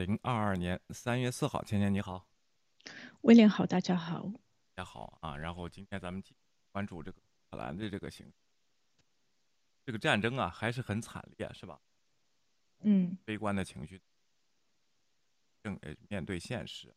[0.00, 2.26] 二零二二年三月四号，芊芊你好，
[3.20, 4.32] 威廉好，大家好，
[4.74, 5.36] 大家好啊。
[5.36, 6.24] 然后今天咱们
[6.72, 8.32] 关注这个乌克兰的这个形势，
[9.84, 11.78] 这个战争啊还是很惨烈，是吧？
[12.78, 14.00] 嗯，悲观的情绪，
[15.62, 15.78] 正
[16.08, 16.96] 面对现实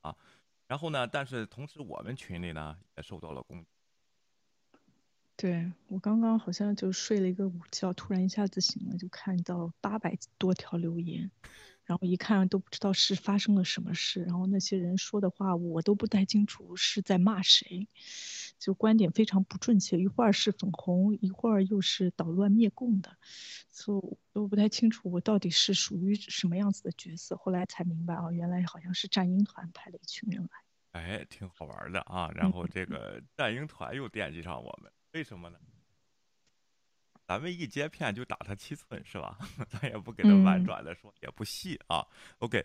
[0.00, 0.16] 啊。
[0.68, 3.71] 然后呢，但是同时我们群里呢也受到了攻击。
[5.36, 11.30] 对我刚刚好像就睡了一个午觉，突然一下子醒了，就看到八百多条留言，
[11.84, 17.88] 然后一看都不知道是发生了什么事，然后那些人说的话我都不太清楚是在骂谁，
[18.60, 23.16] 就观点非常不正确，一会儿是粉红，一会儿又是捣乱灭共的，
[23.68, 27.36] 所以我不太清楚我到底是属于什么样子的角色。
[27.36, 32.30] 后来才明白啊，原来好像是战鹰团派了一群人来，哎，挺好玩的啊。
[32.32, 34.92] 然后这个战鹰团又惦记上我们。
[35.12, 35.58] 为什么呢？
[37.26, 39.38] 咱们一接片就打他七寸是吧？
[39.70, 42.06] 咱也不给他婉转的说，也不细啊。
[42.38, 42.62] OK，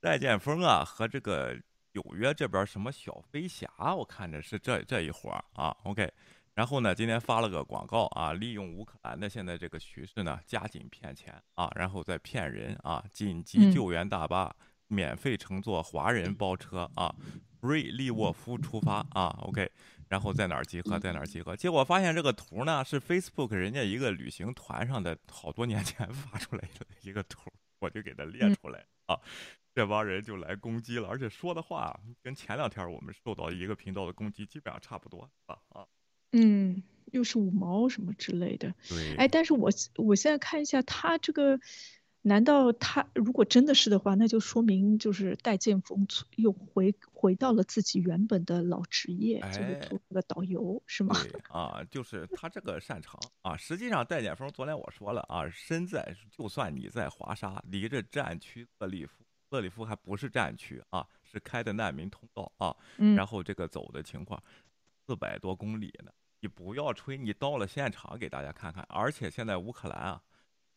[0.00, 1.54] 戴剑峰啊和这个
[1.92, 5.76] 纽约这边什么小飞侠，我看着是这这一伙啊。
[5.84, 6.10] OK，
[6.54, 14.54] 然后呢，今天发了个广告啊，利用乌克兰的现在这个局势呢，加紧骗钱啊，然后再骗人啊，紧急救援大巴
[14.86, 17.14] 免费乘坐华人包车啊，
[17.60, 19.36] 瑞利沃夫出发啊。
[19.42, 19.70] OK。
[20.10, 21.56] 然后在哪儿集合，在哪儿集合？
[21.56, 29.16] 结果发现这个图呢是 Facebook 人家一个旅行团上的好多年前 发出来的一个图，我就给它列出来啊。
[29.72, 35.86] 这帮人就来攻击了，而且说的话跟前两天我们受到一个频道的攻击基本上差不多啊啊。
[36.32, 36.82] 嗯，
[37.12, 38.74] 又是五毛什么之类的。
[38.88, 39.14] 对。
[39.14, 41.60] 哎，但是我我现在看一下他这个。
[42.22, 51.16] 难道他如果真的是的话，那就说明就是戴建锋又回回到了自己原本的老职业，就是做个导游，是吗？
[51.22, 53.56] 对啊，就是他这个擅长啊。
[53.56, 62.76] 实际上，戴建锋昨天我说了啊，身在就算你在华沙，离着战区勒里夫，勒里夫还不是战区啊，是开的难民通道啊。
[62.98, 63.16] 嗯。
[63.16, 64.42] 然后这个走的情况，
[65.06, 68.84] 四百多公里呢，你不要吹，你到了现场给大家看看。
[68.90, 70.22] 而且现在乌克兰啊。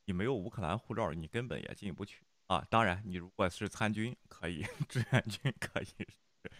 [0.05, 2.65] 你没有乌克兰护照，你根本也进不去啊！
[2.69, 6.07] 当然，你如果是参军，可以 志愿军可以。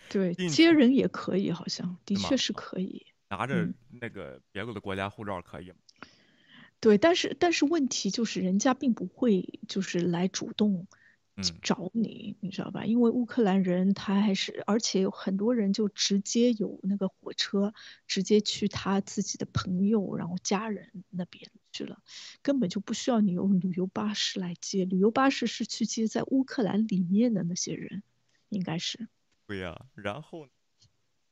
[0.09, 3.06] 对，接人也可以，好像的确是可以。
[3.30, 5.78] 拿着那个别的国家护照可以吗？
[6.80, 10.88] 对，但是但是问题就是人家并不会就是来主动。
[11.64, 12.86] 找你，你知道吧？
[12.86, 17.74] 因为乌克兰人他还是，而且有很多人就直接有那个火车，
[18.06, 22.01] 直接去他自己的朋友，然后家人那边去了，
[22.41, 24.85] 根本就不需要你用旅游巴士来接。
[24.85, 28.01] 旅游巴士是去接在乌克兰里面的那些人，
[28.47, 29.09] 应该是。
[29.45, 30.47] 对呀，然后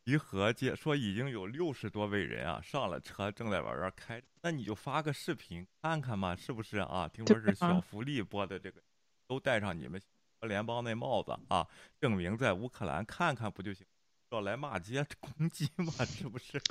[0.03, 7.07] 集合接说已经有六十多位人啊上了车，正在往这开，那你就发个视频看看嘛，是不是啊？
[7.07, 8.81] 听说是小福利播的这个。
[9.27, 10.01] 都戴上你们
[10.41, 11.65] 联邦那帽子啊，
[12.01, 13.85] 证明在乌克兰看看不就行？
[14.31, 15.93] 要来骂街攻击嘛？
[16.03, 16.61] 是不是？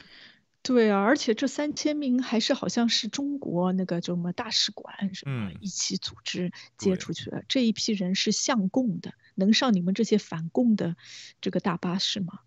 [0.62, 7.44] 对啊，而且这三千名还是好像是中国那个叫什么大使馆什么一起组织接出去的。
[7.48, 10.96] 这一批人是向共的，能上你们这些反共的
[11.40, 12.40] 这个大巴士吗？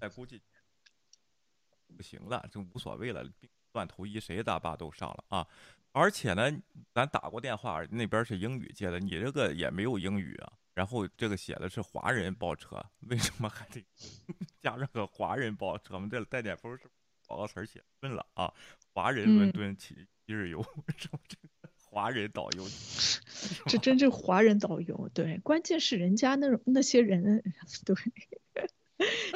[0.00, 0.42] 哎，估计
[1.96, 3.24] 不行了，就无所谓了。
[3.74, 5.46] 乱投医谁大巴都上了啊！
[5.92, 6.50] 而且呢，
[6.94, 10.52] 咱打过电话，那边是英语接的，你这个也没有英语啊。
[10.74, 13.84] 然后这个写的是华人包车，为什么还得
[14.62, 15.94] 加上个华人包车？
[15.94, 16.90] 我们这带点风是
[17.28, 18.52] 把个词儿写顺了啊？
[18.92, 19.94] 华人伦敦七
[20.26, 20.62] 一日游，
[20.96, 22.66] 什么这个华人导游？
[23.68, 27.42] 这真是华人导游，对，关键是人家那种那些人，
[27.84, 27.96] 对，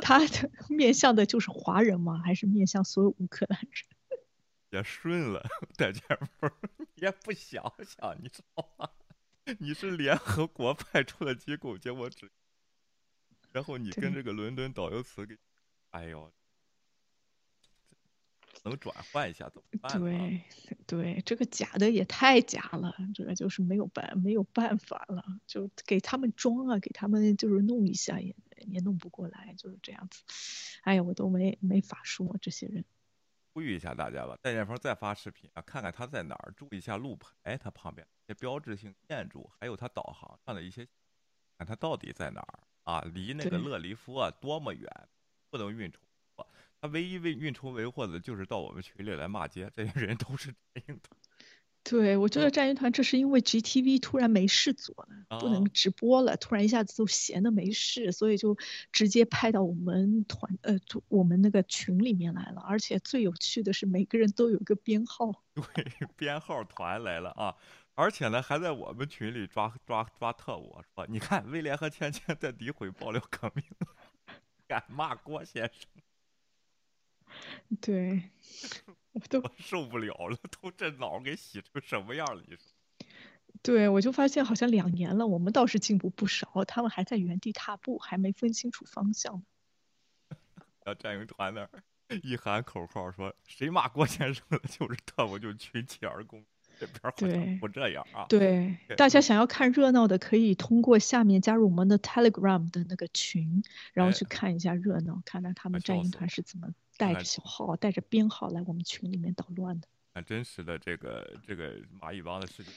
[0.01, 2.19] 他的面向的就是华人吗？
[2.25, 4.21] 还是面向所有乌克兰人？
[4.71, 5.47] 也顺了，
[5.77, 6.03] 戴剑
[6.41, 6.51] 锋，
[6.95, 8.89] 也不想想，你知道吗？
[9.59, 12.31] 你是联合国派出的机构，结果只，
[13.53, 15.37] 然后你跟这个伦敦导游词给，
[15.91, 16.33] 哎呦，
[18.65, 20.01] 能转换一下怎么办？
[20.01, 20.43] 对
[20.87, 28.37] 对，这个假的也太假了，这个就是没有办没有办法了，就给他们装啊，给他们就是弄一下也
[28.69, 30.23] 也弄不过来，就是这样子。
[30.83, 32.85] 哎呀，我都没没法说这些人。
[33.55, 40.89] 呼吁一下大家吧，戴建峰再发视频啊，看看他在哪儿，注意一下路牌，他旁边一些标志性建筑，还有他导航上的一些，
[41.59, 43.03] 看他到底在哪儿啊？
[43.13, 44.89] 离那个勒里夫啊多么远，
[45.51, 46.12] 不能运筹帷幄。
[46.83, 51.17] 他唯一为运筹帷幄的就是到我们群里来骂街，这些人都是这样的。
[51.85, 58.57] 对，我觉得战鹰团这是因为 GTV 突然没事做了，不能直播了，突然一下子都闲的没事，所以就
[58.91, 62.61] 直接派到我们团呃，我们那个群里面来了。
[62.63, 65.43] 而且最有趣的是，每个人都有一个编号。
[65.55, 65.85] 对，
[66.17, 67.57] 编号团来了啊！
[67.95, 73.65] 而且呢，还在我们群里抓抓抓特务，说你看威廉和芊芊在诋毁爆料革命，
[74.69, 76.03] 敢骂郭先生。
[77.81, 78.23] 对，
[79.13, 82.43] 我都我受不了了，都这脑给洗成什么样了？
[82.47, 83.07] 你说？
[83.63, 89.43] 对，我就发现好像两年了，我们倒是进步不少，他们还在原地踏步，还没分清楚方向。
[90.87, 91.71] 要战鹰团那儿
[92.23, 96.45] 一喊口号，说谁骂郭先生了就是特务，就群起而攻。
[96.83, 98.27] 这边好像不这样啊。
[98.29, 103.63] 对，大家想要看热闹的，可以通过下面加入我们的 Telegram 的那个群，
[103.93, 109.87] 然后去看一下热闹，看看他们战鹰团是怎么带着小号、带着编号来我们群里面捣乱的。
[110.13, 112.73] 看真实的这个这个蚂蚁帮的事情。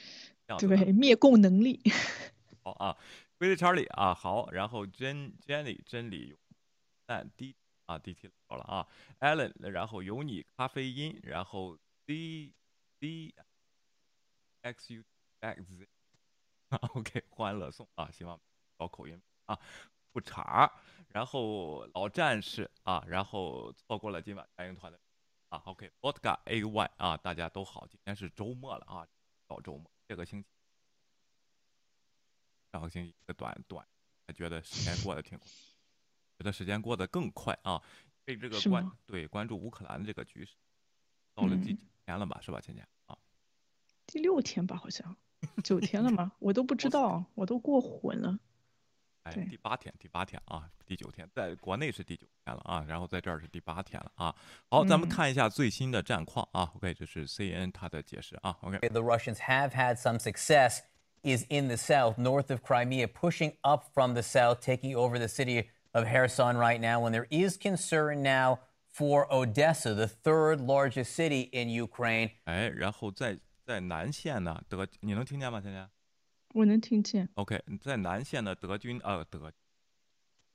[0.58, 1.80] 对，灭共能力。
[2.62, 2.96] 好啊，
[3.38, 6.36] 归队查理啊，好，然后 Jen Jenny 真理，
[7.04, 7.54] 但 D
[7.86, 8.86] 啊 D T 好了啊
[9.20, 11.76] ，Allen，然后有你咖啡因，然后
[12.06, 12.52] D
[12.98, 13.34] D
[14.66, 15.04] X U
[15.40, 15.88] X
[16.94, 18.40] OK 欢乐颂啊，希望
[18.76, 19.56] 搞口音啊，
[20.10, 20.72] 不查，
[21.08, 24.98] 然后老战士啊，然后错过了今晚战鹰团的
[25.50, 29.06] 啊，OK Vodka A Y 啊，大家都好，今天是周末了啊，
[29.46, 29.88] 到周末。
[30.08, 30.48] 这个星期，
[32.72, 33.86] 上个星期短短，
[34.26, 35.48] 还觉得时间过得挺快，
[36.38, 37.80] 觉得时间过得更快啊！
[38.24, 40.56] 被这个关对关注乌克兰的这个局势，
[41.34, 42.40] 到了第几天了吧？
[42.40, 43.16] 是吧，倩倩啊？
[44.15, 45.15] 第六天吧，好像
[45.63, 46.31] 九天了吗？
[46.39, 48.39] 我都不知道，我都过混了。
[49.23, 54.35] 哎，第八天，第八天啊，第九天，在国内是第九天了啊，然后在这儿是第八天了啊。
[54.67, 56.71] 好，咱们看一下最新的战况啊。
[56.75, 58.57] OK，这是 CNN 它的解释啊。
[58.61, 60.79] OK，The Russians have had some success
[61.23, 65.27] is in the south, north of Crimea, pushing up from the south, taking over the
[65.27, 66.99] city of Kherson right now.
[66.99, 68.61] When there is concern now
[68.91, 72.31] for Odessa, the third largest city in Ukraine.
[72.45, 75.60] 哎，然后在 在南线呢，德，你能听见吗？
[75.60, 75.90] 现在？
[76.54, 77.28] 我能听见。
[77.34, 79.52] OK，在南线的德军呃德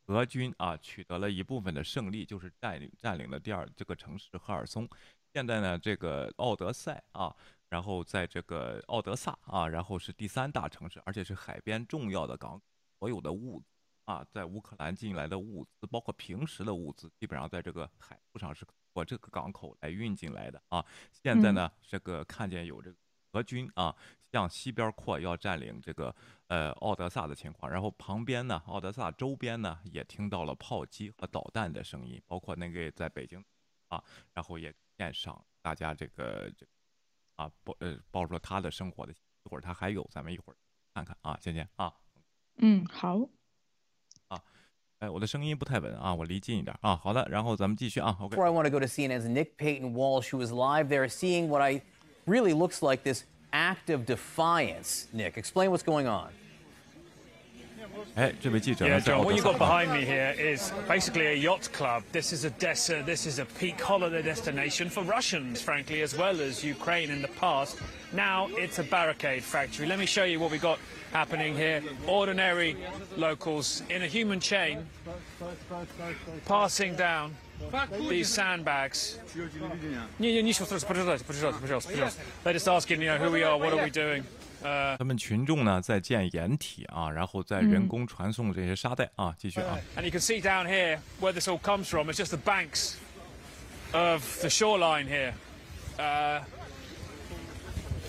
[0.06, 4.88] 德军啊取得了一部分的胜利，就是占领占领了第二这个城市赫尔松。
[5.34, 7.36] 现在呢，这个奥德赛啊，
[7.68, 12.62] 然后在这个奥德萨啊，然后是第三大城市，而且是海边重要的港，
[12.98, 13.62] 所有的物
[14.06, 20.84] 啊，在乌克兰进来的物资，包括平时的物资，基本上在这个海路上是过这个港口来运进来的啊。
[21.12, 22.98] 现在呢，这个看见有这个
[23.32, 23.96] 德军啊。
[24.32, 26.16] 向西边扩，要占领这个
[26.48, 33.44] 呃奥德萨的情况，然后旁边呢，奥德萨周边呢也听到了炮击和导弹的声音，包括那个在北京
[33.90, 34.02] 啊，
[34.34, 36.66] 然后也线上大家这个这
[37.36, 40.56] 啊报呃报出了他的生活的，一会儿他还有，咱们一会儿
[40.94, 41.94] 看看啊，芊芊啊，
[42.60, 43.20] 嗯好
[44.30, 44.42] 啊，
[45.00, 48.38] 哎我的声音不太稳啊，我离近一点啊，好的，然后咱们继续啊，OK。
[48.38, 51.62] Before I want to go to CNN's Nick Payton Walsh, who is live there, seeing what
[51.62, 51.82] I
[52.26, 53.26] really looks like this.
[53.54, 55.08] act of defiance.
[55.12, 56.30] Nick, explain what's going on.
[58.16, 62.04] Yeah, John, what you've got behind me here is basically a yacht club.
[62.12, 63.04] This is Odessa.
[63.06, 67.28] This is a peak holiday destination for Russians, frankly, as well as Ukraine in the
[67.28, 67.78] past.
[68.14, 69.88] Now it's a barricade factory.
[69.88, 70.80] Let me show you what we've got
[71.12, 71.84] happening here.
[72.08, 72.78] Ordinary
[73.18, 74.86] locals in a human chain
[76.46, 77.36] passing down
[78.09, 79.19] these sandbags.
[82.45, 84.25] They're just asking, you know, who we are, what are we doing.
[84.99, 89.79] 他们群众呢在建掩体啊，然后在人工传送这些沙袋啊，继续啊。
[89.97, 92.11] And you can see down here where this all comes from.
[92.11, 92.95] It's just the banks
[93.93, 95.35] of the shoreline here.
[95.99, 96.41] Uh,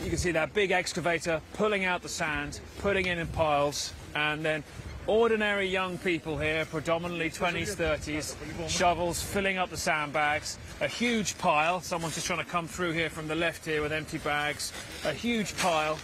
[0.04, 4.44] you can see that big excavator pulling out the sand, putting it in piles, and
[4.44, 4.64] then
[5.07, 11.81] ordinary young people here, predominantly 20s, 30s, shovels filling up the sandbags, a huge pile.
[11.81, 14.73] Someone's just trying to come through here from the left here with empty bags.
[15.05, 15.97] A huge pile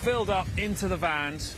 [0.00, 1.54] filled up into the vans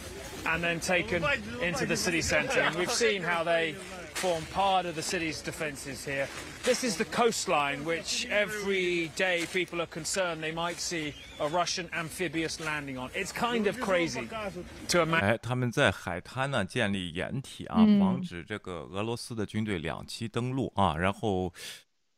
[0.47, 1.25] and then taken
[1.63, 2.61] into the city centre.
[2.61, 3.75] And we've seen how they
[4.21, 6.27] form part of the city's defences here.
[6.65, 11.89] This is the coastline, which every day people are concerned they might see a Russian
[11.93, 13.11] amphibious landing on.
[13.15, 14.27] It's kind of crazy
[14.89, 15.21] to imagine.
[15.21, 20.97] 哎，他们在海滩呢建立掩体啊，防止这个俄罗斯的军队两栖登陆啊。
[20.97, 21.53] 然后，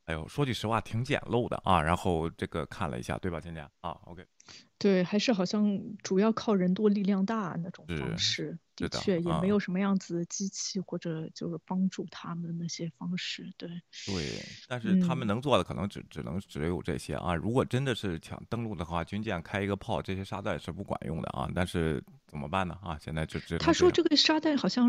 [0.07, 1.83] 哎呦，说句实话，挺简陋的啊。
[1.83, 4.25] 然后这个看了一下，对吧，今天啊，OK。
[4.79, 8.59] 对，还是好像主要靠人多力量大那种方式，
[8.89, 13.53] 的确也没有什么样子的机器或者就是帮助他们的那些方式。
[13.57, 13.69] 对，
[14.07, 17.35] 对，但是他们能做的可能只只能只有这些啊。
[17.35, 21.49] 如果真的是想登陆的话，军舰开一个炮，这些沙袋是不管用的啊。
[21.55, 22.79] 但是怎么办呢？
[22.83, 24.89] 啊，现在就只他说这个沙袋好像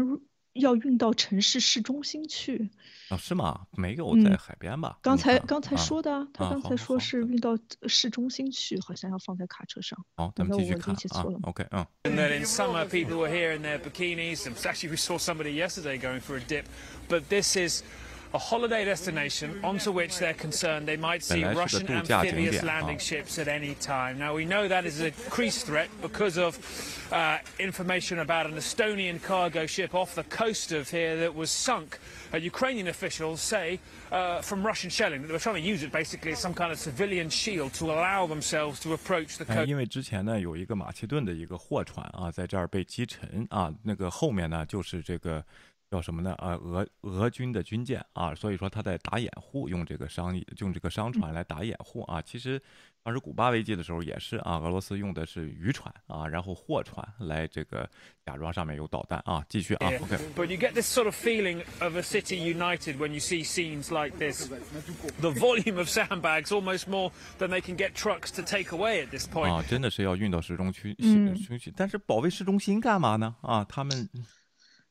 [0.53, 2.69] 要运到城市市中心去。
[3.09, 3.67] 哦，是吗？
[3.71, 4.97] 没有在海边吧？
[5.01, 9.97] 刚才刚才啊说的啊，他刚才说是运到市中心去，好像要放在卡车上。
[10.15, 11.25] 好，咱们那我继续看啊。
[11.43, 14.45] OK，嗯，And then in summer, people were here in their bikinis.
[14.47, 16.65] And actually, we saw somebody yesterday going for a dip.
[17.09, 17.83] But this is
[18.32, 22.80] a holiday destination onto which they're concerned they might see 本来是个 Russian 度假景 amphibious 点啊。
[22.80, 24.18] landing ships at any time.
[24.18, 26.58] Now, we know that is an increased threat because of
[27.10, 31.98] uh, information about an Estonian cargo ship off the coast of here that was sunk.
[32.32, 33.78] Uh, Ukrainian officials say
[34.10, 36.72] uh, from Russian shelling that they were trying to use it basically as some kind
[36.72, 39.66] of civilian shield to allow themselves to approach the 哎， coast.
[39.66, 45.44] 因为之前呢有一个马其顿的一个货船啊，在这儿被击沉啊，那个后面呢就是这个
[45.91, 46.33] 叫什么呢？
[46.37, 52.21] 啊，俄俄军的军舰啊，所以说他在打掩护，用这个商用这个商船来打掩护啊。
[52.21, 52.59] 其实
[53.03, 57.89] 当时古巴危机的时候也是啊，俄罗斯用的是渔船啊，然后货船来这个
[58.25, 59.45] 假装上面有导弹啊。
[59.49, 60.17] 继续啊，OK。
[60.33, 64.17] But you get this sort of feeling of a city united when you see scenes like
[64.17, 64.49] this.
[65.19, 69.09] The volume of sandbags almost more than they can get trucks to take away at
[69.09, 69.51] this point.
[69.51, 73.35] 啊，真的是要运到市中区嗯市中区，但是保卫市中心干嘛呢？
[73.41, 74.07] 啊，他们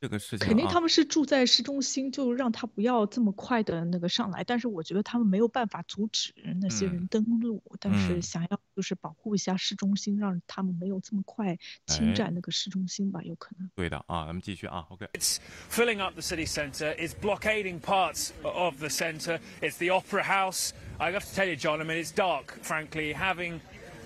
[0.00, 4.42] 这个事情、啊、肯定他们是住在市中心，就让他不要这么快的那个上来。
[4.42, 13.68] 但是我觉得他们没有办法阻止那些人嗯登陆，但是嗯想要就是保护一下市中心，让他们没有这么快侵哎占那个市中心吧，有可能。
[13.74, 15.06] 对的啊，咱们继续啊，OK。
[15.12, 15.36] It's
[15.70, 16.94] filling up the city centre.
[16.96, 19.38] It's blockading parts of the centre.
[19.60, 20.70] It's the Opera House.
[20.98, 23.14] I have to tell you, John, I mean, it's dark, frankly.
[23.14, 23.60] Having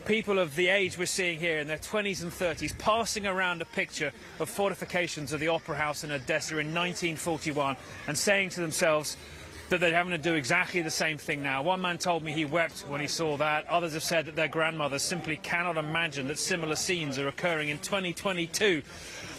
[0.05, 3.65] people of the age we're seeing here in their 20s and 30s passing around a
[3.65, 9.17] picture of fortifications of the Opera House in Odessa in 1941 and saying to themselves,
[9.71, 11.63] that they're having to do exactly the same thing now.
[11.63, 13.67] One man told me he wept when he saw that.
[13.69, 17.79] Others have said that their grandmothers simply cannot imagine that similar scenes are occurring in
[17.79, 18.83] 2022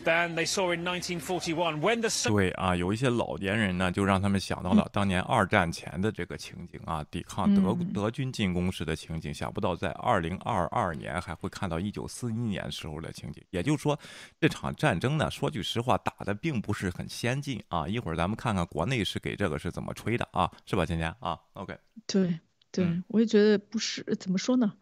[0.06, 9.34] than they saw in 1941 when the 对啊，有一些老年人呢，就让他们想到了当年二战前的这个情景啊，抵抗德嗯德军进攻时的情景。
[9.34, 13.44] 想不到在二零二二年还会看到一九四一年时候的情景。
[13.50, 14.00] 也就是说，
[14.40, 17.88] 这场战争呢，说句实话，打的并不是很先进啊。
[17.88, 22.40] 一会儿咱们看看国内是给这个是怎么吹的啊，是吧，芊芊啊？OK，对
[22.76, 24.74] 对嗯，我也觉得不是怎么说呢，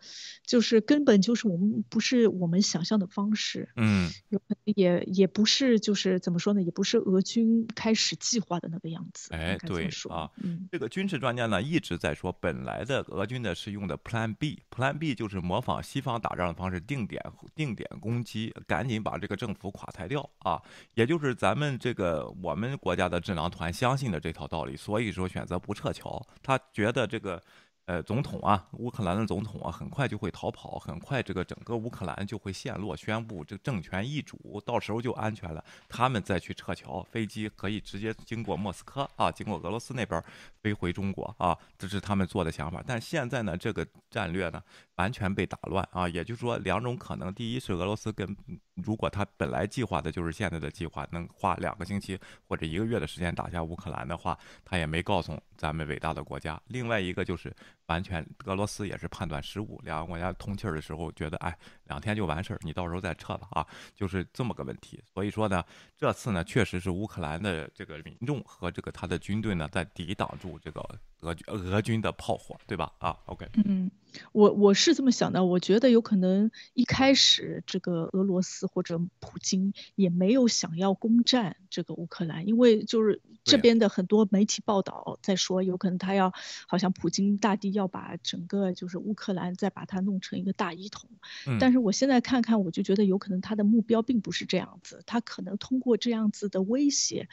[0.46, 9.34] 就是根本就是我们不是我们想象的方式，嗯，有可能也也不是就是怎么说呢，也不是俄军开始计划的那个样子。
[9.34, 17.22] 哎对说啊嗯这个军事专家呢一直在说，本来的俄军呢是用的 Plan B，Plan B 就是模仿西方打仗的方式，定点
[17.54, 20.62] 定点攻击，赶紧把这个政府垮台掉啊。
[20.96, 26.26] 也就是咱们这个我们国家的智囊团相信的这套道理，所以说选择不撤侨。
[26.42, 27.42] 他觉得这个。
[27.86, 40.24] 呃，总统啊，乌克兰的总统啊，很快就会逃跑，很快这个整个乌克兰就会陷落，宣布这个政权易主，到时候就安全了，他们再去撤侨，飞机可以直接经过莫斯科啊，经过俄罗斯那边
[40.62, 42.82] 飞回中国啊，这是他们做的想法。
[42.88, 44.64] 但现在呢，这个战略呢
[44.96, 48.38] 完全被打乱啊，也就是说两种可能：第一是俄罗斯跟
[48.76, 52.18] 如果他本来计划的就是现在的计划，能花两个星期
[52.48, 57.52] 或者一个月的时间打下乌克兰的话，他也没告诉咱们伟大的国家；另外一个就是
[57.88, 65.02] 完全俄罗斯也是判断失误，两个国家通气儿的时候觉得，哎，两天就完事儿，你到时候再撤吧啊，就是这么个问题。
[65.12, 65.64] 所以说呢，
[65.98, 70.82] 这次呢确实是乌克兰的这个民众和这个他的军队呢在抵挡住这个
[71.22, 72.92] 俄军俄军的炮火，对吧？
[73.00, 73.90] 啊，OK，嗯，
[74.32, 86.34] 我我是这么想的，我觉得有可能一开始这个俄罗斯或者普京也没有想要攻占这个乌克兰，因为就是这边的很多媒体报道在说，有可能他要
[86.68, 91.10] 好像普京大帝要把整个就是乌克兰再把它弄成一个大一统，
[91.48, 91.58] 嗯。
[91.60, 97.28] 但是我现在看看，我就觉得有可能他的目标并不是这样子，他可能通过这样子的威胁，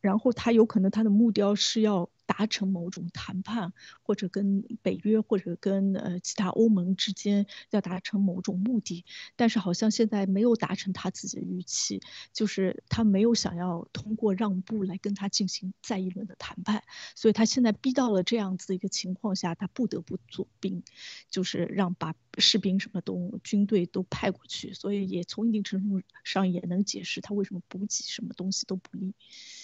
[0.00, 9.04] 然后他有可能他的目标是要达成某种谈判，或者跟北约或者跟呃其他欧盟之间要达成某种目的，
[9.36, 12.00] 但是好像现在没有达成他自己的预期，
[12.32, 16.82] 就是他没有想要通过让步来跟他进行再一轮的谈判，
[17.14, 20.82] 所以他现在逼到了这样子一个情况下，他不得不做兵，
[21.30, 29.14] 就是让把士兵什么都军队都派过去，所以也从一定程度上也能解释他为什么补给什么东西都不利。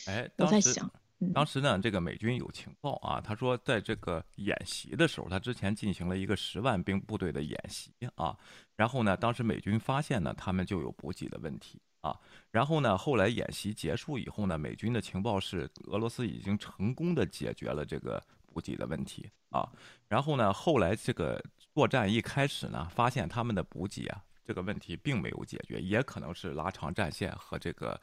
[0.07, 1.01] 哎，我在想，嗯
[1.35, 8.35] 当时呢，这个美军有情报啊，他说在这个演习的时候，他之前进行了一个十万兵部队的演习啊，
[8.75, 12.19] 然后呢，当时美军发现呢，他们就有补给的问题啊，
[12.51, 19.71] 然后呢，后来演习结束以后呢，美军的情报是俄罗斯已经成功的解决了这个补给的问题啊，
[20.09, 21.39] 然后呢，后来这个
[21.75, 28.01] 作战一开始呢，发现他们的补给啊这个问题并没有解决，也可能是拉长战线和这个。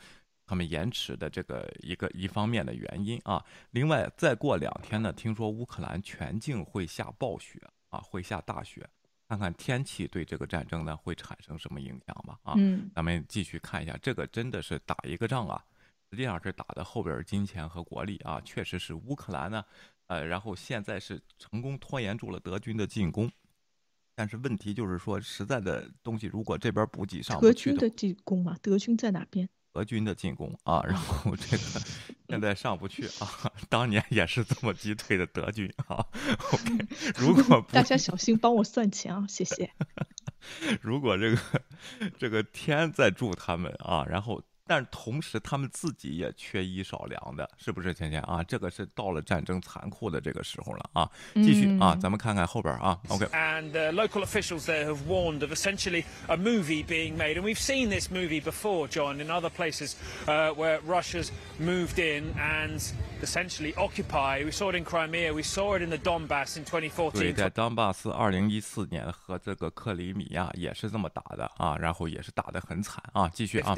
[0.47, 3.45] 他们延迟的这个一个一方面的原因啊。
[3.71, 8.89] 另外，再过两天呢，听说乌克兰全境会下暴雪啊，会下大雪。
[9.29, 12.39] 看看天气对这个战争呢会产生什么影响吧？
[12.43, 15.61] 啊，嗯，咱们继续看一下，这个真的是打一个仗啊，
[16.09, 19.65] 实际上是打的后边金钱和国力啊，确实是乌克兰呢，
[20.07, 23.29] 呃，然后现在是成功拖延住了德军的进攻，
[24.15, 29.49] 但是问题就是说，实在的东西如果这边补给上德军的进攻嘛，德军在哪边？
[29.77, 31.63] 德军的进攻啊，然后这个
[32.27, 36.03] 现在上不去啊，当年也是这么击退的德军啊。
[36.51, 39.71] OK，如果 大家小心帮我算钱啊，谢谢。
[40.81, 41.37] 如果这个
[42.17, 44.41] 这个天在助他们啊，然后。
[44.67, 47.87] 但是同时，他们自己也缺衣少粮的，是不是？
[47.93, 51.09] 芊芊啊，这个是到了战争残酷的这个时候了啊！
[51.35, 52.99] 继续啊，咱们看看后边啊。
[53.07, 53.25] OK。
[53.27, 58.11] And local officials there have warned of essentially a movie being made, and we've seen this
[58.11, 59.95] movie before, John, in other places
[60.25, 62.79] where Russia's moved in and
[63.23, 64.43] essentially occupy.
[64.43, 67.11] We saw it in Crimea, we saw it in the Donbass in 2014.
[67.13, 73.29] 对，在当巴斯二零一四年和这个克里米亚也是这么打的啊，然后也是打得很惨啊。
[73.29, 73.73] 继续啊。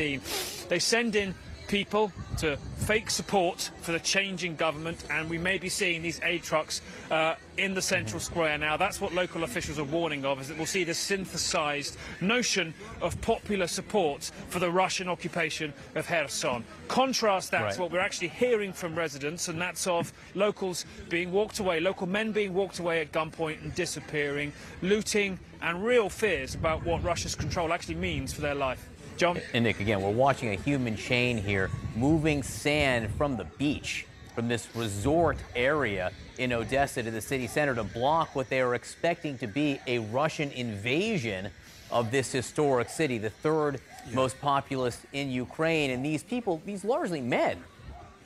[0.79, 1.36] They send in
[1.67, 6.41] people to fake support for the changing government, and we may be seeing these aid
[6.41, 6.81] trucks
[7.12, 8.77] uh, in the central square now.
[8.77, 13.19] That's what local officials are warning of, is that we'll see this synthesized notion of
[13.19, 16.63] popular support for the Russian occupation of Kherson.
[16.88, 17.74] Contrast that right.
[17.74, 22.07] to what we're actually hearing from residents, and that's of locals being walked away, local
[22.07, 27.35] men being walked away at gunpoint and disappearing, looting, and real fears about what Russia's
[27.35, 28.88] control actually means for their life.
[29.19, 29.40] John?
[29.52, 34.49] And Nick, again, we're watching a human chain here moving sand from the beach, from
[34.49, 39.38] this resort area in Odessa to the city center to block what they are expecting
[39.38, 41.50] to be a Russian invasion
[41.90, 44.14] of this historic city, the third yeah.
[44.14, 45.90] most populous in Ukraine.
[45.90, 47.62] And these people, these largely men,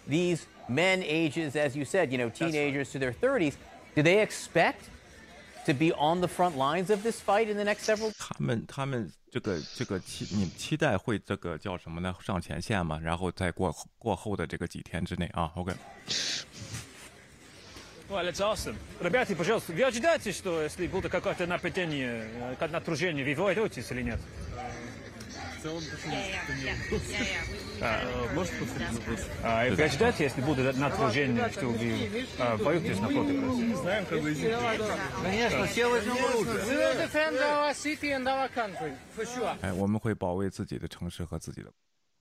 [0.06, 3.56] these men ages, as you said, you know, teenagers to their 30s,
[3.94, 4.88] do they expect
[5.66, 8.10] to be on the front lines of this fight in the next several?
[8.18, 12.14] 他们他们 这个这个期你期待会这个叫什么呢？
[12.20, 18.76] 上前线嘛，然后在过过后的这个几天之内啊，OK。Well, let's ask them.
[19.02, 24.18] Ребята, пожалуйста, вы ожидаете, что если будет какое-то нападение, какое-то напряжение, вы воюете или нет?
[25.62, 25.82] целом
[28.34, 28.52] Может
[29.42, 32.26] а, и ожидаете, если будут напряжение, что вы
[32.64, 33.34] боитесь напротив?
[33.34, 34.34] Не знаем, как вы
[35.22, 36.54] Конечно, все возьмем оружие.
[36.64, 39.56] We will defend our city and our country, for sure.
[39.62, 41.70] 哎，我们会保卫自己的城市和自己的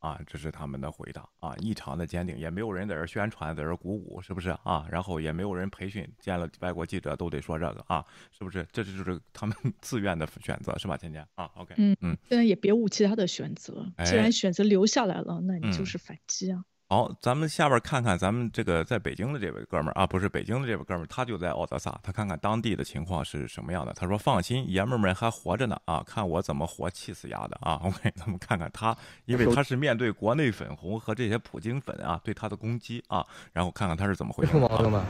[0.03, 4.85] 啊，这是他们的回答啊，异常的坚定，也没有人在这宣传，在这鼓舞，是不是啊？
[4.91, 8.05] 然后也没有人培训，见了外国记者都得说这个啊，
[8.37, 8.67] 是不是？
[8.73, 16.65] 这就是他们 自愿的选择，是吧，天天啊？OK，嗯嗯，现在也别无其他的选择，既然选择留下来了，那你就是反击啊。
[16.93, 23.95] 好，咱们下边看看咱们这个在北京的这位哥们儿啊，不是北京的这位哥们儿，他就在奥德萨，他看看当地的情况是什么样的。
[23.95, 27.81] 他说：“放心，爷们儿们还活着呢啊，看我怎么活气死丫的啊。
[27.83, 33.25] ”OK，咱们看看他，因为他是面对国内粉红和这些普京粉啊对他的攻击啊，
[33.55, 34.53] 然后看看他是怎么回事。
[34.53, 35.03] 出毛病吧？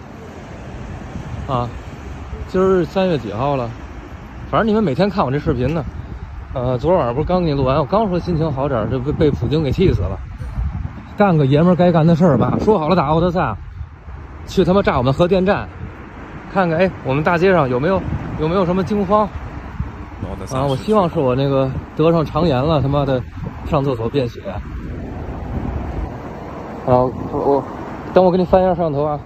[1.48, 1.68] 啊，
[2.46, 3.68] 今儿三月几号了？
[4.48, 5.84] 反正你们每天看我这视频呢。
[6.54, 10.16] 呃，昨晚上不是刚给你录完，我刚说心情好点，就被被普京给气死了。
[11.22, 12.58] 干个爷们该干的事儿吧！
[12.58, 13.56] 说好了打奥德萨，
[14.44, 15.68] 去他妈炸我们核电站，
[16.52, 18.02] 看看哎，我们大街上有没有
[18.40, 19.20] 有没有什么惊慌？
[20.52, 23.22] 啊，我希望是我那个得上肠炎了，他妈的
[23.66, 24.40] 上厕所便血。
[26.86, 27.62] 啊，我
[28.12, 29.20] 等我给你翻一下摄像头啊，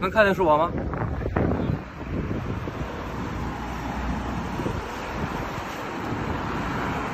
[0.00, 0.70] 能看见是我吗？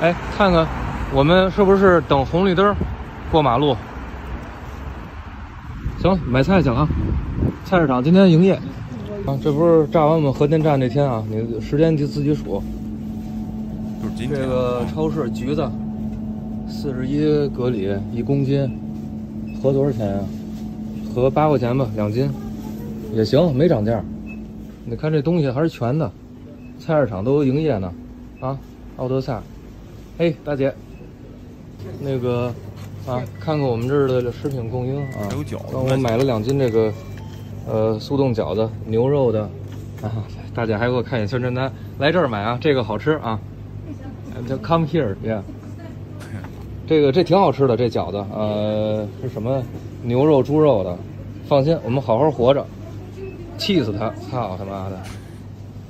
[0.01, 0.67] 哎，看看
[1.11, 2.75] 我们是不是等红绿灯？
[3.33, 3.75] 过马路，
[5.99, 6.89] 行，买菜去了啊！
[7.65, 8.53] 菜市场今天营业
[9.25, 9.35] 啊！
[9.41, 11.23] 这不是炸完我们核电站那天啊？
[11.27, 12.61] 你时间就自己数。
[14.15, 15.67] 这个超市橘子，
[16.67, 18.69] 四十一格里一公斤，
[19.59, 20.23] 合多少钱啊？
[21.15, 22.29] 合八块钱吧，两斤，
[23.15, 23.99] 也行，没涨价。
[24.85, 26.11] 你看这东西还是全的，
[26.77, 27.91] 菜市场都营业呢。
[28.41, 28.55] 啊，
[28.97, 29.41] 奥德萨，
[30.19, 30.71] 嘿，大姐，
[31.99, 32.53] 那个。
[33.05, 36.93] 啊，看看我们这儿的食品供应啊，有饺子我买了两斤这个，
[37.67, 39.41] 呃，速冻饺子，牛肉的，
[40.01, 43.37] 啊，大姐还给我看一眼宣传单，来这儿买啊，这个好吃啊，
[44.47, 45.41] 叫 Come here，yeah，
[46.87, 49.61] 这个这挺好吃的，这饺子，呃，是什么？
[50.01, 50.97] 牛肉、猪肉的，
[51.45, 52.65] 放心，我们好好活着，
[53.57, 55.01] 气死他，操他妈的，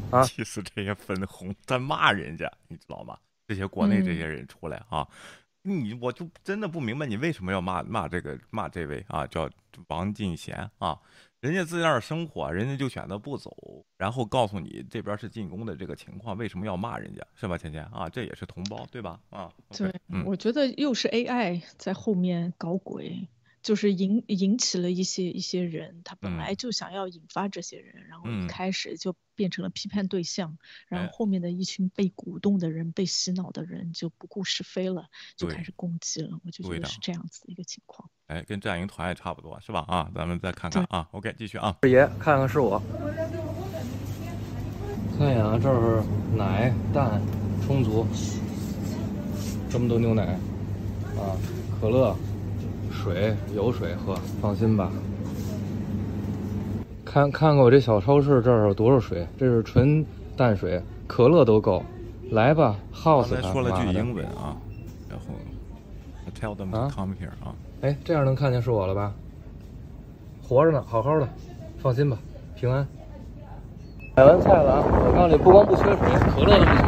[0.10, 3.16] 啊，气死这些粉红在骂人家，你知道吗？
[3.48, 5.08] 这些国内这些人出来啊。
[5.64, 9.50] 你我就真的不明白你为什么要骂骂这个骂这位啊，叫
[9.88, 11.00] 王进贤啊。
[11.40, 13.52] 人家在那儿生活，人家就选择不走，
[13.98, 18.08] 然后告诉你这边是进攻的这个情况，为什么要骂人家，是吧，芊芊啊？
[18.08, 19.20] 这也是同胞，对吧？
[19.30, 19.94] 啊，对，
[20.26, 23.28] 我觉得又是 AI 在后面搞鬼。
[23.64, 30.58] 就是引引起了一些一些人，他本来就想要引发这些人，然后一开始就变成了批判对象，
[30.90, 36.38] 然后后面的一群被鼓动的人、被洗脑的人就不顾是非了，就开始攻击了。
[36.46, 38.10] 我就觉得是这样子的一个情况。
[38.28, 39.86] 哎，跟战营团也差不多，是吧？
[39.88, 41.08] 啊，咱们再看看啊。
[41.12, 41.78] OK，继续啊。
[41.82, 42.82] 二爷，看看是我。
[45.18, 46.04] 看一眼啊，这是
[46.36, 47.22] 奶蛋
[47.66, 48.06] 充足，
[49.70, 50.26] 这么多牛奶
[51.16, 51.38] 啊，
[51.80, 52.14] 可乐。
[52.94, 54.90] 水有水喝，放心吧。
[57.04, 59.28] 看看看我这小超市，这儿有多少水？
[59.38, 60.06] 这是纯
[60.38, 61.84] 淡水，可乐都够。
[62.32, 64.56] 来吧，House 他说了句英文啊，
[65.10, 65.26] 然后
[66.40, 67.54] Tell them to come here 啊。
[67.82, 69.12] 哎，这样能看见是我了吧？
[70.42, 71.28] 活着呢，好好的，
[71.82, 72.18] 放心吧，
[72.56, 72.88] 平安。
[74.16, 74.84] 买完菜了啊！
[74.86, 75.98] 我告诉你，不光不缺水，
[76.36, 76.84] 可乐都不缺。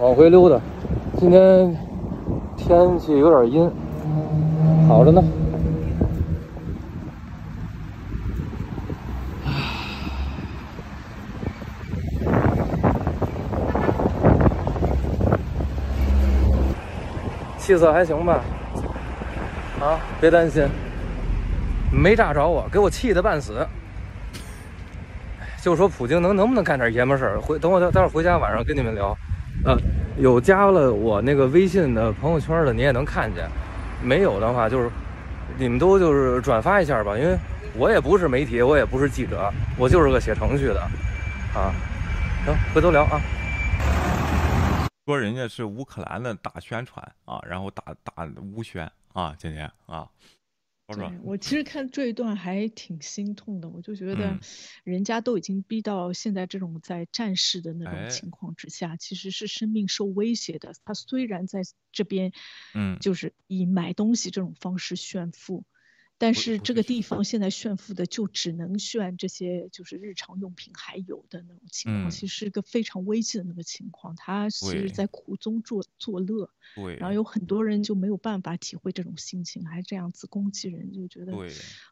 [0.00, 0.60] 往回溜达，
[1.18, 1.83] 今天。
[2.56, 3.70] 天气有点阴，
[4.88, 5.22] 好着呢。
[17.58, 18.40] 气色还行吧？
[19.80, 20.66] 啊，别担心，
[21.90, 23.66] 没炸着我，给我气得半死。
[25.62, 27.40] 就说普京能能不能干点爷们事儿？
[27.40, 29.16] 回等我待待会儿回家，晚上跟你们聊。
[29.64, 29.76] 啊。
[30.16, 33.44] 有加了我那个微信的朋友圈的，你也能看见；
[34.02, 34.88] 没有的话，就是
[35.58, 37.36] 你们都就是转发一下吧，因为
[37.76, 40.80] 我也不是媒体，我也不是记者，我就是个写程序的，
[41.54, 41.74] 啊，
[42.46, 43.20] 行，回头聊啊。
[45.06, 50.06] 说人家是乌克兰的大宣传啊，然后大大乌宣啊，今天啊。
[50.86, 54.38] 对我其实看这一段还挺心痛的，我就觉得，
[54.84, 60.72] 人家都已经逼到现在这种在战事的那种情况之下，其实是生命受威胁的。
[60.84, 62.32] 他虽然在这边，
[62.74, 65.64] 嗯，就是以买东西这种方式炫富。
[66.16, 74.14] 但是这个地方现在炫富的就只能炫这些就是日常用品还有的那种情况，其实是一个非常危机的那个情况。
[74.16, 76.96] 他其实在苦中作作乐，对。
[76.96, 81.32] 然后有很多人就没有办法体会这种心情，还这样子攻击人，就觉得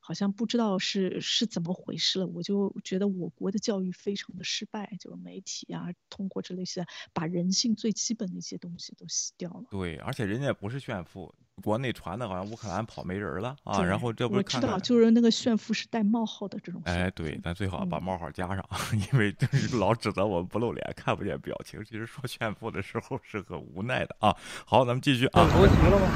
[0.01, 2.27] 好像不知道是是怎么回事了。
[2.27, 9.65] 我就觉得我国的教育非常的失败，就是媒体啊，通过这类些把人性最基本的一些东西都洗掉了。
[9.71, 11.35] 对，而且人家不是炫富。
[11.63, 16.81] 国内传的好像乌克兰跑没人了啊，然后这不我知道，就是那个炫富是带冒号的这种。
[16.87, 18.65] 哎，对，咱最好把冒号加上，
[19.13, 19.35] 因为
[19.79, 21.85] 老指责我们不露脸，看不见表情。
[21.85, 24.35] 其实说炫富的时候是很无奈的啊。
[24.65, 25.47] 好，咱们继续啊。
[25.57, 26.07] 国旗了吗？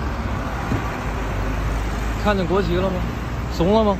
[2.25, 2.97] 看见国旗了吗？
[3.53, 3.97] 怂了吗？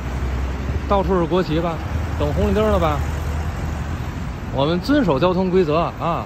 [0.89, 1.77] 到处是国旗吧？
[2.19, 2.99] 等红绿灯了吧？
[4.55, 6.25] 我们遵守交通规则啊。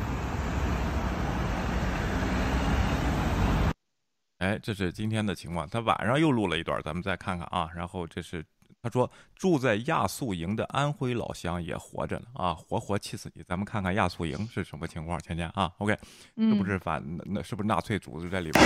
[4.41, 5.69] 哎，这是今天的情况。
[5.69, 7.69] 他晚上又录了一段，咱们再看看啊。
[7.75, 8.43] 然后这是
[8.81, 13.43] 他说住在亚速营的安徽老乡也活着呢啊，活活气死你！
[13.47, 15.71] 咱们看看亚速营是什么情况，倩倩啊。
[15.77, 15.95] OK，
[16.37, 18.65] 是不是反那是不是纳粹组织在里边？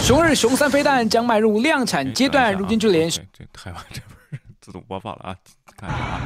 [0.00, 4.00] 熊二熊三飞弹将迈入量产阶段，如今就连这台湾这
[4.30, 5.36] 边自动播放了啊，
[5.76, 6.18] 看一下啊。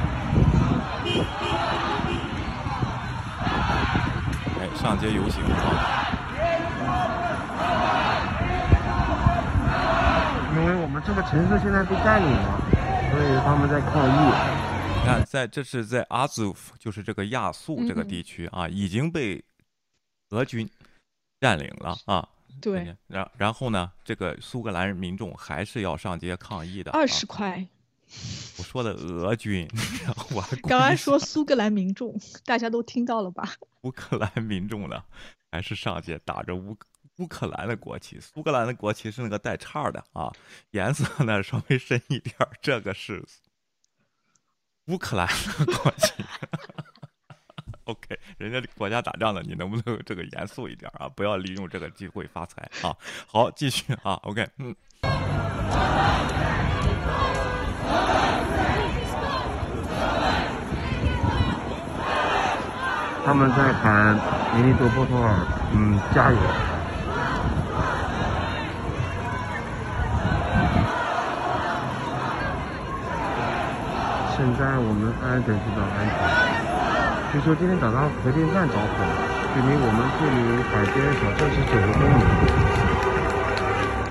[4.61, 6.16] 哎，上街游行啊。
[10.55, 12.59] 因为我们这个城市现在被占领了，
[13.11, 14.11] 所以他们在抗议。
[14.99, 19.43] 你看，在这是在阿祖夫，就是这个亚速这个地区啊，已经被
[20.31, 20.69] 俄军
[21.39, 22.27] 占领了啊。
[22.59, 22.95] 对。
[23.07, 26.91] 然然后呢，这个苏格兰民众还是要上街抗议的。
[26.91, 27.65] 二十块。
[28.57, 29.67] 我说的俄军，
[30.03, 33.53] 然后我还刚才说苏格兰民众，大家都听到了吧？
[33.81, 35.03] 乌克兰民众呢，
[35.51, 36.75] 还是上街打着乌
[37.17, 40.31] 乌克兰的国旗，苏格兰的国旗是那个带叉的啊，
[40.71, 43.23] 颜色呢稍微深一点，这个是
[44.85, 46.13] 乌克兰的国旗。
[47.85, 51.07] OK，人家国家打仗了，你能不能这个严肃一点啊？
[51.07, 52.95] 不要利用这个机会发财啊！
[53.25, 54.75] 好，继续啊，OK，嗯。
[63.25, 64.15] 他们在喊
[64.55, 66.76] “尼多波托尔”，嗯，加油！
[74.37, 76.13] 现在我们安等知道安全。
[77.33, 78.77] 据说今天早上核电站着火，
[79.51, 82.21] 距离我们这里海边小镇是九十公里。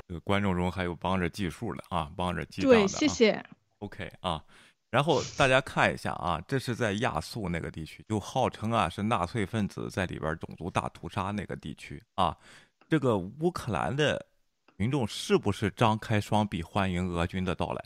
[0.05, 3.41] 这个观众中还有帮着计数的啊，帮着计账的、对，谢谢。
[3.79, 4.43] OK 啊，
[4.91, 12.35] 然后大家看一下啊，这是在亚速那个地区，就号称啊是纳粹分子在里边种族大屠杀那个地区啊。
[12.89, 14.25] 这个乌克兰的
[14.75, 17.81] 民众是不是张开双臂欢迎俄军的到来？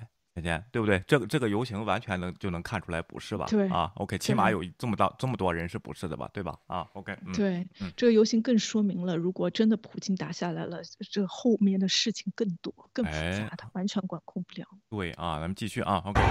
[0.71, 1.04] 对不对？
[1.08, 3.45] 这个这个游行完全能就能看出来不是吧？
[3.49, 6.30] 对啊，OK，起码有这么大这么多人是不是的吧？
[6.34, 6.58] 对吧？
[6.67, 14.67] 啊，OK，嗯，对，嗯这个游行更说明了，如果真的普京打下来了，这后面的事情更多、更复哎杂，他完全管控不了。
[14.89, 16.21] 对啊，咱们继续啊，OK。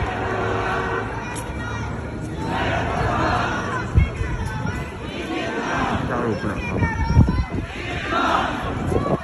[6.08, 6.74] 加入不了他
[9.08, 9.19] 们。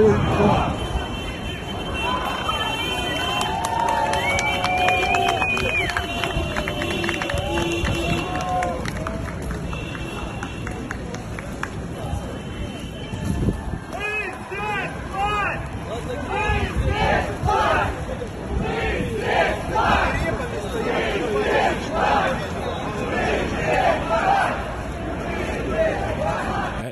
[0.00, 0.77] 哎，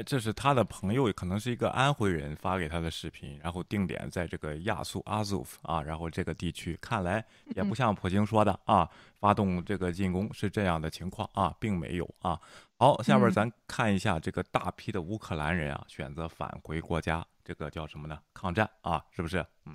[0.07, 7.23] 这是他的朋友，可能是一个安徽人发给他的视频，然后定点在这个亚速阿祖夫啊，然后这个地区，看来
[7.57, 8.89] 也不像普京说的啊，
[9.19, 12.41] 发动这个进攻是这样的情况啊，并没有啊。
[12.79, 18.19] 好，下边咱看一下这个大批的乌克兰人啊，选择返回国家，这个叫什么呢？
[18.33, 19.45] 抗战啊，是不是？
[19.65, 19.75] 嗯，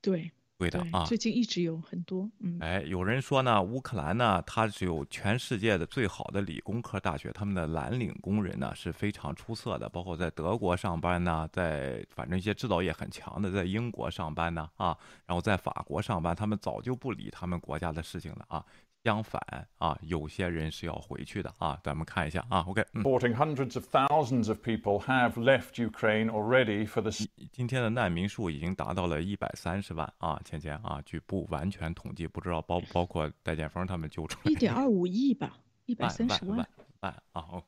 [0.00, 1.04] 对，对，对的啊。
[1.04, 18.64] 最近一直有很多，嗯，哎，有人说呢，乌克兰呢，它是有全世界的最好的理工科大学，他们的蓝领工人呢是非常出色的，包括在德国上班呢，在反正一些制造业很强的，在英国上班呢啊，然后在法国上班，他们早就不理他们国家的事情了啊。
[19.06, 19.40] 相反
[19.78, 27.12] 啊，有些人是要回去的啊，咱们看一下啊，OK，嗯，Reporting hundreds of thousands of people have left Ukraine already for the
[27.52, 36.68] 今天的难民数已经达到了一百三十万啊，芊芊啊，据不完全统计，不知道包不包括戴建峰他们救出来一点二五亿吧，一百万三十万万。
[37.02, 37.66] 万啊，OK，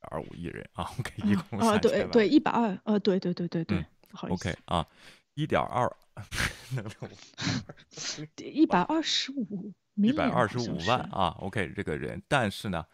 [0.00, 4.86] 二五亿人啊，OK，一共啊，三千万对对，一百二，呃，对对对对对嗯，不好意思，OK 啊，
[5.34, 5.94] 一点二，
[6.74, 6.86] 能
[8.38, 12.85] 一百二十五一百 million 二十好像是五万啊，OK，这个人，但是呢，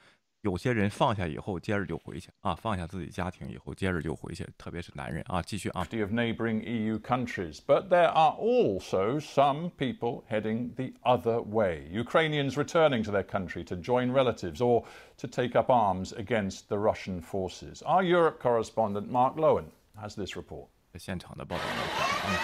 [0.42, 7.60] 有些人放下以后接着就回去啊，放下自己家庭以后接着就回去，特别是男人啊，继续啊， 50 of neighbouring EU countries.
[7.66, 11.88] But there are also some people heading the other way.
[11.92, 14.84] Ukrainians returning to their country to join relatives or
[15.18, 17.82] to take up arms against the Russian forces.
[17.84, 19.66] Our Europe correspondent Mark Lowen
[20.00, 20.68] has this report.
[20.98, 22.40] 现场的报道来看啊。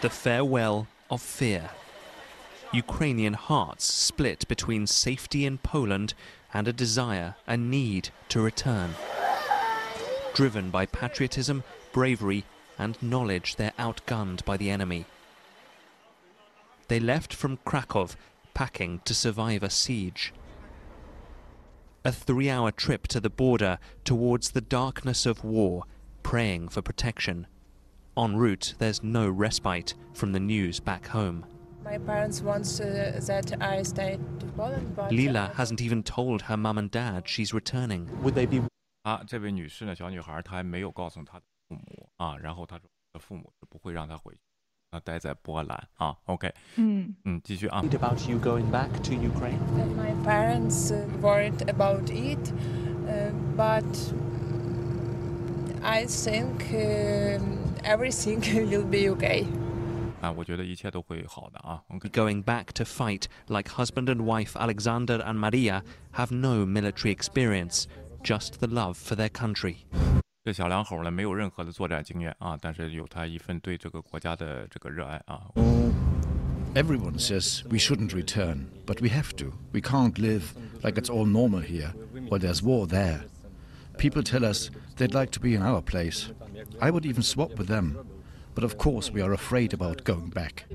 [0.00, 1.62] The farewell of fear.
[2.73, 6.13] Ukrainian hearts split between safety in Poland
[6.53, 8.95] and a desire, a need to return.
[10.33, 12.45] Driven by patriotism, bravery,
[12.79, 15.05] and knowledge they're outgunned by the enemy.
[16.87, 18.09] They left from Krakow,
[18.53, 20.33] packing to survive a siege.
[22.05, 25.83] A three hour trip to the border towards the darkness of war,
[26.23, 27.47] praying for protection.
[28.17, 31.45] En route, there's no respite from the news back home.
[31.84, 36.56] My parents want uh, that I stay to Poland, but Lila hasn't even told her
[36.56, 38.08] mum and dad she's returning.
[38.22, 38.66] Would they be
[39.04, 44.40] 啊，这位女士呢，小女孩，她还没有告诉她的父母啊，然后她说她父母是不会让她回去，
[44.90, 46.16] 她待在波兰啊。
[46.24, 47.80] OK，嗯嗯，继续啊。
[47.82, 49.60] About you going back to Ukraine?
[49.78, 52.52] And my parents uh, worried about it,
[53.06, 53.84] uh, but
[55.84, 59.46] I think um everything will be okay.
[60.20, 61.82] 啊，我觉得一切都会好的啊。
[61.88, 65.82] OK， Going back to fight like husband and wife Alexander and Maria
[66.14, 67.84] have no military experience,
[68.22, 69.76] just the love for their country.
[70.44, 75.42] 这小两口呢，没有任何的作战经验啊，但是有他一份对这个国家的这个热爱啊。
[76.74, 79.52] Everyone says we shouldn't return, but we have to.
[79.72, 80.42] We can't live
[80.82, 81.92] like it's all normal here
[82.28, 83.20] while there's war there.
[83.96, 86.26] People tell us they'd like to be in our place.
[86.78, 87.96] I would even swap with them.
[88.53, 90.65] But of course, we are afraid about going back.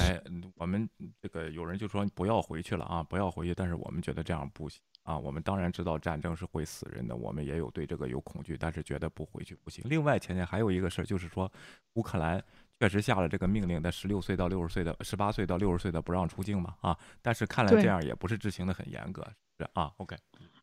[0.00, 0.20] 哎，
[0.56, 0.88] 我们
[1.20, 5.16] 这个有人就说不要回去了啊，不要回去，但是我们觉得这样不行啊。
[5.16, 9.84] 我们当然知道战争是会死人的，我们也有对这个有恐惧，但是觉得不回去不行。
[9.86, 11.50] 另外，前天还有一个事儿，就是说
[11.94, 12.42] 乌克兰
[12.80, 16.98] 确实下了这个命令，在十六岁到六十岁的、十八岁到六十岁的不让出境嘛啊。
[17.22, 19.24] 但是看来这样也不是执行的很严格，
[19.58, 20.16] 是啊，OK。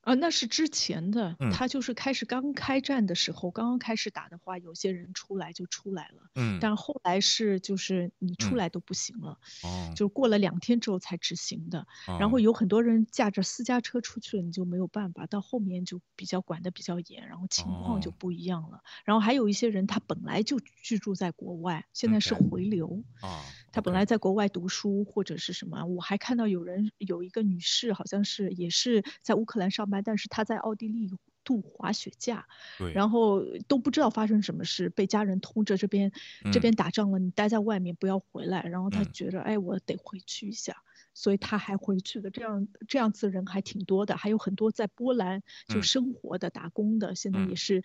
[0.10, 1.52] 啊，那是之前的，嗯。
[1.52, 6.58] 他就是开始刚开战的时候，刚刚开始打的话，有些人出来就出来了，嗯。
[6.60, 8.58] 但后来是就是你出嗯。
[8.58, 9.93] 来都不行了，哦。
[9.95, 11.86] 就是过了两天之后才执行的。
[12.08, 12.39] 然后哦。
[12.39, 18.13] 有很多人驾着私家车出去了，你就没有办法，到后面就比较管得比较严，然后情况就哦。
[18.17, 18.82] 不一样了。
[19.06, 23.04] 然后还有一些人他本来就居住在国外，现在是回流。
[23.22, 31.12] 啊，他本来在国外读书或者是什么，我还看到有人有一个女士，好像是也是在乌克兰上班，但是她在奥地利
[31.43, 32.45] 度滑雪假，
[32.77, 36.12] 对，然后都不知道发生什么事，被家人通知这边
[36.51, 38.62] 这边嗯打仗了，你待在外面不要回来。
[38.63, 40.75] 然后他嗯觉得，哎，我得回去一下，
[41.13, 42.29] 所以他还回去的。
[42.29, 47.84] 这样这样子的人还挺多的，还有很多在波兰就嗯生活的、打工的，现在嗯也是。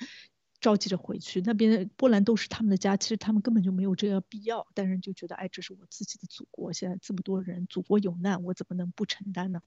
[0.64, 9.60] 着急着回去，那边波兰都是他们的家，其实他们根本就没有这个必要，但是就觉得，哎，这是我自己的祖国，现在这么多人，祖国有难，我怎么能不承担呢？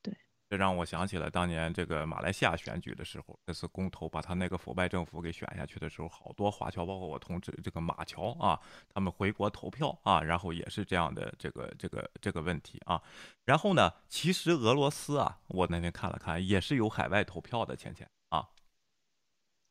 [0.00, 0.16] 对
[0.48, 13.02] 这让我想起了当年这个马来西亚选举的时候，那次公投把他那个腐败政府给选下去的时候，好多华侨，包括我同志这个马侨啊，他们回国投票啊，然后也是这样的这个这个这个问题啊。
[13.44, 18.08] 然后呢，其实俄罗斯啊，我那天看了看，也是有海外投票的，倩倩，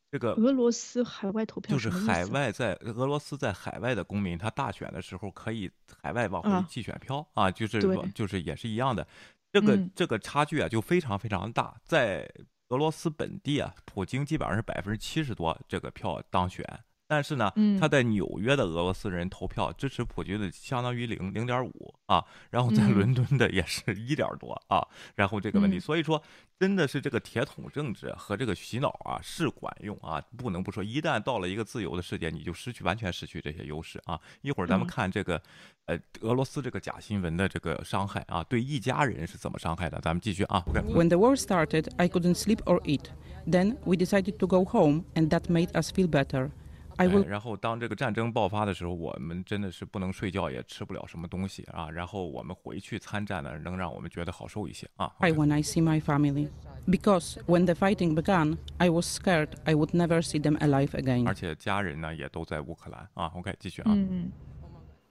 [0.09, 5.69] 这个俄罗斯海外投票就是海外在俄罗斯在海外的公民，他大选的时候可以
[6.01, 7.81] 海外往回啊寄选票啊，就是
[8.15, 9.05] 就是也是一样的，
[9.51, 12.29] 这个、嗯这个差距啊就非常非常大，在
[12.69, 16.65] 俄罗斯本地啊，普京基本上是百分之七十多这个票当选。
[17.07, 26.21] 但是呢，嗯他在纽约的俄罗斯人投票支持普京的相当于零零点五啊，然后在嗯伦敦的也是一点多啊，然后这个问题，嗯所以说
[26.59, 34.19] 真的是这个铁桶政治和这个洗脑啊是管用啊，不能不说，一旦到了一个自由的世界，你就失去完全失去这些优势啊。
[34.41, 35.41] 一会儿咱们嗯看这个，
[35.85, 40.61] 呃，俄罗斯这个假新闻的这个伤害啊，对一家人是怎么伤害的，咱们继续啊。
[40.67, 43.05] OK，When the war started, I couldn't sleep or eat.
[43.49, 46.49] Then we decided to go home, and that made us feel better.
[46.96, 51.90] I 哎 will 然后当这个战争爆发的时候，我们真的是不能睡觉，也吃不了什么东西啊。
[51.90, 55.10] 然后我们回去参战呢，能让我们觉得好受一些啊。
[55.18, 56.48] cry when I see my family.
[56.86, 61.26] Because when the fighting began, I was scared I would never see them alive again.
[61.26, 63.32] 而且家人呢也都在乌克兰啊。
[63.34, 63.92] OK，继续啊。
[63.94, 64.30] 嗯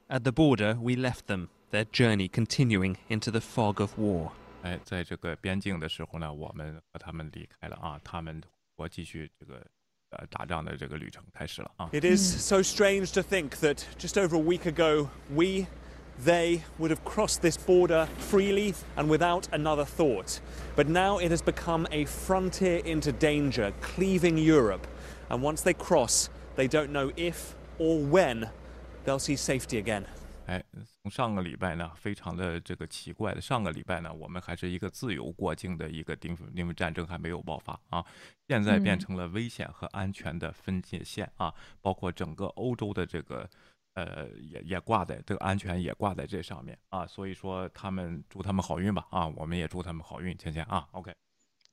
[0.08, 4.30] At the border, we left them, their journey continuing into the fog of war.
[4.62, 8.40] 哎，在这个边境的时候呢，我们和他们离开了啊，他们
[8.76, 9.66] 我继续这个
[10.16, 11.88] 呃打仗的这个旅程开始了啊。
[11.92, 15.66] It is so strange to think that just over a week ago, we,
[16.24, 20.40] they, would have crossed this border freely and without another thought.
[20.76, 24.86] But now it has become a frontier into danger, cleaving Europe.
[25.30, 28.50] And once they cross, they don't know if or when
[29.04, 30.04] they'll see safety again.
[30.46, 30.62] 哎，
[30.95, 38.05] 从 上个礼拜呢，非常的这个奇怪的，上个礼拜呢，我们还是一个自由过境的一个地方，因为战争还没有爆发啊，
[38.47, 43.49] 现在变嗯成了危险和安全的分界线啊，包括整个欧洲的这个。
[43.97, 51.11] 呃，也也挂在这个安全也挂在这上面啊，所以说他们祝他们好运吧啊，我们也祝他们好运，芊芊啊，OK，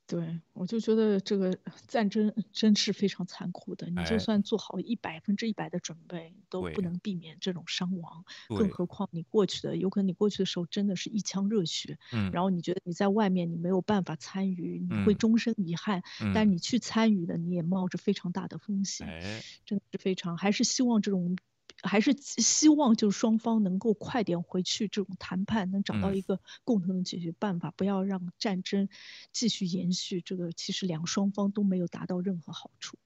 [0.06, 3.88] 对，我就觉得这个战争真是非常残酷的。
[3.88, 8.24] 你哎就算做好一百分之一百的准备，都不能避免这种伤亡。
[8.48, 16.02] 更何况你过去的，有可能你过去的时候真的是一腔热血，嗯然后你觉得你在外面你没有办法参与，你会嗯终身遗憾。
[16.34, 19.06] 但你去参与的，你也冒着非常大的风险。
[19.08, 21.38] 哎，真的是非常，还是希望这种，
[21.84, 28.88] 还是希希望就是双方能够快点回去这种谈判，能找到嗯一个共同的解决办法，不要让战争
[29.32, 30.20] 继续延续。
[30.20, 32.98] 这个其实两双方都没有达到任何好处。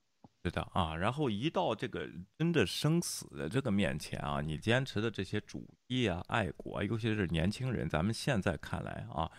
[0.44, 9.30] 是的啊，然后一到这个真的生死的这个面前啊，你坚持的这些主义啊、爱国，尤其是年轻人，咱们现在看来啊，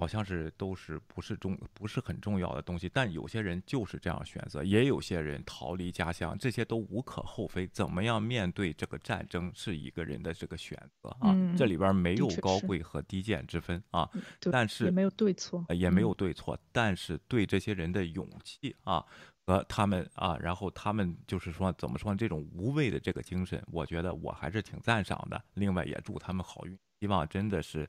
[0.00, 7.66] 好像是都是不是重不是很重要的东西，但有些人就是这样选择，也有些人逃离家乡，这些都无可厚非。
[7.66, 14.08] 怎么样面对这个战争是一个人的这个选择啊，嗯这里边没有高贵和低贱之分啊，
[14.40, 19.04] 对但是也没有对错呃也没嗯有对错，但是对这些人的勇气啊。
[19.46, 25.42] 和他们啊，然后他们就是说怎么说呢这种无畏的这个精神，我觉得我还是挺赞赏的。
[25.54, 27.88] 另外也祝他们好运，希望真的是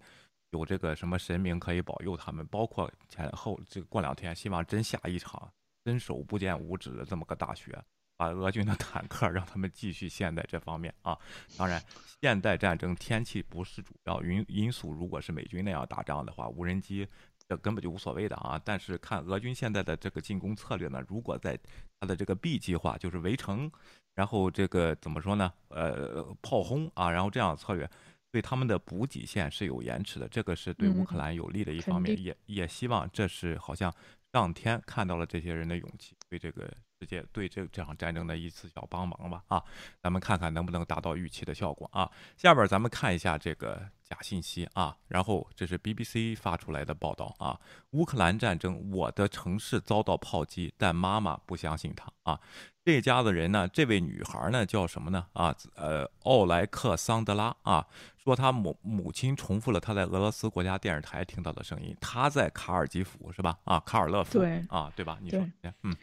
[0.52, 5.52] 有这个什么神明可以保佑他们，包括前后这过两天，希望真下一场
[5.86, 7.78] 伸手不见五指的这么个大雪，
[8.16, 11.18] 把俄军的坦克让他们继续陷在这方面啊。
[11.58, 11.82] 当然，
[12.22, 17.08] 现代战争天气不是主要因因素，如果是美军那样打仗的话，无人机。
[17.48, 18.58] 这根本就无所谓的啊！
[18.64, 21.60] 但是看俄军现在的这个进攻策略呢，如果在
[22.00, 23.70] 他的这个 B 计划，就是围城，
[24.16, 25.52] 然后这个怎么说呢？
[25.68, 27.90] 呃，炮轰啊，然后这样策略，
[28.32, 33.94] 对他们的补给线是有延迟的，这个是对乌克兰有利的一方面，也也希望这是好像
[34.32, 39.64] 上天看到了这些人的勇气，对这个世界对这这场战争的一次小帮忙吧啊，
[40.04, 42.08] 咱们看看能不能达到预期的效果啊。
[42.38, 47.60] 下边咱们看一下这个假信息啊，然后这是 BBC 发出来的报道啊，
[47.92, 52.40] 乌克兰战争，我的城市遭到炮击，但妈妈不相信他啊。
[52.84, 55.26] 这家子人呢，这位女孩呢叫什么呢？
[55.34, 63.58] 啊，呃，奥莱克桑德拉啊，说她母母亲重复了她在俄罗斯国家电视台听到的声音，她在卡尔基夫是吧？
[63.64, 65.18] 啊，卡尔勒夫对啊，对吧？
[65.20, 65.44] 你说，
[65.82, 65.96] 嗯。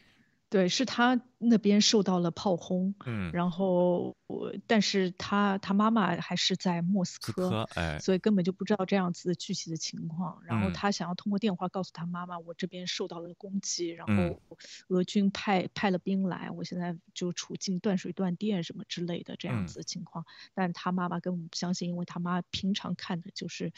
[0.51, 10.41] 对，是他那边受到了炮轰，嗯，然后我，但是他他妈妈还是在莫斯科，哎，所以根本就不知道这样子具体的情况。
[10.45, 14.41] 然后他想要通过电话告诉他妈妈，我这边受到了攻击，然后
[14.89, 20.25] 俄军派派了兵来，我现在就处境断水断电什么之类的这样子的情况。
[20.55, 23.73] 但他妈妈根本不相信，因为他妈平常看的就是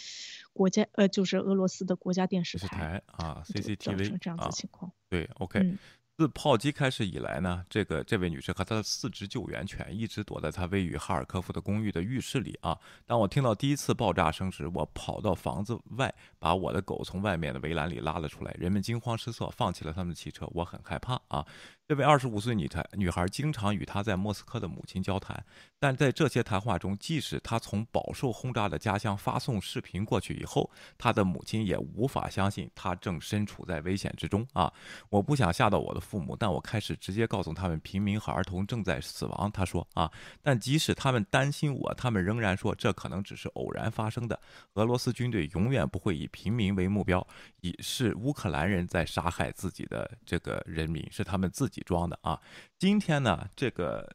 [0.52, 4.92] 国家呃，就是俄罗斯的国家电视台啊，CCTV 这样子情况。
[5.08, 5.76] 对，OK。
[6.20, 12.78] 自炮击开始以来呢，这个这位女士和她的四只救援犬一直躲在她位于哈尔科夫的公寓的浴室里啊。
[13.06, 18.54] 当我听到第一次爆炸声时，我跑到房子外，把我的狗从外面的围栏里拉了出来。
[18.58, 20.46] 人们惊慌失措，放弃了他们的汽车。
[20.52, 21.42] 我很害怕啊。
[21.90, 25.44] 这位二十五岁女孩女孩经常与她在莫斯科的母亲交谈，
[25.76, 34.72] 但在这些谈话中，即使她从饱受轰炸的家乡发送视频过去以后，她的母亲也无法相信她正身处在危险之中啊！
[35.08, 39.50] 我不想吓到我的父母，但我开始直接告诉他们平民和儿童正在死亡。
[39.50, 40.08] 他说啊，
[40.42, 44.40] 但即使他们担心我，他们仍然说这可能只是偶然发生的。
[44.74, 47.26] 俄罗斯军队永远不会以平民为目标，
[47.62, 51.79] 以是乌克兰人在杀害自己的这个人民，是他们自己。
[51.84, 52.40] 装的啊，
[52.78, 54.08] 今天呢，这个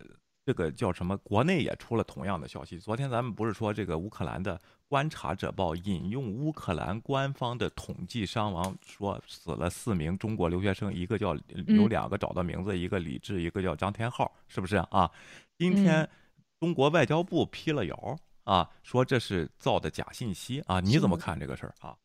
[0.45, 1.17] 这个叫什么？
[1.17, 2.77] 国内也出了同样的消息。
[2.79, 11.35] 昨天咱们不是说这个乌克兰的观察者报引用乌克兰官方的统计伤亡，说死了四名中国留学生，一个叫
[11.67, 15.09] 有两个找到名字，一个李志，一个叫张天浩，是不是啊？
[15.57, 16.07] 今天
[16.59, 21.95] 中国外交部辟了谣啊，说这是造的假信息啊，你怎么看这个事儿啊？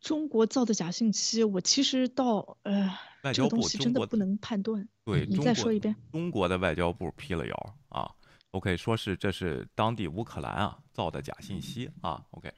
[0.00, 2.90] 中国造的假信息，我其实到呃，
[3.32, 4.88] 这个东西真的不能判断。
[5.04, 5.94] 对，你再说一遍。
[6.12, 8.10] 中国的外交部辟了谣啊
[8.52, 12.52] ，OK，说是这是当地乌克兰啊造的假信息啊，OK。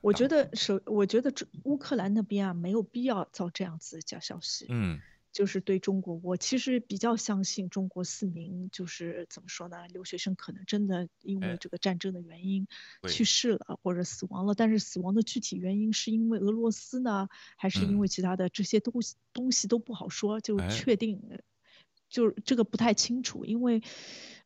[0.00, 1.32] 我觉得首，我觉得
[1.64, 4.66] 乌克兰那边啊没有必要造这样子的假消息。
[4.68, 5.00] 嗯。
[5.32, 9.88] 就是对中国，我其实比较相信中国四名，就是怎么说呢？
[9.88, 12.66] 留学生可能真的因为这个战争的原因
[13.08, 21.20] 去世了或者死亡了，但是死亡的具体原因是因为俄罗斯呢，还是因为其他的这些东西东西都不好说，就确定。
[22.12, 23.82] 就是这个不太清楚，因为，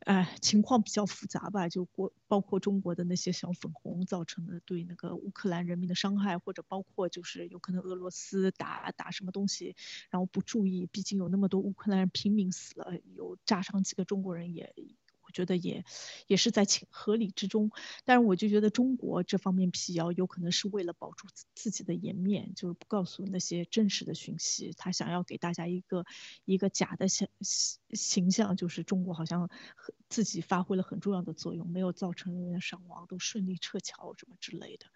[0.00, 1.68] 哎，情况比较复杂吧。
[1.68, 9.74] 就国包括中国的那些小粉红造成的对那个乌克兰人民的伤害，或者包括就是有可能俄罗斯打打什么东西，
[10.10, 14.72] 然后不注意，毕竟有那么多乌克兰人平民死了，有炸伤几个中国人也。
[15.36, 15.84] 觉得也
[16.26, 17.70] 也是在情合理之中，
[18.06, 26.06] 但是我就觉得中国这方面辟谣有可能是为了保住自己的颜面，就是不告诉那些真实的讯息，他想要给大家一个
[26.46, 27.28] 一个假的形
[27.90, 29.50] 形象，就是中国好像
[30.08, 34.86] 自己发挥了很重要的作用，没有造成人员伤亡，都顺利撤侨什么之类的。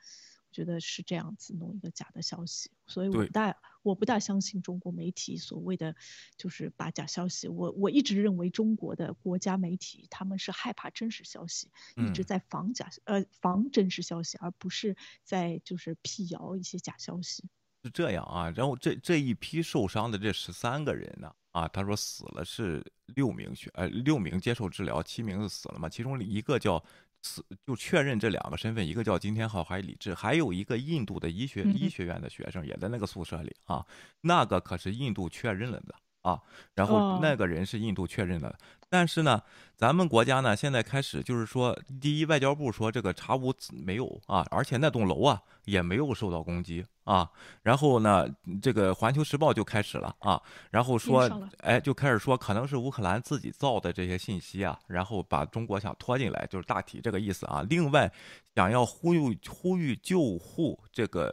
[0.50, 5.94] 觉得是这样子弄一个假的消息，所以我不大我不大相信中国媒体所谓的
[6.36, 7.46] 就是把假消息。
[7.48, 17.44] 我我一直认为中国的国家媒体他们是害怕真实消息，一直在防假呃防真实消息，而不是在就是辟谣一些假消息。
[17.84, 26.82] 是这样啊，然后这这一批受伤的这十三个人呢啊，他说死了是六名学呃六名接受治疗，七名是死了嘛，其中一个叫。
[27.22, 33.86] 死就确认这两个身份，一个叫金天浩，还有李志，还有一个印度的医学医学院的学生也在那个宿舍里啊，
[34.22, 36.40] 那个可是印度确认了的啊，
[36.74, 38.54] 然后那个人是印度确认的。
[38.92, 39.40] 但是呢，
[39.76, 47.30] 咱们国家呢，现在开始就是说，第一，外交部说这个查无没有啊，而且那栋楼啊也没有受到攻击啊。
[47.62, 48.26] 然后呢，
[48.60, 50.42] 这个环球时报就开始了啊，
[50.72, 57.64] 然后说，哎，就开始说可能是乌克兰自己造的这些信息啊，然后把中国想拖进来，就是大体这个意思啊。
[57.70, 58.12] 另外，
[58.56, 61.32] 想要呼吁呼吁救护这个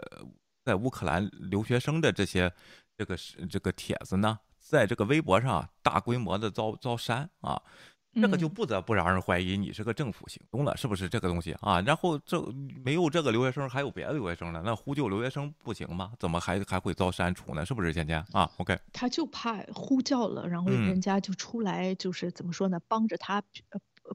[0.64, 2.54] 在乌克兰留学生的这些
[2.96, 4.38] 这个是这个帖子呢。
[4.70, 7.62] 在这个微博上大规模的遭遭删啊，
[8.14, 11.80] 这个就不得不让人怀疑你是个政府行动了，是不是这个东西啊？
[11.82, 12.42] 然后这
[12.84, 14.62] 没有这个留学生，还有别的留学生呢？
[14.66, 16.12] 那呼救留学生不行吗？
[16.20, 17.66] 怎么还还会遭删除呢？
[17.66, 22.80] 是不是芊芊啊？OK，他就怕呼叫了，然后人家就出来，就是怎么说呢？
[22.88, 23.42] 帮着他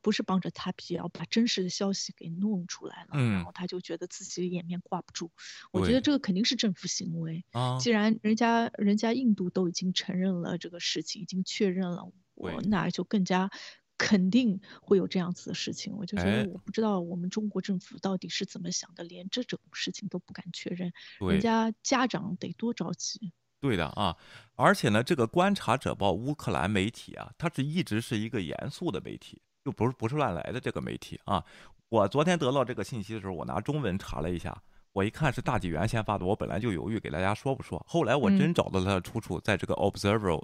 [0.00, 5.30] 不是帮着他辟谣，把真实的消息给弄出来了，嗯然后他就觉得自己脸面挂不住。
[5.72, 7.44] 我觉得这个肯定是政府行为。
[7.52, 13.50] 啊既然人家人家印度都已经承认了这个事情，已经确认了，我对那就更加
[13.98, 15.94] 肯定会有这样子的事情。
[15.96, 23.32] 我就觉哎得我不知道我们中国政府到底是怎么想的，连这种事情都不敢确认，对人家家长得多着急。
[23.60, 24.16] 对的啊，
[24.56, 31.44] 而且呢，这个观察者报乌克兰媒体啊，它是一直是一个严肃的媒体，就不是不是乱来的这个媒体啊。
[31.88, 34.56] 我昨天得到这个信息的时候，我拿中文查了一下，
[34.92, 40.42] 我一看是大纪元先发的，我本来就犹豫给大家说不说，后来我真嗯找到它的出处，在这个 Observer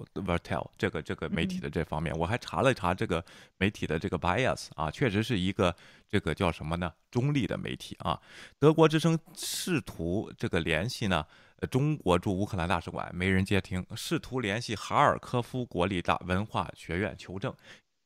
[0.77, 3.23] 这个这个媒体的这方面，我还查了查这个
[3.57, 5.75] 媒体的这个 bias 啊，确实是一个
[6.07, 6.93] 这个叫什么呢？
[7.09, 8.19] 中立的媒体啊。
[8.59, 11.25] 德国之声试图这个联系呢。
[11.61, 17.53] 呃，中国驻乌克兰大使馆没人接听，试图联系哈尔科夫国立大文化学院求证，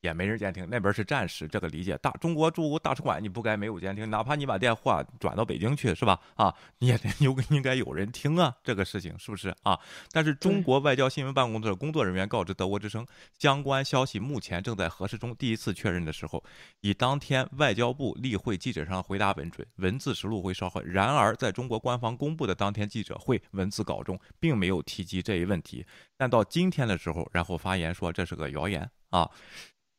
[0.03, 0.67] 也没人监听。
[0.69, 1.97] 那边是战时，这个理解。
[1.99, 6.19] 大中国驻大使馆你不该没有监听，哪怕你把电话转到北京去，是吧？
[6.35, 9.79] 啊，你也得有应该有人听啊，这个事情是不是啊？
[10.11, 13.07] 但是中国外交新闻办公室的工作人员告知德国之声，
[13.39, 15.33] 相关消息目前正在核实中。
[15.37, 16.43] 第一次确认的时候，
[16.81, 20.81] 以当天外交部例会记者上回答为准，文字实录会稍后。
[20.81, 25.85] 然而，在中国官方公布的当天记者会文字稿中，并没有提及这一问题。
[26.17, 29.29] 但到今天的时候，然后发言说这是个谣言啊。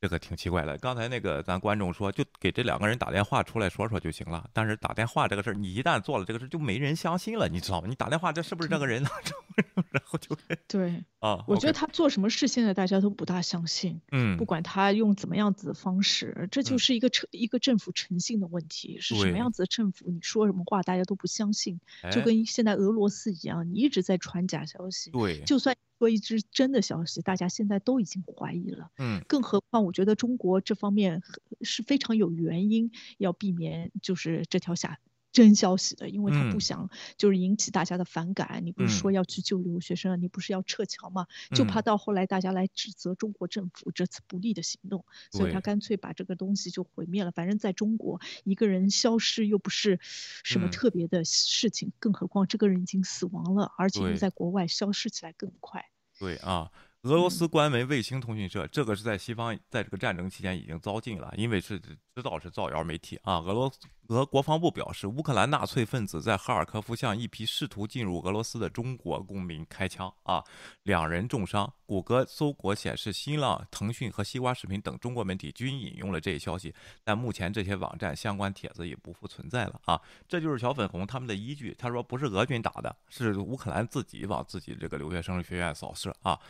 [0.04, 0.76] 这个挺奇怪的。
[0.76, 4.46] 刚才那个咱观众说，就给这两个人打电话出来说说就行了。
[4.52, 7.86] 但是打电话这个事儿，你一旦做了这个事儿，就没人相信了，你知道吗？
[7.88, 9.08] 你打电话这是不是这个人呢？
[9.90, 10.36] 然后就
[10.68, 13.98] 对啊，我觉得他做什么事，现在大家都不大相信。
[14.12, 18.98] 嗯不管他用怎么样子的方式，这就嗯是一个诚、一个政府诚信的问题。
[19.00, 21.80] 是什么样子的政府，你说什么话大家都不相信，
[22.12, 25.10] 就哎跟现在俄罗斯一样，你一直在传假消息。
[25.12, 25.74] 对就算
[26.04, 28.90] 说一只真的消息，大家现在都已经怀疑了。
[28.98, 31.22] 嗯更何况，我觉得中国这方面
[31.62, 34.98] 是非常有原因要避免就是这条假
[35.32, 38.60] 真消息的，因为他不嗯想就是引起大家的反感。
[38.64, 41.26] 你不是说嗯要去救留学生，你不是要撤侨吗？
[41.56, 47.32] 就怕嗯到后来大家来指责中国政府这次不利的行动，所以他干脆把这个东西就毁灭了。
[47.32, 55.86] 反正在中国，一个人消失又不是什么嗯特别的事情，更何况这个人已经死亡了，而且又在国外消失起来更快。
[56.18, 56.70] 对啊，
[57.04, 63.40] 俄罗斯官媒卫星通讯社，这个是在西方在这个战争期间已经遭禁了，因为是知道是造谣媒体啊。
[63.40, 63.70] 俄罗
[64.06, 70.42] 俄国防部表示，乌克兰纳粹分子在哈尔科夫向一批试图进入俄罗斯的中国公民开枪啊，
[70.84, 71.70] 两人重伤。
[71.84, 76.74] 谷歌搜国显示，新浪、腾讯和西瓜视频等中国媒体均引用了这一消息，
[77.04, 80.00] 但目前这些网站相关帖子也不复存在了啊。
[80.26, 86.40] 这就是小粉红他们的依据，他说不是俄军打的，是乌克兰自己往自己这个留学生学院扫射啊。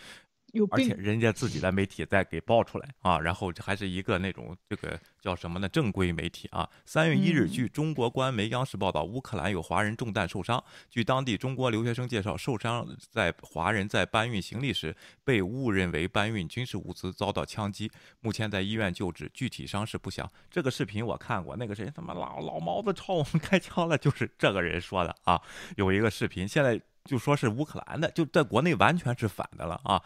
[0.54, 5.68] 有而且人家自己的媒体再给爆出来啊，然后这还是一个那种这个叫什么呢？
[5.68, 6.68] 正规媒体啊。
[6.86, 10.62] 三月一日，嗯据中国官媒央视报道，乌克兰有华人中弹受伤。
[10.88, 17.90] 据当地中国留学生介绍，受伤在华人在搬运行李时被误认为搬运军事物资，遭到枪击，
[18.20, 20.30] 目前在医院救治，具体伤势不详。
[20.50, 25.40] 这个视频我看过，那个谁他妈老老毛子朝我们开枪了，就是这个人说的啊。
[25.76, 30.02] 有一个视频，现在就说是乌克兰的，就在国内完全是反的了啊。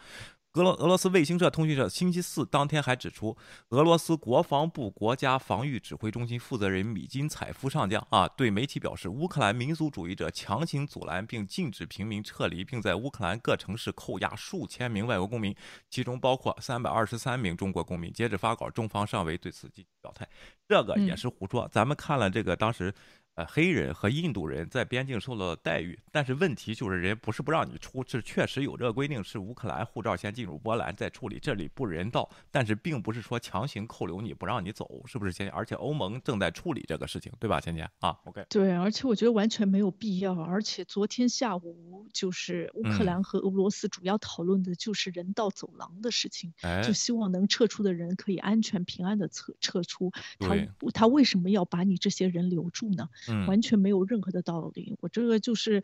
[0.53, 3.37] 俄罗俄罗斯卫星社通讯社星期四当天还指出，
[3.69, 15.55] 俄罗斯国防部国家防御指挥中心负责人米金采夫上将啊对媒体表示，乌克兰民族主义者强行阻拦并禁止平民撤离，并在乌克兰各城市扣押数千名外国公民，
[15.87, 18.11] 其中包括三百二十三名中国公民。
[18.11, 20.27] 截止发稿，中方尚未对此进行表态。
[20.67, 21.69] 这个也是胡说。
[21.71, 22.91] 咱们看了这个当时。
[23.39, 35.31] 呃，黑人和印度人在边境受到待遇，但是问题就是人不是不让你出，是确实有这个规定，是乌克兰护照先进入波兰再处理，这里不人道，但是并不是说强行扣留你不让你走，是不是？
[35.31, 35.49] 芊芊？
[35.51, 37.61] 而且欧盟正在处理这个事情，对吧？
[37.61, 40.33] 芊芊啊，OK，对，而且我觉得完全没有必要。
[40.33, 50.11] 而且昨天下午就是乌克嗯兰和俄罗斯主要讨论的就是人道走廊的事情，哎就希望能撤出的人可以安全平安的撤撤出。
[50.39, 50.57] 他
[50.93, 53.07] 他为什么要把你这些人留住呢？
[53.31, 54.95] 嗯完全没有任何的道理。
[54.99, 55.83] 我这个就是，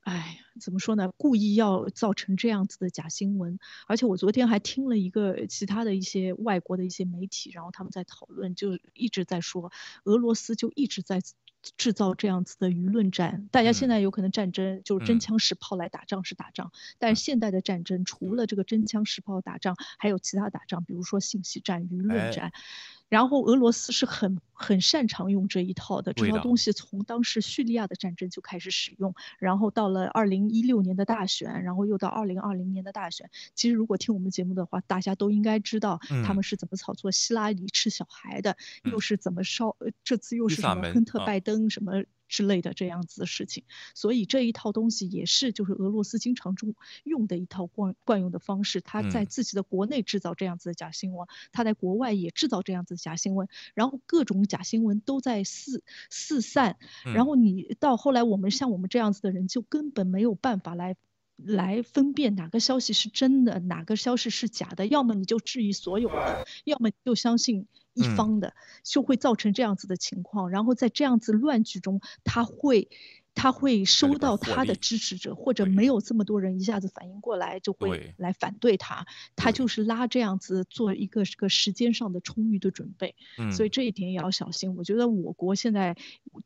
[0.00, 1.12] 哎，怎么说呢？
[1.16, 3.58] 故意要造成这样子的假新闻。
[3.86, 9.72] 而且我昨天还听了一个其他的一些外国的一些媒体，然后他们在讨论，就一直在说
[10.04, 11.20] 俄罗斯就一直在。
[11.76, 16.70] 制造这样子的舆论战，大家现嗯在有可能战争就是真嗯枪实炮来打仗是打仗，
[17.00, 22.52] 但是现代的战争除了这个真枪实炮打仗，还有其他打仗，比如说信息战、舆论哎战，
[23.08, 33.30] 然后俄罗斯是很很擅长用这一套的，这套东西从当时叙利亚的战争就开始使用，然后到了二零一六年的大选，然后又到二零二零年的大选。
[33.54, 42.02] 其实如果听我们节目的话，大家都应该知道他嗯们是怎么炒作希拉里吃小孩的，又是怎么烧，呃这次又是什么亨特啊拜登什么。
[42.28, 43.64] 之类的这样子的事情，
[43.94, 46.74] 所以这一套东西也是就是俄罗斯经常中
[47.04, 48.80] 用的一套惯惯用的方式。
[48.80, 60.96] 他在嗯自己的国内制造这样子的假新闻，他在国外也制造这样子的假新闻，然后各种假新闻都在四四散，然嗯后你到后来我们像我们这样子的人就根本没有办法来。
[61.36, 70.50] 来分辨哪个消息是真的，哪个消息是假的，要么你就质疑所有的，要么你就相信一嗯方的，就会造成这样子的情况。
[70.50, 72.88] 然后在这样子乱局中，他会
[73.36, 79.06] 他会收到他的支持者，或者没有这么多人一下子反应过来，就会来反对他。
[79.36, 83.14] 他就是拉这样子做一个个时间上的充裕的准备，
[83.52, 84.74] 所以嗯这一点也要小心。
[84.74, 85.94] 我觉得我国现在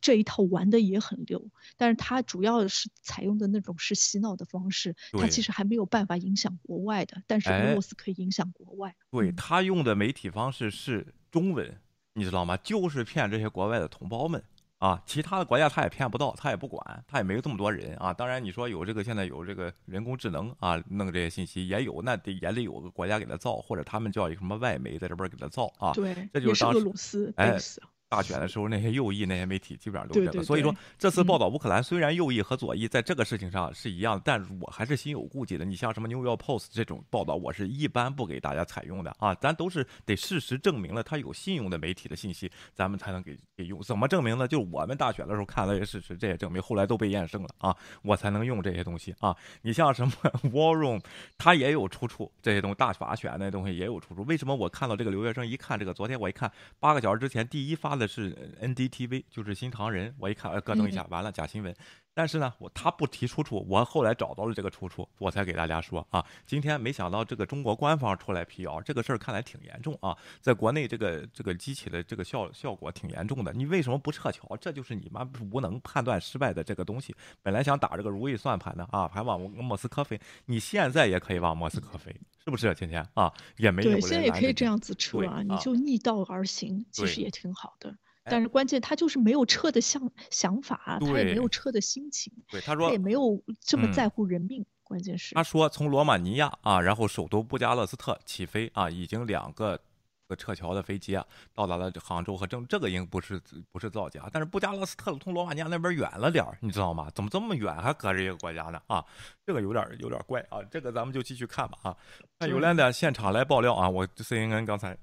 [0.01, 8.97] 这一套玩的也很溜，但是它主要是采用的那种是洗脑的方式，它其实还没有办法影响国外的，但是俄哎罗斯可以影响国外。
[9.12, 11.78] 对他用的媒体方式是中文，
[12.14, 12.57] 你知道吗？
[12.57, 14.43] 就是骗这些国外的同胞们
[14.81, 18.14] 啊，其他的国家他也骗不到，他也不管，他也没有这么多人啊。
[18.14, 25.93] 当然，你说有这个现在有这个人工智能啊，弄这些信息也有，那得也得有个国家给他造，或者他们叫一个什么外媒在这边给他造啊。
[25.93, 27.76] 对这就是俄当时罗斯哎 base
[28.11, 30.43] 大选的时候，那些右翼那些媒体基本上都这个。
[30.43, 35.65] 所以说，这次报嗯道乌克兰虽然右翼和左翼在这个事情上是一样，但是我还是心有顾忌的。
[35.65, 39.33] 你像什么《New York Post》这种报道，我是一般不给大家采用的啊。
[39.37, 43.81] 咱都是得事实证明了它有信用的媒体的信息，咱们才能给给用。
[43.81, 44.49] 怎么证明呢？
[44.49, 49.37] 就是我们大选的时候看了这些事实，这也证明后来都被验证了啊，我才能用这些东西啊。
[49.63, 50.13] 你像什么
[50.51, 51.01] War Room，
[51.39, 54.25] 它也有出处，这些东西大法选那东西也有出处。
[54.25, 56.51] 为什么我看到这个留学生一看这个，昨天我一看
[56.81, 61.73] 八个小时之前第一发的是呃 NDTV，就是新唐人，我一看呃咯噔一下，完了假新闻。
[62.13, 66.25] 但是呢，我他不提出处，我后来找到了这个出处，我才给大家说啊。
[66.45, 73.53] 今天没想到这个中国官方出来辟谣，这个事儿看来挺严重啊，在国内这个这个激起的这个效效果挺严重的。
[73.53, 74.57] 你为什么不撤侨？
[74.57, 77.15] 这就是你妈无能判断失败的这个东西。
[77.43, 82.75] 本来想打这个如意算盘的啊，还往莫斯科飞，你现在也可以往莫斯科飞，是不是？
[82.75, 87.97] 芊芊啊，也没有对，人现在也可以这样子撤对啊，你啊就逆道而行，其实也挺好的。
[88.31, 94.64] 哎但是关键他就是没有撤的想想法，他也没有撤的心情，对他说他也没有这么嗯在乎人命。
[94.85, 99.81] 关键是他说，从罗马尼亚啊，然后首都布加勒斯特起飞啊，已经两个
[100.26, 101.24] 个撤侨的飞机啊，
[101.55, 107.09] 到达了杭州和郑，这个应不是不是造假，但是布加勒斯特从罗马尼亚那边远了点儿，你知道吗？
[107.14, 108.83] 怎么这么远还隔着一个国家呢？
[108.89, 109.05] 啊，
[109.47, 111.97] 这个有点有点怪啊，这个咱们就继续看吧啊。
[112.41, 114.97] 那有来的现场来爆料啊，我 CNN 刚才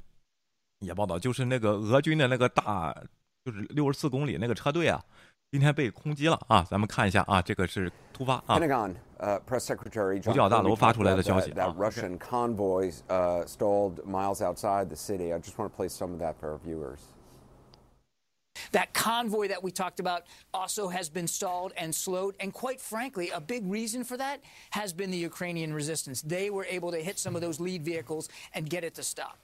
[0.80, 2.94] 也报道，就是那个俄军的那个大，
[3.47, 5.03] 就是六十四公里那个车队啊，
[5.51, 8.59] 今天被空击了啊，咱们看一下啊，这个是突发啊。
[8.59, 11.53] Pentagon uh, Press Secretary 五 John 角大 Kirby 楼发 talked 出来的 about 消 that, 息
[11.53, 15.33] that 啊 Russian convoy uh, stalled miles outside the city.
[15.33, 17.01] I just want to play some of that for our viewers.
[18.73, 20.23] That convoy that we talked about
[20.55, 22.37] also has been stalled and slowed.
[22.39, 24.41] And quite frankly, a big reason for that
[24.71, 26.23] has been the Ukrainian resistance.
[26.23, 29.37] They were able to hit some of those lead vehicles and get it to stop.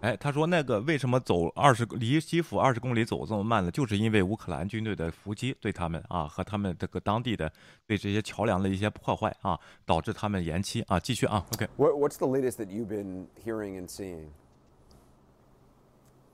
[0.00, 3.70] 哎，他说那个为什么走二十离基辅二十公里走这么慢呢？
[3.70, 7.52] 就是因为乌克兰军队的伏击对他们啊和他们这个当地的
[7.86, 10.98] 对这些桥梁的一些破坏啊，导致他们延期啊。
[10.98, 14.28] 继续啊，OK，What, what's the latest that you've been hearing and seeing?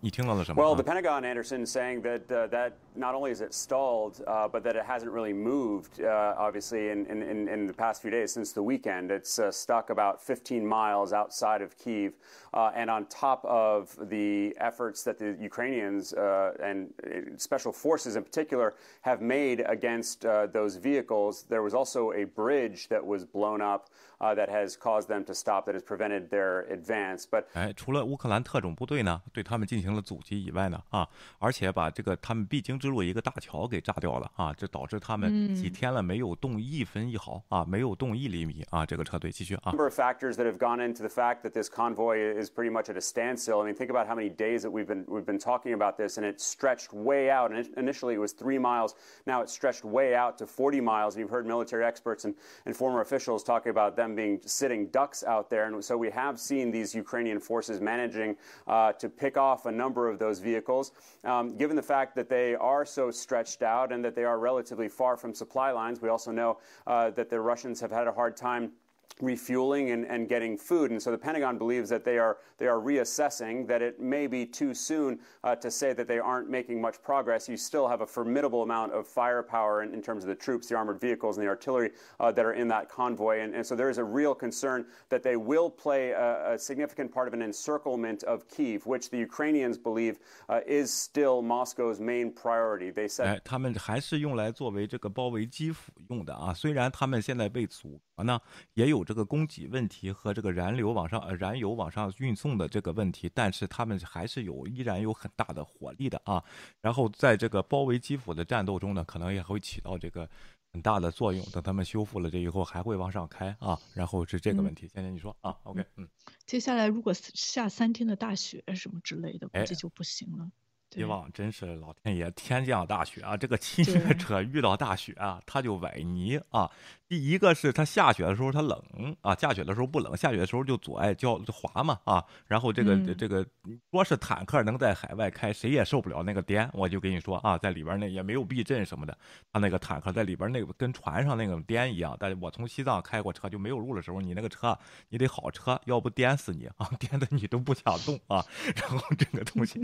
[0.04, 4.20] 你听到了什么 Well, 啊 the Pentagon, Anderson, saying that uh, that not only is it stalled,
[4.26, 8.02] uh, but that it hasn't really moved, uh, obviously, in, in, in, in the past
[8.02, 9.12] few days since the weekend.
[9.12, 12.14] It's uh, stuck about 15 miles outside of Kiev.
[12.54, 18.16] Uh, and on top of the efforts that the Ukrainians uh, and uh, special forces
[18.16, 23.24] in particular have made against uh, those vehicles, there was also a bridge that was
[23.24, 27.26] blown up uh, that has caused them to stop, that has prevented their advance.
[27.30, 31.08] But 哎，除了乌克兰特种部队呢对他们进行了阻击以外呢，啊，
[31.40, 39.72] 而且把这个他们必经之路一个大桥给炸掉了啊，这导致他们几嗯天了没有动一分一毫啊，没有动一厘米啊，这个车队继续啊。
[39.72, 42.90] number of factors that have gone into the fact that this convoy is pretty much
[42.90, 43.62] at a standstill.
[43.62, 46.18] I mean, think about how many days that we've been we've been talking about this,
[46.18, 47.52] and it stretched way out.
[47.52, 48.96] And initially, it was three miles.
[49.26, 51.16] Now it's stretched way out to 40 miles.
[51.16, 52.36] And you've heard military experts and,
[52.66, 55.67] and former officials talking about them being sitting ducks out there.
[55.67, 58.37] And so we have seen these Ukrainian forces managing
[58.67, 60.93] uh, to pick off a number of those vehicles.
[61.25, 64.89] Um, given the fact that they are so stretched out and that they are relatively
[64.89, 68.37] far from supply lines, we also know uh, that the Russians have had a hard
[68.37, 68.73] time
[69.22, 70.92] refueling and, and getting food.
[70.92, 74.46] And so the Pentagon believes that they are they are reassessing that it may be
[74.46, 77.50] too soon uh, to say that they aren't making much progress.
[77.50, 80.76] You still have a formidable amount of firepower in, in terms of the troops, the
[80.76, 81.90] armored vehicles, and the artillery
[82.20, 83.40] uh, that are in that convoy.
[83.40, 87.12] And, and, so there is a real concern that they will play a, a, significant
[87.12, 92.32] part of an encirclement of Kiev, which the Ukrainians believe uh, is still Moscow's main
[92.32, 92.92] priority.
[92.92, 96.54] They said，哎，他们还是用来作为这个包围基辅用的啊。
[96.54, 98.41] 虽然他们现在被阻 隔呢，
[98.75, 106.43] 也有这个供给问题和这个燃油往上呃燃油往上运送的这个问题，但是他们还是有依然有很大的火力的啊。
[106.81, 110.29] 然后在这个包围基辅的战斗中呢，可能也会起到这个
[110.73, 111.45] 很大的作用。
[111.53, 113.79] 等他们修复了这以后，还会往上开啊。
[113.93, 116.09] 然后是这个问题，倩倩你说啊，OK，嗯。
[116.47, 120.51] 接下来如果下三天的大雪什么之类的，估计就不行了。
[120.95, 123.37] 希望真是老天爷天降大雪啊！
[123.37, 126.71] 这个骑自行车遇到大雪啊，它就崴泥啊。
[127.09, 132.25] 第一个是它下雪的时候它冷啊，下雪的时候不冷，下雪的时候就阻碍交滑嘛啊。
[132.47, 133.47] 然后这个这个
[133.91, 136.69] 说是坦克能在海外开，谁也受不了那个颠。
[136.73, 139.17] 我就跟你说啊，在里边那也没有避震什么的，
[139.53, 142.17] 它那个坦克在里边那个跟船上那种颠一样。
[142.19, 144.77] 但是我从西藏开过车就没有路的时候，你那个车
[145.11, 148.45] 你得好车，要不颠死你啊， 颠的你都不想动啊。
[148.75, 149.81] 然后这个东西，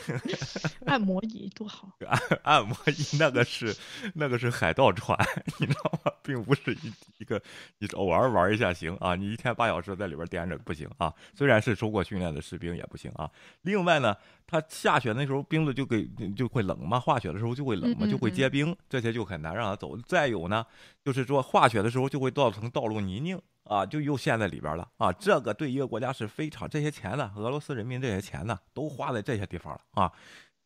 [0.86, 3.74] 按摩椅多好， 按 按摩椅那个是
[4.14, 5.18] 那个是海盗船，
[5.58, 6.12] 你知道吗？
[6.22, 6.72] 并不是。
[6.74, 7.40] 一一个，
[7.78, 11.12] 你偶尔玩一下行啊，你一天八小时在里边颠着不行啊。
[11.34, 13.30] 虽然是受过训练的士兵也不行啊。
[13.62, 14.16] 另外呢，
[14.46, 19.96] 他下雪那时候冰子就给就会冷嘛，化雪的时候就会冷嘛，就会结冰，这些就很难让他走。
[19.98, 20.64] 再有呢，
[21.04, 25.12] 就是说化雪的时候就会造成道路泥泞啊，就又陷在里边了啊。
[25.12, 30.12] 这个对一个国家是非常这些钱呢，俄罗斯人民这些钱呢，都花在这些地方了啊。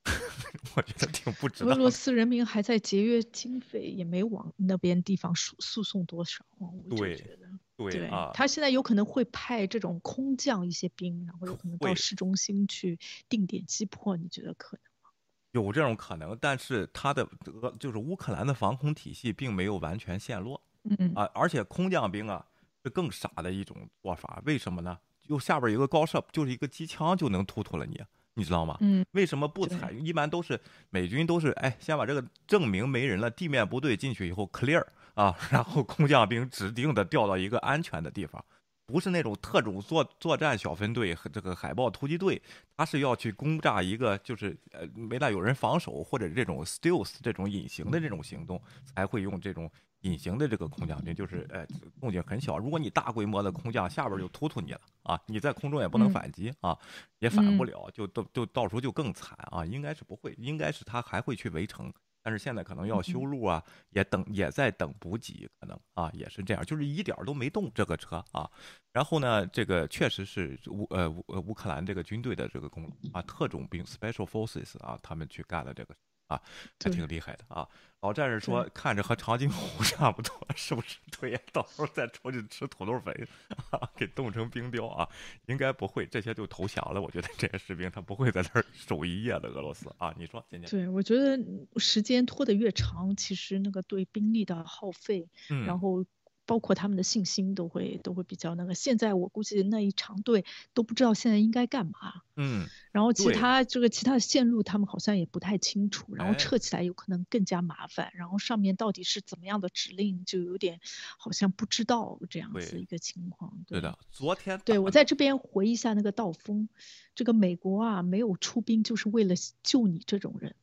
[0.77, 1.65] 我觉得挺不值。
[1.65, 6.45] 俄罗斯人民还在节约经费，也没往那边地方诉诉讼多少。
[6.59, 12.97] 我对，觉得对啊，他现在有可能会派这种空降一些兵，然后有可能到市中心去
[13.29, 14.17] 定点击破。
[14.17, 15.11] 你觉得可能吗？
[15.51, 20.63] 有这种可能，但是他的俄就是乌克兰的防空体系并没有完全陷落。
[20.85, 22.47] 嗯啊，而且空降兵啊
[22.87, 24.41] 是更傻的一种做法。
[24.47, 24.97] 为什么呢？
[25.21, 28.01] 就下边有个高射，就是一个机枪就能突突了你。
[28.35, 28.77] 你知道吗？
[28.81, 30.07] 嗯，为什么不采用？
[30.07, 30.61] 一般都是
[30.91, 34.85] 美军都是哎，先把这个证明没人了，地面部队进去以后 clear
[35.15, 38.45] 啊， 然后空降兵指定的调到一个安全的地方，
[38.87, 42.41] 不是那种特种作作战小分队和这个海豹突击队，
[42.77, 49.69] 他是要去攻炸一个就是呃没大有人防守或者这种 stealth 这种隐形的这种行动才会用这种。
[50.03, 51.67] 隐形的这个空降兵就是，呃，
[52.01, 52.59] 动静很小。
[52.59, 55.21] 如果你大规模的空降，下边就突突你了啊！
[55.27, 56.79] 你在空中也不能反击啊，
[57.19, 59.65] 也反不了，就都就到时候就更惨啊！
[59.65, 61.93] 应该是不会，应该是他还会去围城，
[62.23, 68.49] 但是现在可能要修路啊，也等也在等补给，可能啊也是这样，就是一点都没动这个车啊。
[68.93, 75.97] 然后呢，这个确实是乌呃乌乌克兰这个军队的这个功劳啊，特种兵 （Special Forces） 啊，他们去干了这个。
[76.29, 76.41] 啊，
[76.83, 77.69] 还挺厉害的啊！
[78.01, 80.99] 老战士说，看着和长津湖差不多， 是不是？
[81.19, 83.29] 对，到时候再出去吃土豆粉，
[83.97, 85.09] 给冻成冰雕啊！
[85.47, 87.01] 应该不会，这些就投降了。
[87.01, 89.49] 我觉得这些士兵他不会在那儿 守一夜的。
[89.49, 91.39] 俄罗斯啊，你说，今天对，我觉得
[91.79, 95.29] 时间拖得越长，其实那个对兵力的耗费，
[95.67, 96.05] 然后。
[96.47, 98.75] 包括他们的信心都会都会比较那个。
[98.75, 102.23] 现在我估计那一长队都不知道现在应该干嘛。
[102.37, 102.67] 嗯。
[102.93, 108.11] 然后其他这个其他的线路他们好像也不太清楚，然后撤起来有可能更加麻烦。
[108.15, 110.81] 然后上面到底是怎么样的指令，就有点
[111.19, 113.65] 好像不知道这样子一个情况。
[113.67, 116.69] 对的，昨天对我在这边回忆一下那个道风，
[117.15, 120.55] 这个美国啊没有出兵就是为了救你这种人，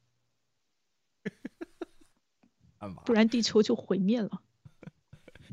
[3.05, 4.41] 不然地球就毁灭了。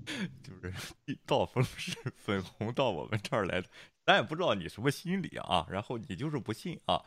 [0.43, 0.73] 就是
[1.07, 3.69] 一道风是粉红到我们这儿来的，
[4.05, 5.67] 咱也不知道你什么心理啊。
[5.71, 7.03] 然后你就是不信啊，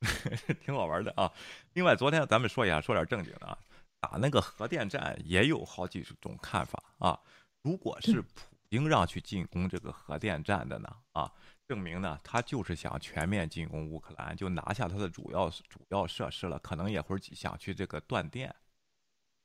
[0.64, 1.32] 挺好玩的啊。
[1.74, 3.58] 另外，昨天咱们说一下，说点正经的啊。
[4.00, 7.18] 打那个核电站也有好几种看法啊。
[7.62, 11.30] 如果是普京让去进攻这个核电站的呢啊，
[11.68, 18.52] 证明呢他就是想全面进攻乌克兰，就拿下他的主要主要设施了，可能也会想去这个断电。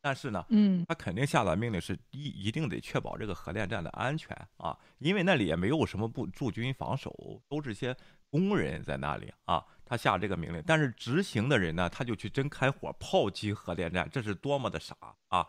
[0.02, 7.12] 但是呢，嗯，他肯定下达命令是一一定得确保这个核电站的安全啊，因为那里也没有什么不驻军防守，
[7.50, 7.96] 都是些
[8.30, 9.64] 工人在那里啊。
[9.90, 14.94] 他下这个命令，但是执行的人呢，他就去真开火炮击核电站，这是多么的傻
[15.30, 15.48] 啊！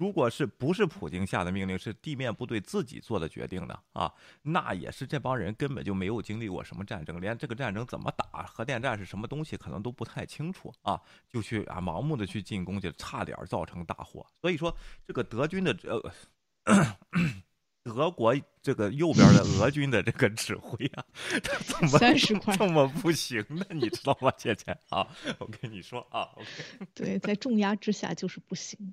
[0.00, 3.78] 如果是不是普京下的命令，是地面部队自己做的决定的？
[3.92, 10.98] 啊，那也是这帮人根本就没有经历过什么战争，连这个战争怎么打，核电站是什么东西，可能都不太清楚啊，
[11.28, 14.26] 就去啊盲目的去进攻，就差点造成大祸。
[14.40, 14.74] 所以说，
[15.06, 16.82] 这个德军的呃，
[17.84, 21.04] 德国这个右边的俄军的这个指挥啊，
[21.42, 23.64] 他怎么三十块这么不行呢？
[23.70, 25.06] 你知道吗，姐姐啊？
[25.38, 26.28] 我跟你说啊
[26.94, 28.92] 对，在重压之下就是不行。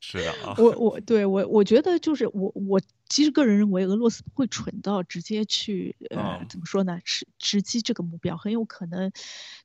[0.00, 9.10] 是的啊，我我对我我觉得就是我我其实个人认为俄罗斯不会蠢到直接去呃怎么说呢直直击这个目标，很有可能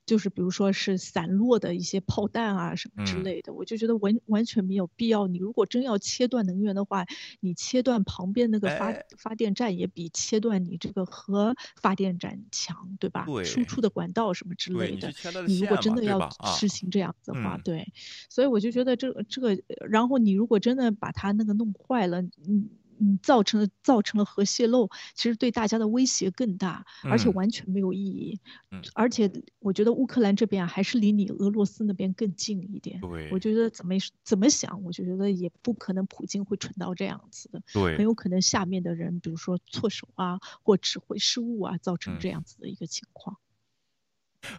[0.07, 5.27] 就是比如说是散落的一些炮弹啊什么之类的，我就觉得完完全没有必要。
[5.27, 7.05] 你如果真要切断能源的话，
[7.39, 13.25] 你切断旁边那个发发电站也比切断你这个核发电站强，对吧？
[13.27, 15.13] 对，输出的管道什么之类的，
[15.45, 17.93] 你如果真的要实行这样子的话，对，
[18.29, 19.55] 所以我就觉得这个这个，
[19.87, 20.13] 然后。
[20.23, 22.69] 你如果真的把它那个弄坏了，你
[23.03, 28.39] 你造成了造成了核泄漏，其实对大家的威胁更大，而且完全没有意义。
[28.71, 29.29] 嗯，而且
[29.59, 32.99] 我觉得乌克兰这边啊，还是离你俄罗斯那边更近一点。
[33.01, 37.61] 对，我觉得怎么怎么想，我就觉得也不可能普京会蠢到这样子的。
[37.73, 43.37] 对，很有可能下面的人，比如说错手啊，或指挥失误啊，造成这样子的一个情况。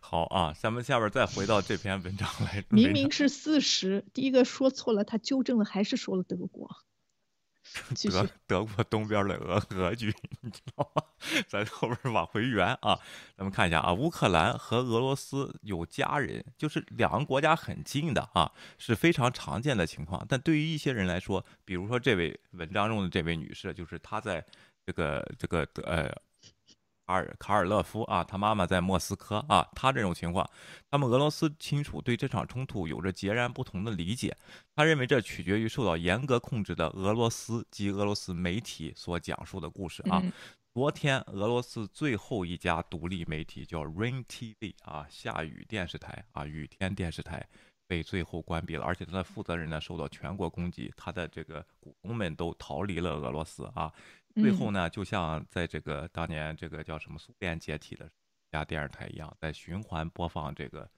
[0.01, 2.65] 好啊，咱们下边再回到这篇文章来。
[2.71, 6.71] 明明是四十，第一个说错了，他纠正了，还是说了德国。
[8.11, 11.03] 德德国东边的俄俄军，你知道吗？
[11.49, 12.99] 咱后边往回圆啊，
[13.37, 20.25] 咱们看一下啊，乌克兰和俄罗斯有家人，就是两个国家很近的啊，是非常常见的情况。
[20.29, 24.45] 但对于一些人来说，比如说这位文章中的这位女士，就是她在
[24.85, 26.15] 这个这个呃。
[27.07, 30.49] 卡尔卡尔勒夫啊，他妈妈在莫斯科啊，他这种情况，
[30.91, 34.37] 他们俄罗斯亲属对这场冲突有着截然不同的理解。
[34.75, 40.23] 他认为这取决于受到严格控制的俄罗斯及俄罗斯媒体所讲述的故事啊。
[40.73, 47.47] 昨天，俄罗斯最后一家独立媒体叫 Rain TV 啊，下雨电视台啊，雨天电视台
[47.87, 53.93] 被最后关闭了，而且它的负责人呢受到全国攻击，他的这个股东们都逃离了俄罗斯啊。
[54.35, 58.11] 最后呢，就像在这个当年这个叫什么苏联解体的
[58.51, 60.91] 家电视台一样，在循环播放这个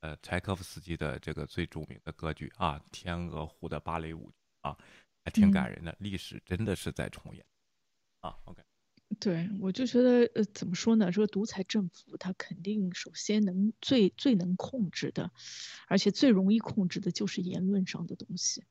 [0.00, 4.28] 呃柴可夫斯基的这个最著名的歌剧啊《天鹅湖的芭蕾舞》
[4.68, 4.76] 啊，
[5.24, 5.96] 还挺感人的。
[5.98, 7.44] 历史真的是在重演
[8.20, 8.36] 啊。
[8.44, 8.62] OK，
[9.18, 11.10] 对我就觉得呃怎么说呢？
[11.10, 15.30] 这个独裁政府它肯定首先能最最能控制的，
[15.88, 18.64] 而且最容易控制的就是言论上的东西。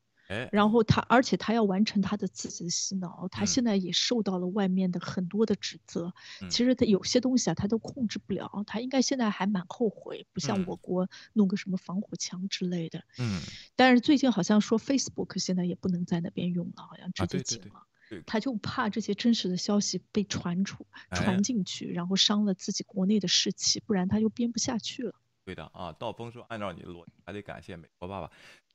[0.51, 6.13] 然后他，而且他要完成他的自己的洗脑，他现在也受到了外面的很多的指责。
[6.49, 8.63] 其实他有些东西啊，他都控制不了。
[8.65, 13.03] 他应该现在还蛮后悔，不像我国弄个什么防火墙之类的。
[13.19, 13.41] 嗯。
[13.75, 17.85] 但是最近好像说 Facebook 现在也不能在那边用了，好像直接禁了。
[18.25, 25.15] 他就怕这些真实的消息被传出、传进去，然后伤了自己国内的士气，不然他就编不下去了。
[25.45, 28.29] 对的啊，道峰说，按照你的逻辑，还得感谢美国爸爸。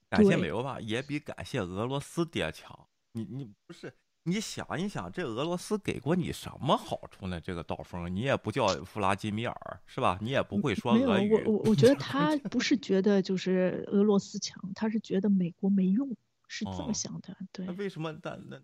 [0.08, 2.88] 感谢美国吧，也比感谢俄罗斯爹强。
[3.12, 3.92] 你你不是
[4.24, 7.40] 你想一想，这俄罗斯给过你什么好处呢？
[7.40, 10.18] 这个道风，你也不叫弗拉基米尔是吧？
[10.20, 11.32] 你也不会说俄语。
[11.32, 16.08] 我我我觉得他 不是觉得就是俄罗斯强，他是觉得美国没用，
[16.48, 17.36] 是这么想的。
[17.52, 17.66] 对。
[17.66, 18.60] 那为什么那那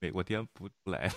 [0.00, 1.14] 美国爹不不来呢？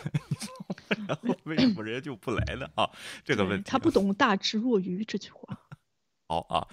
[1.08, 2.68] 然后为什么人家就不来呢？
[2.76, 2.90] 啊，
[3.24, 3.70] 这个问题。
[3.70, 5.58] 他不懂大智若愚这句话。
[6.32, 6.66] 好啊，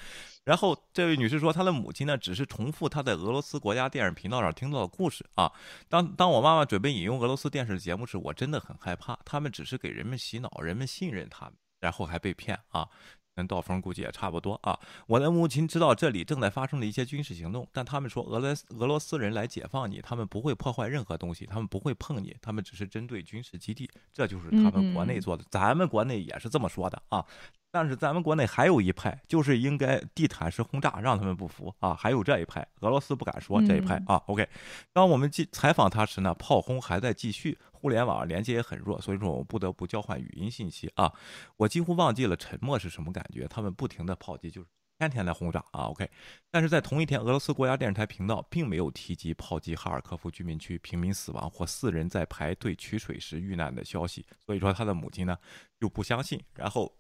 [0.45, 5.51] 然后这位女士说，她的母亲呢，只是重复她在俄罗斯国家电视频道上听到的故事啊。
[5.89, 12.89] 当当我妈妈准备引用俄罗斯电视节目时，我真的很害怕，他们只是给人们洗脑，人们信任他们，然后还被骗啊。
[13.35, 14.79] 跟道峰估计也差不多啊。
[15.07, 25.45] 我的母亲知道这里正在发生的一些军事行动，但他们说俄罗俄罗斯人来解放你，他们不会破坏任何东西，他们不会碰你，他们只是针对军事基地，这就是他们国内做的。
[25.51, 27.25] 咱们国内也是这么说的啊。
[27.71, 31.95] 但是咱们国内还有一派，就是应该地毯式轰炸，让他们不服啊！
[31.95, 34.17] 还有这一派，俄罗斯不敢说这一派啊。
[34.27, 34.49] OK，
[34.93, 41.13] 当我们记采访他时呢，炮轰还在继续，互联网连接也很弱，所以说我不得不交换语音信息啊。
[41.59, 44.67] 我几乎忘记了沉默是什么感觉，他们不停的炮击，就是
[44.99, 45.83] 天天在轰炸啊。
[45.91, 46.11] OK，
[46.51, 55.37] 但是在同一天，俄罗斯国家电视台频道并没有提及炮击哈尔科夫居民区平民死亡或四人在排队取水时遇难的消息，所以说他的母亲呢
[55.79, 56.91] 就不相信，然后。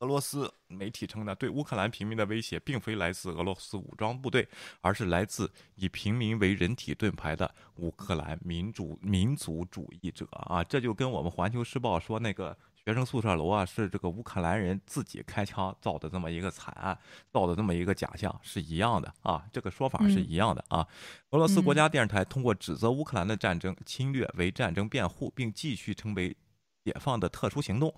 [0.00, 4.48] 俄罗斯媒体称呢，对乌克兰平民的威胁并非来自俄罗斯武装部队，
[4.80, 10.62] 而是来自以平民为人体盾牌的乌克兰民主民族主义者啊！
[10.62, 16.96] 这就跟我们《环球时报》说那个学生宿舍楼啊是这个乌克兰人自己开枪造的这么一个惨案，
[17.32, 19.44] 造的这么一个假象是一样的啊！
[19.52, 20.86] 这个说法是一样的啊！
[21.30, 26.36] 俄罗斯国家电视台通过指责乌克兰的战争侵略为战争辩护，并继续称为
[26.84, 27.92] 解放的特殊行动。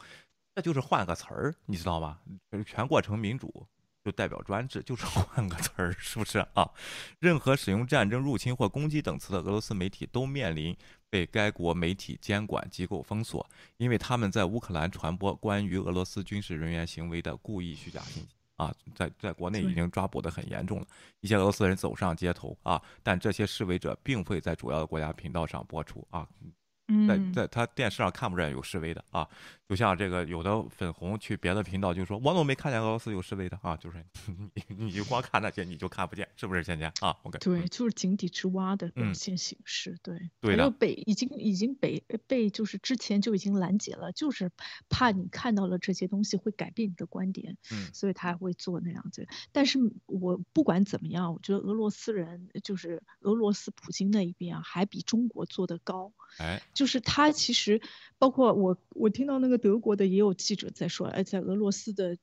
[0.54, 2.20] 这就是换个词儿，你知道吧？
[2.66, 3.66] 全过程民主
[4.04, 6.68] 就代表专制，就是换个词儿，是不是啊？
[7.18, 10.76] 任何使用战争、入侵或攻击等词的俄罗斯媒体都面临
[11.08, 20.86] 被该国媒体监管机构封锁，因为他们在乌克兰传播关于俄罗斯军事人员行为的故意虚假信息啊，在在国内已经抓捕的很严重了，
[21.20, 26.28] 一些俄罗斯人走上街头啊，但这些示威者并未在主要的国家频道上播出啊。
[27.06, 29.26] 在在他电视上看不见有示威的啊，
[29.68, 33.76] 就像这个有的粉红去别的频道就说我怎么没看见俄罗斯有示威的啊？
[33.76, 34.04] 就是
[34.54, 40.70] 你你就光看那些你就看不见，是不是芊芊啊？OK，对，就是井底之蛙的表现形式，对，对的。
[40.70, 44.50] 北已经已经被被就是之前就已经拦截了，就是
[44.88, 49.28] 怕你看到了这些东西会改变你的观点，嗯，所以他会做那样子。
[49.52, 56.60] 但是我不管怎么样，我觉得俄罗斯人就是俄罗斯普京那一边啊，还比中国做得高，哎。
[56.80, 57.78] 就是他其实，
[58.16, 62.16] 包括我，我听到那个德国的也有记者在说，哎，在俄罗斯的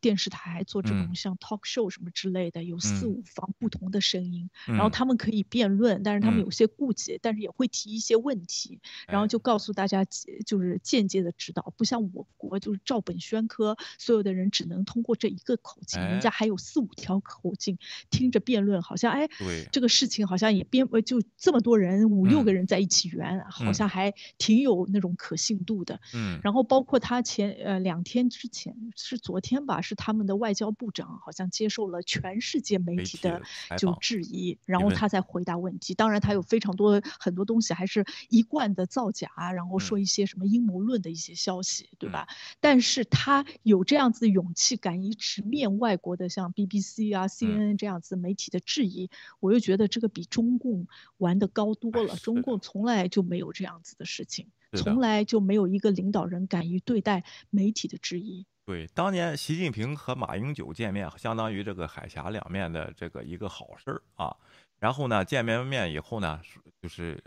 [0.00, 8.78] 电视台做这种像 talk show 什么之类的，有四五方不同的声音，然后他们可以辩论，但是他们有些顾忌，但是也会提一些问题，
[9.08, 10.04] 然后就告诉大家，
[10.46, 17.76] 就是间接的指导，不像我国就是照本宣科，所有的人只能通过这一个口径，人家还有四五条口径，
[18.08, 19.28] 听着辩论，好像哎，
[19.72, 23.90] 这个事情好像也辩呃就这么多人五六个人在一起圆，好像。
[23.95, 23.95] 还
[24.38, 33.42] 挺有那种可信度的，嗯，然后包括他前呃两天之前是昨天吧，是他们的外交部长好像接受了全世界媒体的
[33.78, 35.94] 就质疑，然后他在回答问题。
[35.94, 42.28] 当然他有非常多很多东西还是一贯的造假，然后说一些什么阴谋论的一些消息，对吧？
[42.60, 50.86] 但是他有这样子的勇气，敢于直面外国的像 BBC 啊、CNN 这样子媒体的质疑，我又觉得这个比中共
[51.18, 52.16] 玩的高多了。
[52.16, 53.80] 中共从来就没有这样。
[53.86, 58.44] 子的事情，从来就没有一个领导人敢于对待媒体的质疑。
[58.64, 64.36] 对，当年习近平和马英九见面，相当于这个海峡两面的这个一个好事儿啊。
[64.78, 66.40] 然后呢，见面面以后呢，
[66.82, 67.22] 就是。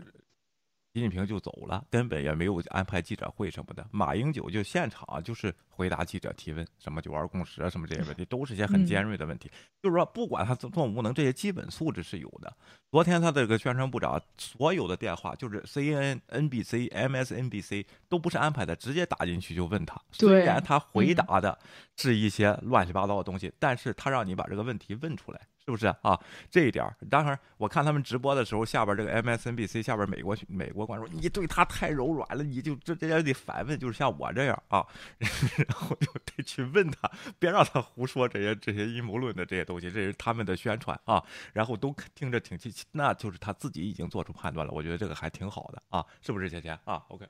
[0.92, 3.86] 习近平就走了，根本也没有安排记者会什么的。
[3.92, 9.48] 马英九就现场就是回答记者提问，什么九二共识啊，什么这些问题，都是些很尖锐的问题。
[9.80, 12.52] 就是说，不管他做做无能，这些基本素质是有的。
[12.90, 19.96] 昨天他这个宣传部长所有的电话，就是 C N N B C M S N B C 都不是安排的，直接打进去就问他。
[20.10, 21.56] 虽然他回答的
[21.96, 25.40] 是一些乱七八糟的东西，但是他让你把这个问题问出来。
[25.70, 26.18] 是不是啊？
[26.50, 34.84] 这一点，当然，我看他们直播的时候，下边这个 MSNBC 下边美国美国观众，你对他太柔软了，你就这这也得反问，就是像我这样啊，
[35.20, 47.26] 然后就得去问他，别让他胡说这些这些阴谋论的这些东西，这是他们的宣传啊，然后都听着挺气，那就是他自己已经做出判断了，我觉得这个还挺好的啊，是不是，姐姐啊？OK。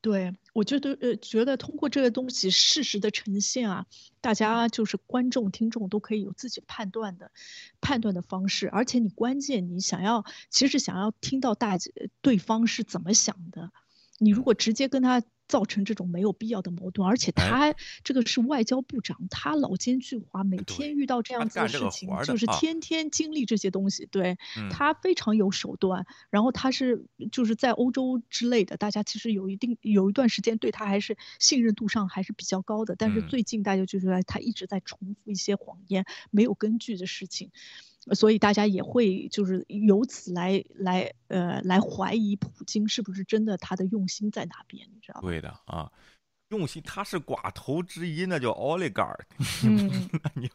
[0.00, 3.86] 对，我觉得呃，觉得通过这个东西事实的呈现啊，
[4.20, 7.32] 大家就是观众、听众都可以有自己判断的
[7.80, 11.76] 判断的方式，而且你关键你想要，其实想要听到大
[12.20, 13.72] 对方是怎么想的，
[14.18, 15.22] 你如果直接跟他。
[15.48, 24.38] 造成这种没有必要的矛盾，而且他这个是外交部长，他老奸巨猾，每天遇到这样子的事情，就是天天经历这些东西，对
[24.72, 26.04] 他非常有手段。
[26.30, 37.52] 然后他是就是在欧洲之类的，大家其实有一定有一段时间对他还是信任度上还是比较高的，但是最近大家就觉得他一直在重复一些谎言、没有根据的事情。
[38.14, 45.28] 所以大家也会就是由此来来呃来怀疑普京是不是真的他的用心在哪边，你知道吗？
[45.28, 45.90] 对的啊。
[46.50, 49.26] 用心，他是寡头之一，那叫奥利 r
[49.64, 50.48] 嗯， 你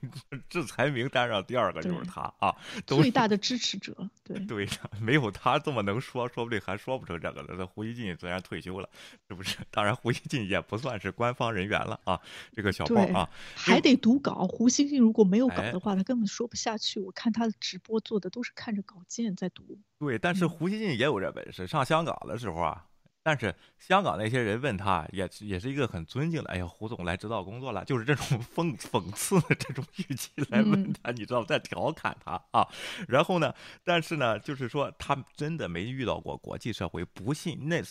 [0.48, 2.56] 制裁名单上第二个就是他啊，
[2.88, 3.94] 最大的支持者。
[4.24, 7.56] 对对的，没有他这么能说，说不定还说不成这个了。
[7.58, 8.90] 那胡锡进虽然退休了，
[9.28, 9.58] 是不是？
[9.70, 12.18] 当然，胡锡进也不算是官方人员了啊。
[12.54, 14.48] 这个小报啊，还得读稿。
[14.48, 17.02] 胡锡进如果没有稿的话，他根本说不下去。
[17.02, 19.78] 我看他的直播做的都是看着稿件在读。
[20.00, 21.68] 对，但是胡锡进也有这本事。
[21.68, 22.86] 上香港的时候啊。
[23.24, 26.50] 但是香港那些人问他，也也是一个很尊敬的。
[26.50, 32.68] 哎呀，胡总来指导工作了，就是这种讽讽刺的这种语气来问他，你知道，在调侃他啊。
[33.08, 33.54] 然后呢，
[33.84, 37.84] 但是呢，就是说他真的没遇到过国际社会不信那，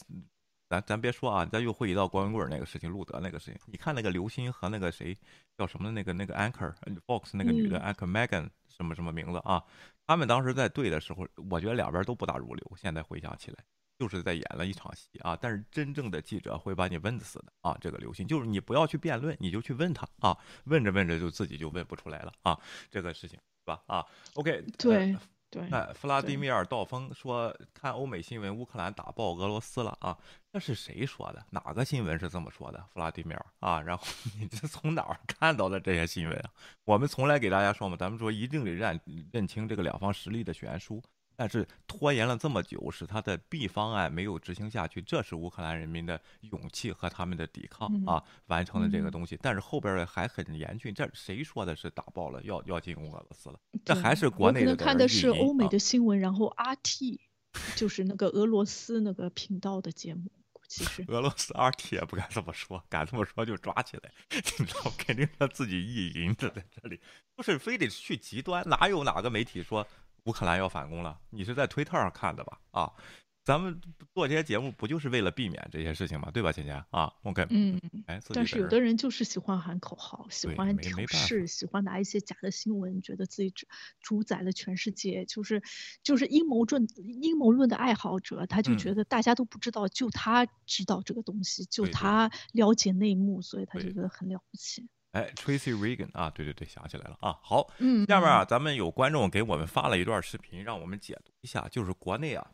[0.69, 3.61] 咱咱别说啊，咱又回忆到郭文贵那个事情，路德那个事情。
[3.67, 5.17] 你看那个刘鑫和那个谁
[5.57, 6.75] 叫什么那个那个 anchor
[7.07, 9.63] Fox 那个女的 anchor Megan 什么什么名字啊？
[10.09, 12.73] 他们当时在对的时候，我觉得两边都不大入流。
[12.77, 13.59] 现在回想起来。
[14.01, 17.77] 就是在演了一场戏啊，但是真正的记者会把你问死的啊！
[17.79, 20.35] 这个刘鑫就是你不要去辩论，你就去问他啊，
[20.65, 22.59] 问着问着就自己就问不出来了啊，
[22.91, 23.83] 这个事情是吧？
[23.85, 25.15] 啊，OK，对
[25.51, 25.69] 对。
[25.69, 30.17] 哎，弗拉迪米尔·道峰说看欧美新闻，乌克兰打爆俄罗斯了啊，
[30.51, 31.45] 那是谁说的？
[31.51, 32.83] 哪个新闻是这么说的？
[32.95, 34.03] 弗拉迪米尔啊，然后
[34.39, 36.51] 你这从哪儿看到的这些新闻啊？
[36.87, 38.99] 我们从来给大家说嘛，咱们说一定得认
[39.31, 41.03] 认清这个两方实力的悬殊。
[41.41, 49.39] 但是拖延了这么久，使他的 B 方案没有执行下去，这是乌克兰人民的勇气和他们的抵抗啊完成了这个东西。
[49.41, 53.59] 但是后边的还很严峻，这谁说的是打爆了要要进攻俄罗斯了？
[53.83, 54.77] 这还是国内的。
[54.77, 57.19] 看的是欧美的新闻，然后 RT
[57.75, 60.31] 就是那个俄罗斯那个频道的节目。
[60.69, 67.01] 其实俄罗斯 RT 也不敢这么说，敢这么说就抓起来， 你知道，肯定他自己意淫的在这里，
[67.35, 69.87] 不是非得去极端，哪有哪个媒体说？
[70.25, 72.61] 乌克兰要反攻了，你是在推特上看的吧？
[72.71, 72.93] 啊，
[73.43, 73.81] 咱们
[74.15, 76.31] 做这些节目不就是为了避免这些事情吗？
[76.31, 83.67] 对吧，芊芊啊？OK，嗯，哎，但是有的人就是喜欢喊口号，喜欢挑事，喜欢拿一些假的新闻，觉得自己主
[84.01, 85.63] 主宰了全世界，就是
[86.03, 94.87] 就是阴谋论阴谋论的爱好者，他就觉得大家都不知道，就他知道这个东西，就他了解内幕，所以他就觉得很了不起。
[95.13, 97.37] 哎，Tracy Regan 啊，对对对，想起来了啊。
[97.43, 102.47] 好，嗯，下面啊，咱们有观众给我们发了一段视频，让我们解读一下，就是国内啊，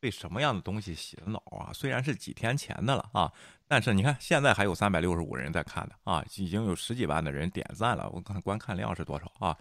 [0.00, 1.70] 被什么样的东西洗了脑啊？
[1.72, 3.30] 虽然是几天前的了啊，
[3.66, 8.08] 但是你看现在还有三百六十五人在看的啊，已经有十几万的人点赞了。
[8.10, 9.56] 我看观看量是多少啊？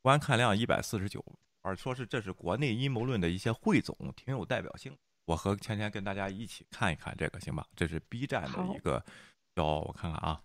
[0.00, 1.24] 观看量一百四十九，
[1.62, 4.96] 而说是这是国内阴谋论的一些汇总，挺有代表性。
[5.24, 7.66] 我和芊芊跟大家一起看一看这个，行吧？
[7.74, 9.04] 这是 B 站的一个，
[9.56, 10.40] 叫我看看啊。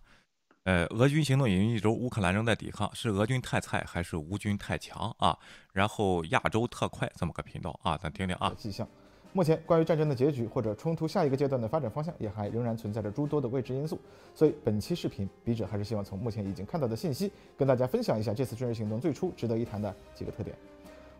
[0.64, 5.38] 呃，俄军行动已经一周，乌克兰仍在抵抗，是俄军太菜还是乌军太强啊？
[5.74, 8.50] 然后亚洲特快这么个频道啊，咱听听啊。
[8.56, 8.88] 迹象，
[9.34, 14.00] 目前关于战争的结局或者冲突下一个阶段的发展方向，也还仍然存在着诸多的未知因素。
[14.34, 20.56] 所以本期视频，笔者还是希望从目前已经看到的信息，跟大家分享一下这次军事行动最初值得一谈的几个特点。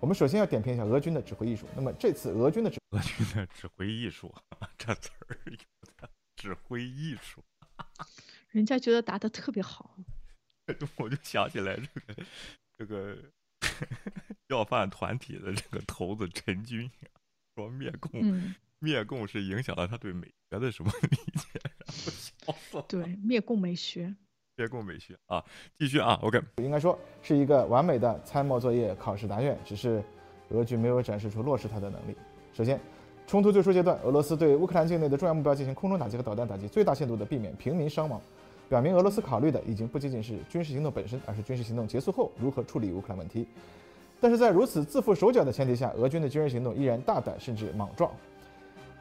[0.01, 1.67] 我们首先要点评一下俄军的指挥艺术。
[1.77, 4.35] 那么这次俄军的指俄军的指挥艺术，
[4.79, 5.53] 这词儿有
[5.99, 7.43] 的指挥艺术。
[8.55, 9.97] 人家觉得答的特别好，
[10.97, 12.25] 我就想起来这个
[12.79, 13.19] 这个
[14.47, 16.89] 要饭团体的这个头子陈军
[17.57, 21.61] 说灭共，灭共是影响了他对美学的什么理解？
[21.87, 22.85] 笑死了。
[22.87, 24.15] 对，灭共美学，
[24.55, 25.45] 灭共美学啊，
[25.77, 30.01] 继续啊，OK，应该说是一个完美的参谋作业考试答卷，只是
[30.51, 32.15] 俄军没有展示出落实它的能力。
[32.53, 32.81] 首先。
[33.27, 38.21] 冲突最初阶段，俄罗斯对乌克兰境内的重要目标进行空中打击和导弹打击，最大限度地避免平民伤亡，
[38.75, 43.47] 表明俄罗斯考虑的已经不仅仅是军事行动本身，而是军事行动结束后如何处理乌克兰问题。
[44.21, 48.11] 但是在如此自负手脚的前提下，俄军的军事行动依然大胆甚至莽撞。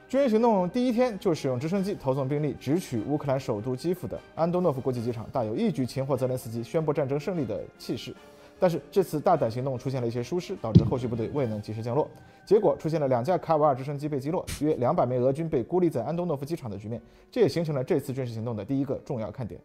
[0.08, 8.16] 军事行动第一天就使用直升机投送兵力直取乌克兰首都基辅的安东诺夫国际机场，大有一举擒获泽连斯基、宣布战争胜利的气势。
[8.64, 12.10] 但是这次大胆行动出现了一些疏失，导致后续部队未能及时降落，
[12.46, 17.02] 结果出现了两架卡瓦尔直升机被击落，约两百枚俄军被孤立在安东诺夫机场的局面。
[17.30, 19.60] 这也形成了这次军事行动的第一个重要看点。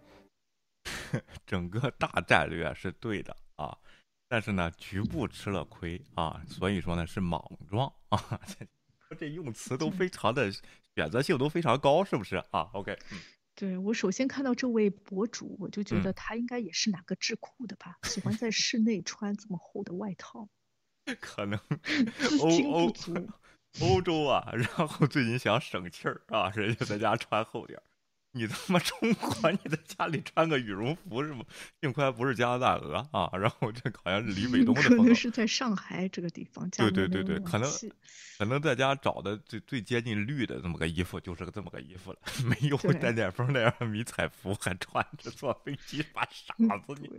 [1.47, 3.79] 整个大战略是对的啊，
[4.29, 7.41] 但是呢，局部吃了亏啊，所以说呢是莽
[7.71, 8.41] 撞啊。
[9.17, 10.51] 这用词都非常的
[10.97, 13.19] 选择性都非常高，是不是啊？OK，嗯。
[13.59, 20.49] 对我首先看到这位博主，我就觉得他应该也是哪个智库的吧，喜欢在室内穿这么厚的外套，
[21.21, 21.59] 可能
[22.41, 22.93] 欧欧
[23.83, 27.83] 欧洲啊，然后最近想省气儿啊，人家在家穿厚点儿。
[28.39, 31.45] 你他妈中国，你在家里穿个羽绒服是不？
[31.81, 37.71] 幸亏不是加拿大鹅啊，然后这好像是李伟东的可能是在上海这个地方，对对对对，可能
[38.39, 47.11] 可能在家找的最最接近绿的这么个衣服，就是个这么个衣服了， 没有带点峰那样的迷彩服，还穿着坐飞机，把傻子你。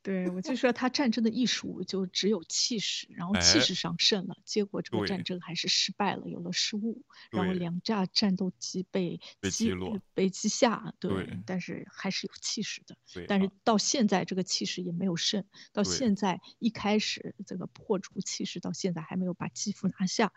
[0.00, 9.20] 对，我就说他战争的艺术就只有气势，然后气势上胜了，结果这个战争还是失败了，有了失误，然后两架战斗机被
[9.50, 12.96] 击落、被击下，对，但是还是有气势的。
[13.26, 20.32] 但是到现在这个气势也没有胜，到现在一开始这个破除气势，到现在还没有把基辅拿下，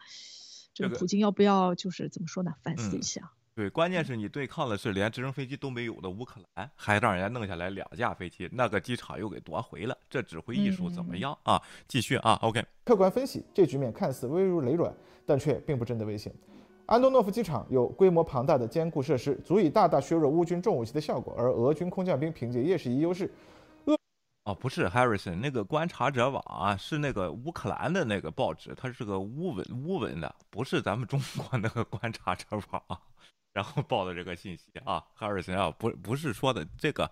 [0.74, 2.56] 这个普京要不要就是怎么说呢？
[2.64, 3.32] 反思一下。
[3.54, 11.62] 对，关键是你对抗的是连直升飞机都没有的乌克兰，还让人家弄下来两架飞机，那个机场又给夺回了，这指挥艺术怎么样啊？
[11.86, 12.66] 继续啊，OK。
[12.86, 14.94] 客观分析，这局面看似危如累卵，
[15.26, 16.34] 但却并不真的危险。
[16.86, 23.30] 安东诺夫机场有规模庞大的坚固设施，足以大大削弱乌军重武器的效果，而俄军空降兵凭借夜视仪优势，
[23.86, 23.98] 俄
[24.46, 32.82] 哦不是 Harrison 那个观察者网啊，是那个乌克兰的那个报纸，它是个乌文乌文的，不是咱们中国那个观察者网。
[33.54, 37.12] 然后报的这个信息啊，哈尔森啊，不不是说的这个，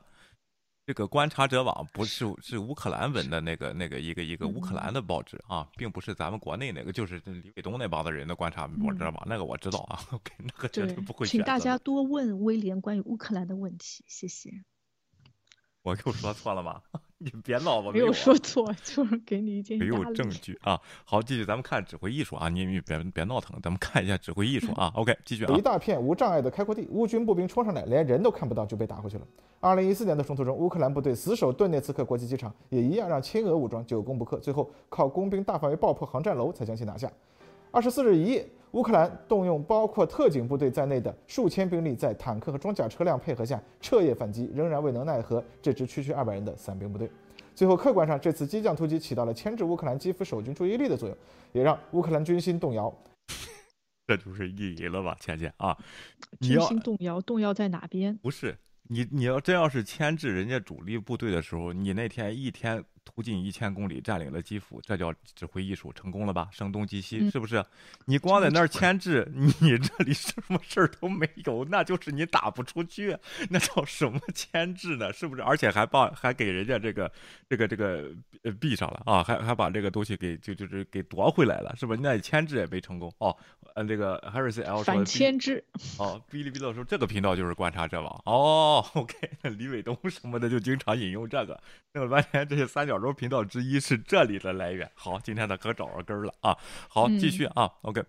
[0.86, 10.00] 这个观察者网不是是乌克兰文的那个那个一个一个乌克兰的报纸啊，并不是咱们国内那个，就是李伟东那帮子人的观察报纸网，那个我知道啊，
[10.40, 11.28] 那个绝对不会。
[11.28, 14.50] 请大家多问威廉关于乌克兰的问题，谢谢。
[15.84, 16.82] 我又说错了吗？
[17.22, 20.80] 你别闹，吧没有说 错，就是给你一件没有证据啊。
[21.04, 24.90] 好，继续，咱们看指挥艺术啊，你你别别闹腾，咱们看一下指挥艺术啊。
[24.96, 25.54] OK，继续啊。
[25.58, 29.28] 一大片无障碍的开阔地，乌军步兵冲上来，连人都看不到就被打回去了。
[29.60, 37.12] 二零一四年的冲突中，乌克兰部队死守顿涅茨克国际机场，也一样让亲俄武装久攻不克，最后靠工兵大范围爆破航站楼才将其拿下。
[37.72, 47.10] 二十四日一夜，乌克兰动用包括特警部队在内的数千兵力，在坦克和装甲车辆配合下彻夜反击，仍然未能奈何这支区区二百人的散兵部队。
[47.56, 51.18] 最后，客观上，这次激将突击起到了牵制乌克兰基辅守军注意力的作用，
[51.52, 52.94] 也让乌克兰军心动摇。
[54.06, 55.76] 这就是意义了吧，倩倩啊？
[56.40, 58.16] 军心动摇，动摇在哪边？
[58.18, 62.84] 不是你，你要真要是牵制人家主力部队的时候，你那天一天。
[63.12, 66.48] 突进一千公里，占领了基辅，这叫指挥艺术，成功了吧？
[66.52, 67.66] 声东击西，是不是？
[68.06, 73.18] 你光在那儿牵制，你这里什么事儿都没有，那就是你打不出去，
[73.50, 75.12] 那叫什么牵制呢？
[75.12, 75.42] 是不是？
[75.42, 77.12] 而且还把还给人家这个
[77.50, 78.12] 这个这个
[78.44, 82.00] 呃闭上了啊，还还把这个东西给就就是给夺回来了，是不是？
[82.00, 83.36] 那牵制也没成功哦。
[83.74, 85.64] 呃，这个 Harris L 说反牵制
[85.98, 88.86] 哦，哔哩哔哩说这个频道就是观察者网哦。
[88.94, 89.16] OK，
[89.58, 91.60] 李伟东什么的就经常引用这个，
[91.94, 92.99] 弄了半天这些三角。
[93.00, 94.90] 轴频道之一是这里的来源。
[94.94, 96.58] 好，今天的可找着根儿了啊！
[96.88, 97.72] 好，继续啊。
[97.82, 98.04] OK，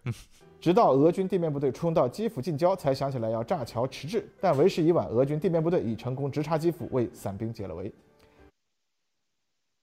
[0.61, 5.07] 直到俄军地面部队冲到基辅近郊，才想起来要炸桥迟滞，但为时已晚。
[5.09, 7.93] 俄军地面部队已成功直插基辅，为伞兵解了围。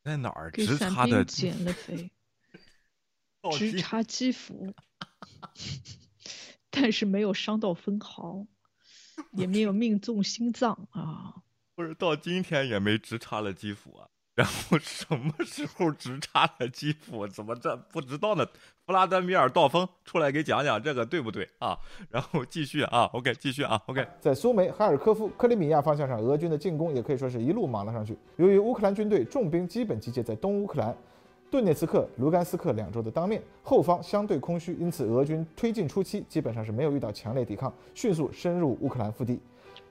[0.03, 1.23] 在哪儿直插的？
[1.25, 2.11] 减了肥。
[3.51, 4.73] 直插基辅，
[6.69, 8.45] 但是没有伤到分毫，
[9.31, 11.35] 也没有命中心脏啊！
[11.73, 14.09] 不是到今天也没直插了基辅啊！
[14.37, 17.27] 然后什么时候直插了基辅？
[17.27, 18.45] 怎么这不知道呢？
[18.85, 21.75] 弗拉德米尔·道峰出来给讲讲这个对不对啊？
[22.11, 24.07] 然后继续啊，OK，继续啊，OK。
[24.21, 28.15] 在苏梅、哈尔科夫、克里米亚方向上，俄军的进攻也可以说是一路莽了上去。
[28.35, 30.95] 由于乌克兰军队重兵基本集结在东乌克兰、
[31.49, 39.41] 顿涅茨克、卢甘斯克两州的当面，后方相对空虚，因此俄军推进初期基本上是没有遇到强烈抵抗，迅速深入乌克兰腹地。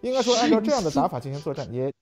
[0.03, 1.93] 应该说，按照这样的打法进行作战，也。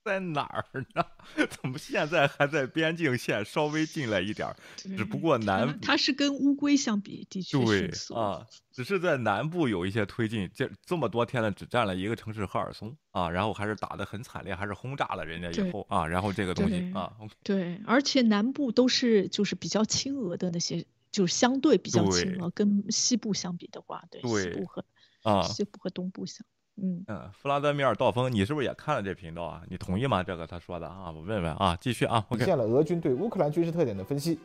[0.04, 0.64] 在哪儿
[0.94, 1.04] 呢？
[1.50, 4.56] 怎么现在还在边境线稍微进来一点儿？
[4.76, 10.50] 只不过南它是跟乌龟相比，的确对啊，只是在南部有一些推进。
[10.54, 17.12] 这这么多天了，只占了一个城市赫尔松啊，然后还是打的很惨烈，还是轰炸了人家以后啊，然后这个东西啊，
[17.42, 24.84] 对，而且南部都是就是比较亲俄的那些，就是相对比较亲俄，跟西部相比的话，对西部和
[25.22, 26.46] 啊西部和东部相。
[26.82, 29.62] 嗯嗯，弗拉德米尔·道峰，你是不是也看了这频道啊？
[29.68, 30.22] 你同意吗？
[30.22, 32.24] 这个他说的啊，我问问啊，继续啊。
[32.30, 34.38] 体现了俄军对乌克兰军事特点的分析。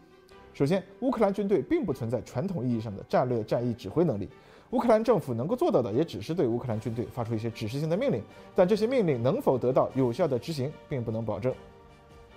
[0.54, 4.30] 首先，乌克兰军队并不存在传统意义上的战略战役指挥能力，
[4.70, 8.22] 乌克兰政府能够做到的也只是对乌克兰军队发出一些指示性的命令，
[8.56, 11.54] 但这些命令能否得到有效的执行，并不能保证。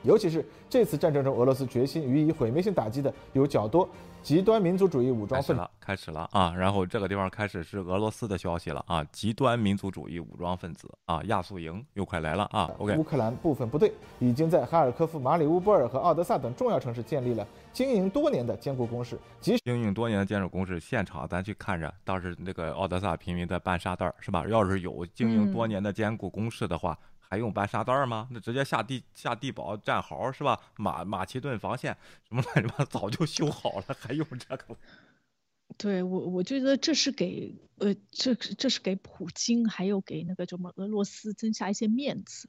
[0.02, 3.88] 尤其是这次战争中，俄罗斯决心予以毁灭性打击的有较多。
[4.22, 12.70] 极端民族主义武装分子开始了啊，然后这个地方开始是俄罗斯的消息了啊，极端民族主义武装分子啊，亚速营又快来了啊。
[12.78, 19.18] OK，乌克兰部分部队已经在哈尔科夫、马里乌波尔和奥德萨等重要城市建立了经营多年的坚固工事。
[19.40, 24.44] 即经营多年的坚固工事，现场咱去看着，当时那个奥德萨平民在搬沙袋是吧？
[24.46, 26.98] 要是有经营多年的坚固工事的话。
[27.28, 28.26] 还用搬沙袋吗？
[28.30, 30.58] 那直接下地下地堡战壕是吧？
[30.76, 31.96] 马马其顿防线
[32.28, 34.76] 什么乱七八糟早就修好了，还用这个？
[35.76, 42.48] 对我，我觉得这是给呃，这这是给普京还有给那个什么俄罗斯增加一些面子。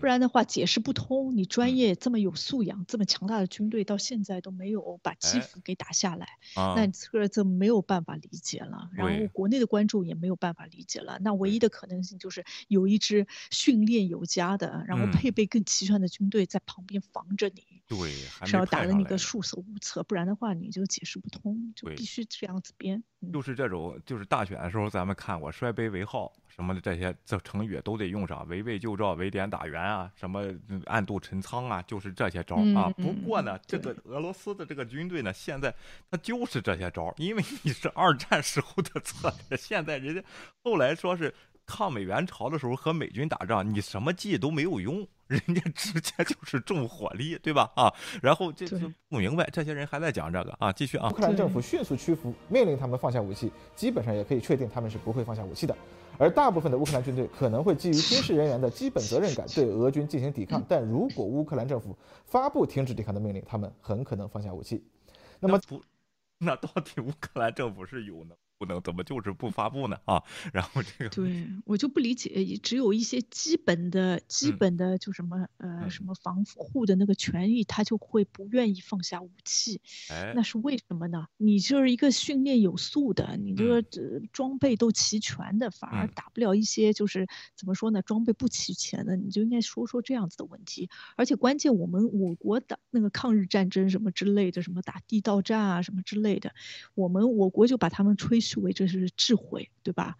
[0.00, 1.36] 不然的话解释不通。
[1.36, 8.90] 你专业这么有素养、这么强大的军队，到现在都没有把基辅给打下来，那这这没有办法理解了。
[8.92, 11.18] 然后国内的观众也没有办法理解了。
[11.20, 17.64] 那唯一的可能性就是有一支训练有加的，然后配备更齐全的军队在旁边防着你。
[17.86, 18.12] 对，
[18.46, 20.02] 是要打的你个束手无策。
[20.04, 23.02] 不然的话，你就解释不通，就必须这样子编。
[23.32, 30.44] 就是这种，就是大选的时候咱们看过“摔杯为号”什么的这些这成语都得用上，“围魏救赵”“围点打援”啊，什么
[30.84, 32.92] “暗度陈仓”啊，就是这些招啊。
[32.98, 35.74] 不过呢，这个俄罗斯的这个军队呢，现在
[36.10, 40.22] 他就是这些招，因为你是二战时候的策略，现在人家
[40.62, 41.34] 后来说是。
[41.66, 47.70] 抗美援朝的时候和美军打仗，你什么计都没有用，人家直接就是重火力，对吧？
[47.76, 51.08] 啊，然后这是不明白，这些人还在讲这个啊，继续啊。
[51.10, 55.76] 乌克兰政府迅速屈服，命令他们放下武器，基本上也可以确定他们是不会放下武器的。
[56.20, 64.84] 而大部分的乌克兰军队可能会基于军事人员的基本责任感对俄军进行抵抗，但如果乌克兰政府发布停止抵抗的命令，他们很可能放下武器。
[65.40, 65.82] 那么不，
[66.36, 69.96] 那到底乌克兰政府是有能不能，怎么就是不发布呢？
[70.04, 70.22] 啊，
[70.52, 79.80] 然后这个对我就不理解，只有一些基本的、基嗯本的就什么呃什么防护的那个权益，他就会不愿意放下武器。
[80.10, 81.26] 哎那是为什么呢？
[81.38, 87.26] 你就是一个训练有素的，你这个嗯呃装备都齐全的，反而嗯打不了一些就是
[87.56, 90.90] 怎么说呢，装备不齐全的，你就应该说说这样子的问题。
[91.16, 96.52] 而且关键，我们我国的那个抗日战争什么之类的，什么打地道战啊什么之类的，
[96.94, 98.38] 我们我国就把他们吹
[98.72, 100.16] 这是智慧，对吧？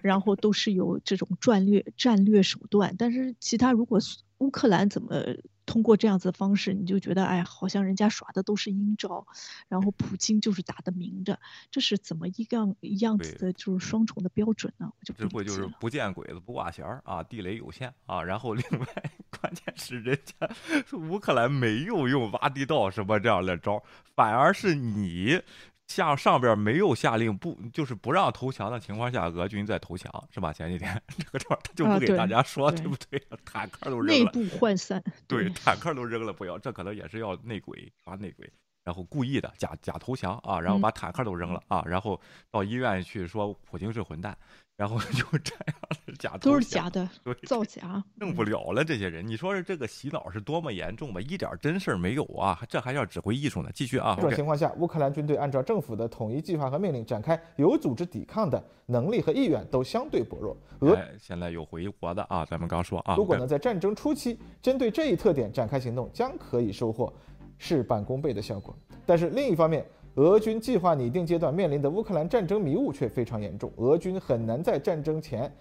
[0.00, 5.22] 然后都是有这种战略战略手段，但是其他如果是乌克兰怎么
[5.64, 9.26] 通过这样子的方式，你就觉得哎，好像人家耍的都是阴招，
[9.68, 11.38] 然后普京就是打的明着，
[11.70, 14.92] 这是怎么一样一样子的，就是双重的标准呢？
[14.98, 18.22] 我就不智慧就是不见鬼子不挂弦儿啊，地雷有限啊。
[18.22, 18.86] 然后另外，
[19.40, 20.48] 关键是人家
[20.96, 23.82] 乌克兰没有用挖地道什么这样的招，
[24.14, 25.40] 反而是你。
[25.86, 30.52] 像上边没有下令不就是不让投降的情况下，俄军在投降是吧？
[30.52, 33.22] 前几天 这个地方他就不给大家说，对对不对？
[33.44, 38.52] 坦克都扔了，内部涣散，对，坦克都扔了，不要，这可能也是要内鬼抓内鬼，
[38.84, 44.36] 然后故意的假假投降啊，然后嗯把坦克都扔了啊，然后到医院去说普京是混蛋，
[44.76, 45.74] 然后就这样
[46.06, 48.02] 的假都是假的对，造假。
[48.16, 51.20] 弄不了了，这些人，你说是这个洗脑是多么严重吧？
[51.20, 53.70] 一点真事儿没有啊，这还要指挥艺术呢。
[53.72, 60.54] 继续啊，这种情况下，乌克兰军队按照政府的统一计划和命令展开有组织抵抗的能力和意愿都相对薄弱。
[60.80, 67.10] 俄哎，现在有回国的啊，咱们刚说啊，如果呢在战争初期针对这一特点展开行动，将可以收获
[67.56, 68.76] 事半功倍的效果。
[69.06, 69.86] 但是另一方面，
[70.16, 75.52] 俄军计划拟定阶段面临的乌克兰战争迷雾却非常严重，俄军很难在战争前。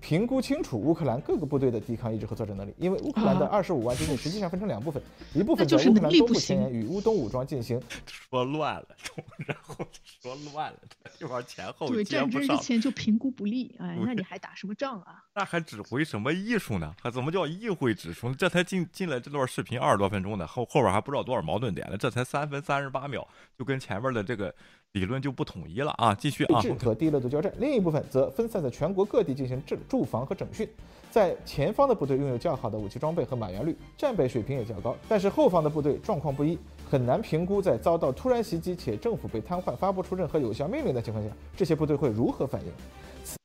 [0.00, 5.02] 评估清楚乌克兰各个部队的抵抗意志和作战能力，因为乌克兰的啊二十五万军队实际上分成两部分，
[5.34, 8.88] 一部分就是在乌克兰能力不东部前沿行与乌东武装进行说乱了，
[9.46, 9.86] 然后
[10.22, 10.78] 说乱了，
[11.18, 12.56] 这地方前后对，战争之。
[12.58, 15.22] 前就评估不利，哎，那你还打什么仗啊？
[15.34, 16.94] 那还指挥什么艺术呢？
[17.00, 18.34] 还怎么叫议会指出？
[18.34, 23.26] 这才进进来这段视频二十多分钟呢，后后边还不知道多少矛盾点了，这才三分三十八秒，
[23.56, 24.54] 就跟前面的这个
[24.92, 26.14] 理论就不统一了啊！
[26.14, 30.68] 继续啊和低热度交战，另一部分则分散在全国各地进行驻驻防和整训。
[31.10, 36.58] 在前方的部队拥有较好的武器装备和满员率，战备水平也较高，但是后方的部队状况不一，
[36.88, 42.72] 很难评估在遭到突然袭击且政府被瘫痪、发不出任何有效命令的情况下，这些部队会如何反应。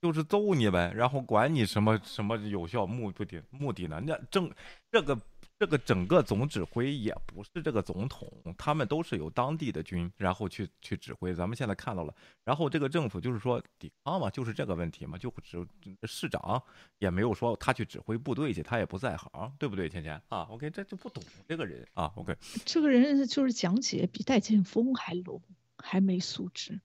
[0.01, 4.01] 就是揍你呗，然后管你什么什么有效目的目的呢？
[4.05, 4.49] 那正
[4.91, 5.17] 这个
[5.63, 11.33] 这个整个总指挥也不是这个总统，他们都是有当地的军，然后去去指挥。
[11.33, 12.13] 咱们现在看到了，
[12.43, 15.65] 然后这个政府就是说抵抗嘛，就是这个问题嘛，就指
[16.03, 16.61] 市长
[16.99, 19.87] 也没有说他去指挥部队去，他也不在行，对不对？
[19.87, 22.35] 芊芊啊，OK，这就不懂这个人啊，OK，
[22.65, 25.39] 这个人就是讲解比戴建锋还 low，
[25.77, 26.81] 还没素质。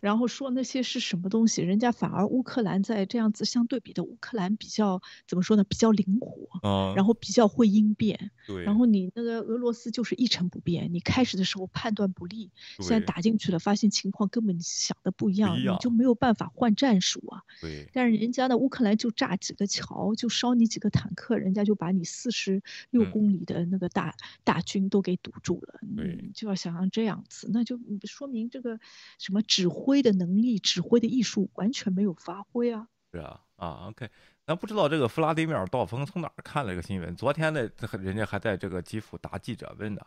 [0.00, 5.64] 然后说那些是什么东西，人家反而乌克兰在这样子相对比的，乌克兰比较怎么说呢？
[5.64, 8.30] 比较灵活，嗯然后比较会应变。
[8.46, 17.42] 对然后你那个俄罗斯就是一成不变，你开始的时候判断不利，现在打进去了，发现情况根本你想的不一样，一样你就没有办法换战术啊。
[17.60, 24.14] 对，但是人家呢，乌克兰就炸几个桥，就烧你几个坦克，人家就把你四十六嗯公里的那个大、
[24.44, 25.80] 大军都给堵住了。
[25.96, 28.80] 对你就要想象这样子，那就嗯说明这个
[29.18, 32.88] 什么指挥挥的能力、指挥的艺术完全没有发挥啊。
[33.10, 34.06] 是啊，啊，OK，
[34.44, 37.16] 咱不知道这个弗拉迪米尔·道峰从哪儿看了这个新闻。
[37.16, 40.02] 昨天的，这人家还在这个基辅答记者问呢，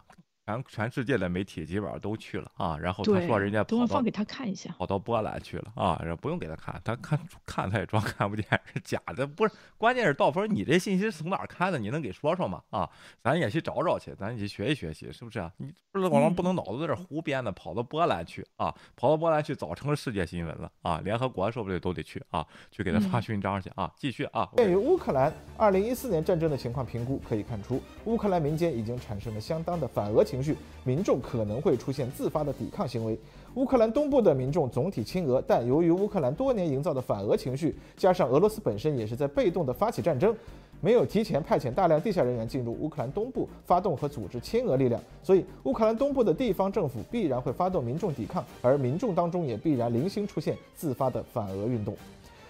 [0.52, 2.78] 全全世界的媒体基本上都去了啊。
[2.78, 4.74] 然后他，说人家跑到等会放给他看一下。
[4.78, 9.26] 跑到波兰去了啊，然后不用给他看，他看 看他也装看不见，是假的。
[9.26, 11.80] 不是，关键是道峰，你这信息是从哪儿看的？
[11.80, 12.62] 你能给说说吗？
[12.70, 12.90] 啊，
[13.22, 15.52] 咱也去找找去，咱也去学习学习，是不是啊？
[15.58, 24.50] 你不是光不能脑子在这胡编的，跑到波兰去啊，跑到波兰去早成了世界新闻了啊，联合国说不定都得去啊，去给他发嗯勋章去啊，继续啊。
[24.56, 33.18] 对于乌克兰2014年战争的情况评估，可以看出，乌克兰民间已经产生了相当的反俄情绪，民众可能会出现自发的抵抗行为。
[33.56, 40.34] 乌克兰东部的民众总体亲俄，但由于乌克兰多年营造的反俄情绪，加上俄罗斯本身也是在被动的发起战争，
[40.80, 51.94] 没有提前派遣大量地下人员进入乌克兰东部，发动和组织亲俄力量，所以乌克兰东部的地方政府必然会发动民众抵抗，而民众当中也必然零星出现自发的反俄运动。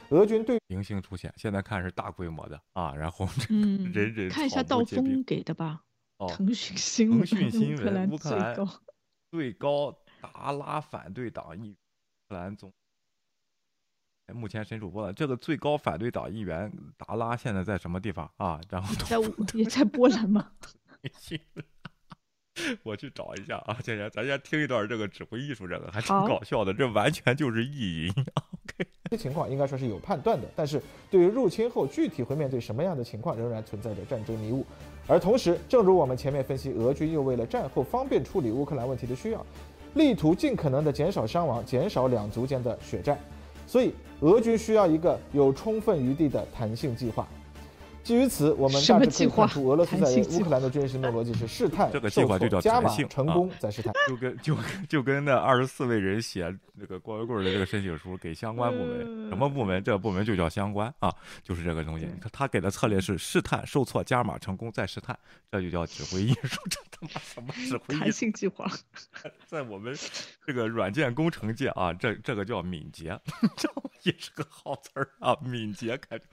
[0.10, 5.82] 俄军对零星出现，现在看是大规模的啊，然后这个嗯，人人看一下道峰给的吧。
[6.22, 8.70] 哦腾讯新闻，腾讯新闻，乌克兰最高。
[9.32, 12.72] 最高达拉反对党议，乌克兰总。
[14.28, 15.12] 哎目前谁主播了？
[15.12, 18.62] 这个最高反对党议员达拉现在在什么地方啊？
[18.70, 19.18] 然后在
[19.58, 20.52] 也在波兰吗？
[22.84, 28.14] 我去找一下啊，倩倩，咱先听一段这个指挥艺术，这个还挺搞笑的，这完全就是意淫。
[28.38, 30.80] OK，这情况应该说是有判断的，但是
[31.10, 34.64] 对于入侵后具体会面对什么样的情况，仍然存在着战争迷雾。
[35.12, 39.46] 而同时，正如我们前面分析，俄军又为了战后方便处理乌克兰问题的需要，
[39.96, 43.20] 力图尽可能的减少伤亡，减少两族间的血战。
[43.68, 47.28] 所以，俄军需要一个有充分余地的弹性计划。
[48.04, 53.94] 基于此，我们什大致可以么计划看出，俄罗斯在乌克兰的军事行动逻辑是试探、这个计划就叫受挫加码成啊功再试探。
[54.08, 59.84] 就跟就跟就跟那二十四位人写那个光棍棍儿的这个申请书给相关部门，什么部门？
[59.84, 61.14] 这个部门就叫相关啊，
[61.44, 62.10] 就是这个东西。
[62.22, 65.18] 他他给的策略是试探、受挫、加码、成功再试探，
[65.52, 66.60] 这就叫指挥艺术。
[66.70, 68.18] 这他妈什么指挥艺弹术？
[68.18, 68.70] 性计划，
[69.46, 69.96] 在我们
[70.46, 73.20] 这个软件工程界啊，这这个叫敏捷，
[73.56, 73.70] 这
[74.04, 76.24] 也是个好词儿啊，敏捷开始。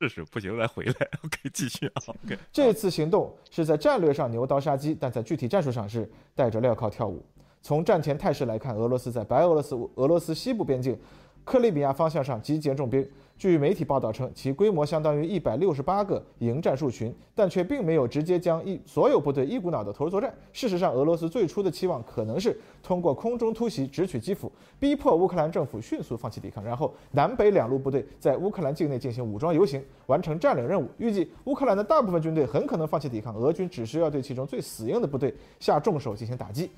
[0.00, 0.92] 试试不行再回来
[1.24, 2.38] ，OK 继续啊，OK。
[2.52, 7.24] 这次行动是在战略上牛刀杀鸡，但在具体战术上是带着镣铐跳舞。
[7.62, 10.96] 从战前态势来看，俄罗斯在白俄罗斯俄罗斯西部边境
[11.44, 13.04] 克里米亚方向上集结重兵。
[13.38, 20.34] 据媒体报道称，其规模相当于一百六十八个营战术群，但却并没有直接将一所有部队一股脑的投入作战。
[20.52, 24.50] 事实上，俄罗斯最初的期望可能是通过空中突袭直取基辅，
[24.80, 30.88] 逼迫乌克兰政府迅速放弃抵抗，然后南北两路部队在乌克兰境内进行武装游行，完成占领任务。
[30.98, 36.68] 预计乌克兰的大部分军队很可能放弃抵抗，俄军只需要对其中最死硬的部队下重手进行打击。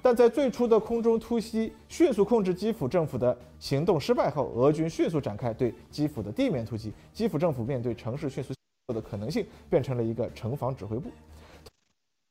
[0.00, 6.92] 但在最初的空中突袭迅速控制基辅政府的行动失败后，俄军迅速展开对基辅的地面突击。
[7.12, 8.56] 基辅政府面对城市迅速陷
[8.86, 11.10] 落的可能性，变成了一个城防指挥部。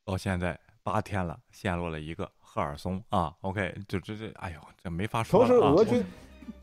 [0.06, 5.54] 到现在八天了，陷落了一个赫尔松啊，OK，就这这，哎呦，这没法说同时。
[5.54, 6.04] 俄军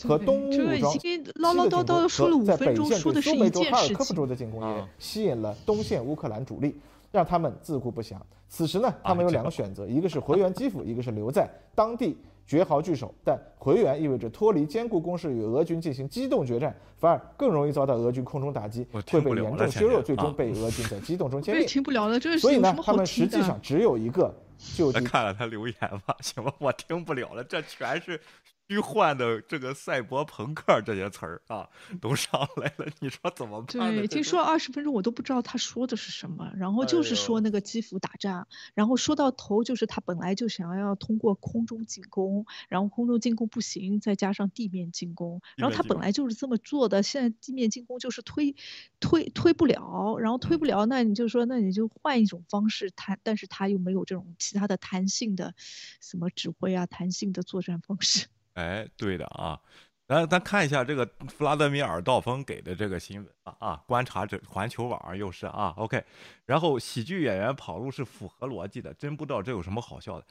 [0.03, 3.97] 和东乌这武装已经唠唠叨叨说了五在分钟，北线对说的是一苏梅州哈尔件事情。
[3.97, 6.81] 科夫州的进攻也吸引了东线乌克兰主力，
[7.15, 8.17] 让他们自顾不暇。
[8.49, 13.15] 此时呢，他们有两个选择，一个是回援基辅，一个是留在当地绝豪据守。
[13.23, 21.65] 但回援意味着脱离坚固工事与俄军进行机动决战，反而更容易遭到俄军空中打击，会被严重削弱，最终被俄军在机动中歼灭。
[21.65, 23.07] 听不了了，这是所以呢他们？
[23.07, 24.35] 实际上只有一个
[24.75, 28.21] 救济咱看了他留言吧，行吧，我听不了了，这全是
[28.69, 31.69] 虚幻的这个赛博朋克这些词儿啊，
[32.01, 33.93] 都上来了，你说怎么办呢？
[33.93, 48.57] 对，这都听说二十分钟我都不知道他说的是什么，然后哎就是说那个基辅打仗，然后说到头就是他本来就想要通过空中进攻，然后空中进攻不行，再加上地面进攻，然后他本来就是这么做的，现在地面进攻就是推
[48.99, 55.55] 推推不了，然后推不了，那你就说那你就换一种方式弹，但是他又没有这种其他的弹性的
[56.01, 58.27] 什么指挥啊，弹性的作战方式。
[58.55, 59.61] 哎，对的啊，
[60.07, 66.03] 咱咱看一下这个弗拉德米尔·道峰给的这个新闻啊啊，观察者环球网又是啊，OK，
[66.47, 70.27] 然后喜剧演员跑路是符合逻辑的，真不知道这有什么好笑的。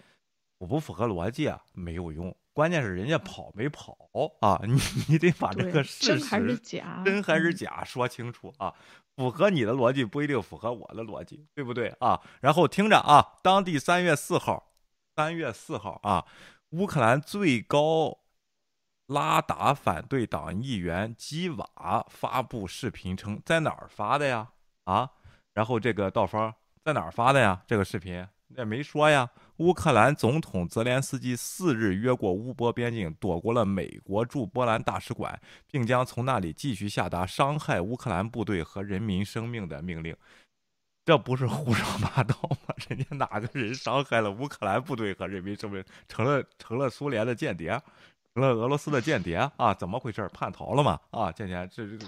[0.59, 3.97] 我不符合逻辑啊，没有用，关键是人家跑没跑
[4.39, 4.79] 啊，你
[5.09, 8.73] 你得把这个事实真还是假真还是嗯假说清楚啊。
[9.15, 12.19] 符合你的逻辑不一定符合我的逻辑，对不对啊？
[12.41, 14.71] 然后听着啊，当地三月四号，
[15.15, 16.25] 三月四号啊，
[16.73, 18.17] 乌克兰最高
[19.05, 24.49] 拉达反对党议员基瓦发布视频称，在哪儿发的呀？
[24.85, 25.07] 啊，
[25.53, 26.51] 然后这个道方
[26.83, 27.61] 在哪儿发的呀？
[27.67, 28.27] 这个视频
[28.57, 29.29] 也没说呀。
[29.57, 40.17] 乌克兰总统泽连斯基四日越过乌波边境，躲过了美国驻波兰大使馆，并将从那里继续下达伤害乌克兰部队和人民生命的命令。
[41.05, 42.73] 这不是胡说八道吗？
[42.87, 47.81] 人家哪个人伤害了乌克兰部队和人民生命，成了成了苏联的间谍，
[48.33, 49.73] 成了俄罗斯的间谍啊？
[49.73, 50.27] 怎么回事？
[50.33, 50.99] 叛逃了吗？
[51.11, 52.05] 啊，倩倩，这这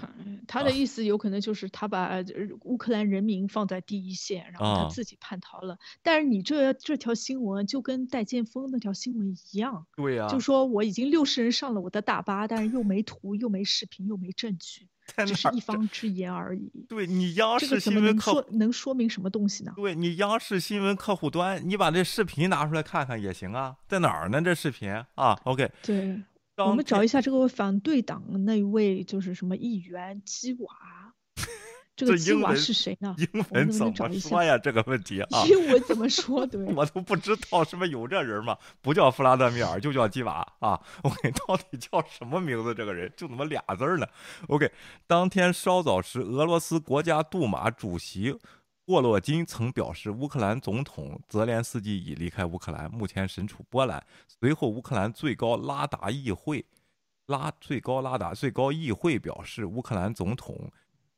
[0.48, 2.24] 他的意思有可能就是他把呃
[2.62, 5.78] 乌克兰人民放在第一线，然后他啊自己叛逃了。
[6.02, 14.88] 但是你这这条新闻就跟戴建锋那条新闻一样，对呀、就说我已经六十人上了我的大巴，但是又没图，又没视频，又没证据，
[15.26, 16.70] 只是一方之言而已。
[16.88, 19.72] 对你央视新闻客能说明什么东西呢？
[19.76, 24.42] 对你央视新闻客户端，你把这视频拿出来看看也行啊，在哪儿呢？
[24.42, 26.22] 这视频啊，OK，对，
[26.56, 30.68] 我们找一下这个反对党那位就是什么议员基瓦，
[31.96, 33.16] 这个基瓦这英文是谁呢？
[33.16, 34.58] 英文怎么说呀？
[34.58, 36.44] 这个问题啊， 英文怎么说？
[36.46, 38.58] 对，我都不知道是不是有这人吗？
[38.82, 40.78] 不叫弗拉德米尔，就叫基瓦啊。
[41.02, 42.74] OK，到底叫什么名字？
[42.74, 44.06] 这个人就怎么俩字儿呢
[44.48, 44.70] ？OK，
[45.06, 48.38] 当天稍早时，俄罗斯国家杜马主席
[48.86, 54.04] 沃洛金曾表示，乌克兰总统泽连斯基已离开乌克兰，目前身处波兰。
[54.38, 56.62] 随后，乌克兰最高拉达议会
[57.28, 60.70] 拉最高拉达最高议会表示，乌克兰总统。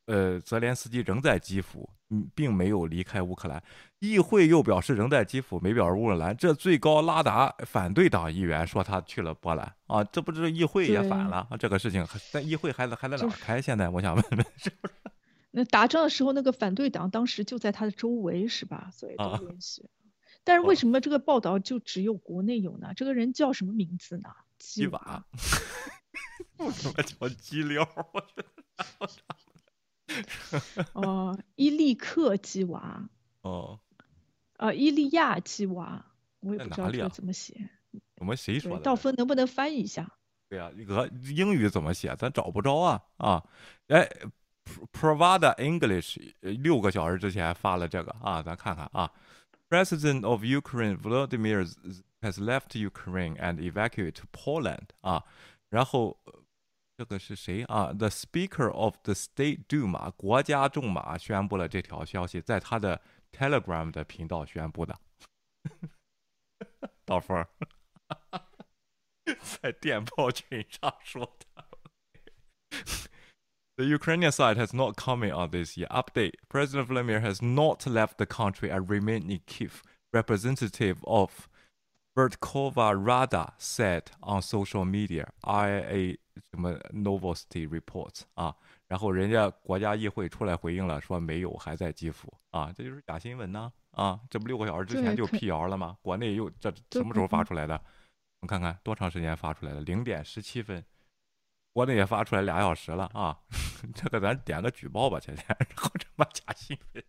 [0.09, 3.61] 呃，泽连斯基仍在基辅，嗯，并没有离开乌克兰。
[3.99, 6.35] 议会又表示仍在基辅，没表示乌克兰。
[6.35, 11.57] 这最高拉达反对党议员说他去了波兰啊，这不是议会也反了啊？
[11.57, 12.03] 这个事情
[12.33, 13.61] 但议会还在还在哪儿开？
[13.61, 14.93] 现在我想问问，是不是？
[15.51, 18.89] 那打仗的时候，那个反对党当时就在他的周围，是吧？
[18.91, 19.87] 所以都联系。
[20.43, 22.93] 但是为什么这个报道就只有国内有呢？
[22.95, 24.29] 这个人叫什么名字呢？
[24.57, 25.23] 基瓦。
[26.57, 27.87] 为什么叫基溜？
[28.99, 29.21] 我觉
[30.09, 30.85] 得。
[30.93, 33.09] 哦，伊利克基娃。
[33.41, 33.79] 哦，
[34.57, 36.05] 呃，伊利亚基娃，
[36.41, 37.69] 我也不知道这怎么写。
[38.17, 38.83] 我们谁说的？
[38.83, 40.11] 道峰能不能翻译一下？
[40.49, 42.15] 对呀，俄英语怎么写？
[42.17, 43.43] 咱找不着啊啊！
[43.87, 44.09] 哎
[44.91, 49.09] ，Provada English 六个小时之前发了这个啊，咱看看啊。
[49.69, 51.71] President of Ukraine Volodymyr
[52.21, 55.23] has left Ukraine and evacuated to Poland 啊，
[55.69, 56.17] 然后。
[56.98, 57.92] 这个是谁啊？
[57.92, 63.00] The Speaker of the State Duma 国家众马宣布了这条消息，在他的
[63.32, 64.96] Telegram 的频道宣布的。
[67.04, 67.44] 刀锋
[69.60, 71.64] 在电报群上说的。
[73.76, 75.88] The Ukrainian side has not commented on this yet.
[75.88, 79.82] Update: President Vladimir has not left the country and remained in Kiev.
[80.12, 81.48] Representative of
[82.14, 85.32] Vertkova Rada said on social media.
[85.44, 86.18] IA
[86.51, 88.55] 什么 Novosti reports 啊，
[88.87, 95.97] 然后人家国家议会出来回应了，说没有，还在基辅啊，这就是假新闻呢啊，这不六个小时之前就辟谣了吗？
[96.01, 97.75] 国内又这什么时候发出来的？
[97.75, 99.81] 我们看看多长时间发出来的？
[99.81, 100.83] 零点十七分，
[101.73, 103.37] 国内也发出来俩小时了啊，
[103.93, 107.03] 这个咱点个举报吧，前天，然后这么假新闻。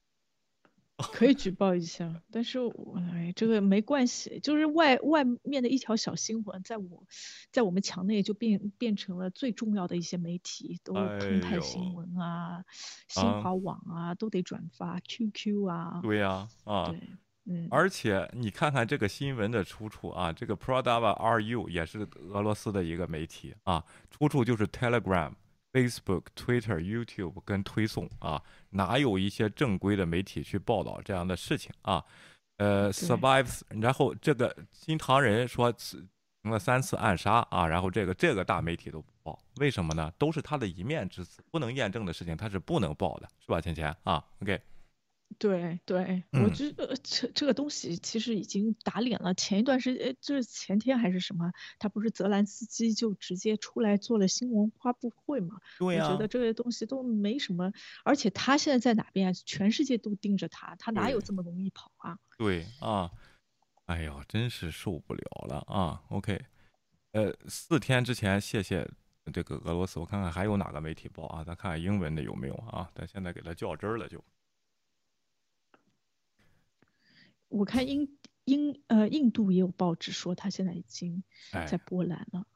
[1.03, 7.05] 可以举报一下，但是我哎，这个没关系，就是外外面的一条小新闻，在我，
[7.51, 12.65] 在我们墙内就变变成了最重要的一些媒体，都澎湃新闻啊，
[13.09, 16.01] 新华网啊，都得转发 QQ 啊。
[16.03, 17.01] 对呀，啊，对
[17.47, 25.33] 嗯，而且你看看这个新闻的出处啊，这个 Prodava RU 也是俄罗斯的一个媒体啊，出处就是 Telegram。
[25.73, 32.05] Facebook、Twitter、YouTube 跟推送啊，哪有一些正规的媒体去报道这样的事情啊？
[32.57, 40.13] 呃，Survives，然后这个新唐人说成了三次暗杀啊，然后这个这个大媒体都不报，为什么呢？
[40.19, 43.61] 都是他的一面之词，不能验证的事情他是不能报的，是吧？
[43.61, 44.61] 钱钱啊，OK。
[45.39, 49.33] 对对，我觉得这这个东西其实已经打脸了。
[49.35, 55.57] 前一段时间，就是前天还是什么，他不是泽兰斯基就直接出来做了新闻发布会嘛？
[55.79, 57.73] 对呀，我觉得这些东西都没什么，
[58.05, 59.33] 而且他现在在哪边？
[59.33, 62.19] 全世界都盯着他，他哪有这么容易跑啊？
[62.37, 63.11] 对啊，
[63.87, 66.45] 哎呦，真是受不了了啊！OK，
[67.13, 68.87] 呃，四天之前，谢谢
[69.33, 71.43] 这个俄罗斯，我看看还有哪个媒体报啊？
[71.43, 72.91] 咱看看英文的有没有啊？
[72.95, 74.23] 咱现在给他较真儿了就。
[77.51, 78.09] 我看英
[78.45, 81.23] 英呃印度也有报纸说他现在已经
[81.69, 82.47] 在波兰了。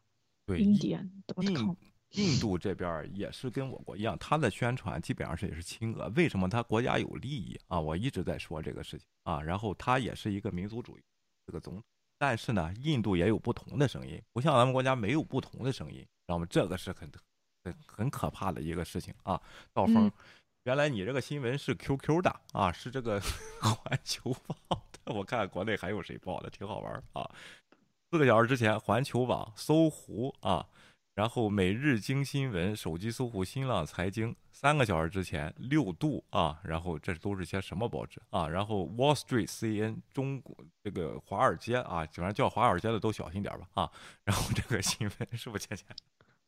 [0.46, 1.74] 对，Indian.com。
[2.10, 6.08] 印度这边也是跟我国一样，他的宣传基本上是也是亲俄。
[6.10, 7.80] 为什么他国家有利益啊？
[7.80, 9.42] 我一直在说这个事情啊。
[9.42, 11.02] 然后他也是一个民族主义
[11.44, 11.82] 这个总统，
[12.16, 16.46] 但是呢，印度也有不同的声音，不像咱们国家没有不同的声音，知道吗？
[16.48, 17.10] 这个是很
[17.64, 19.40] 很很可怕的一个事情啊。
[19.72, 20.08] 道峰。
[20.64, 23.20] 原来你这个新闻是 QQ 的啊，是这个
[23.60, 24.56] 环球报
[24.92, 25.12] 的。
[25.12, 27.30] 我看国内还有谁报的，挺好玩啊。
[28.10, 30.66] 四个小时之前，环球网、搜狐啊，
[31.14, 34.34] 然后每日经新闻、手机搜狐、新浪财经。
[34.50, 38.48] 三个小时之前，六度啊，然后这都是些什么报纸啊？
[38.48, 43.92] 然后 Wall Street、CN、中国这个华尔街啊，反正叫华尔街的都小心点吧啊。
[44.24, 45.86] 然后这个新闻是不是倩倩？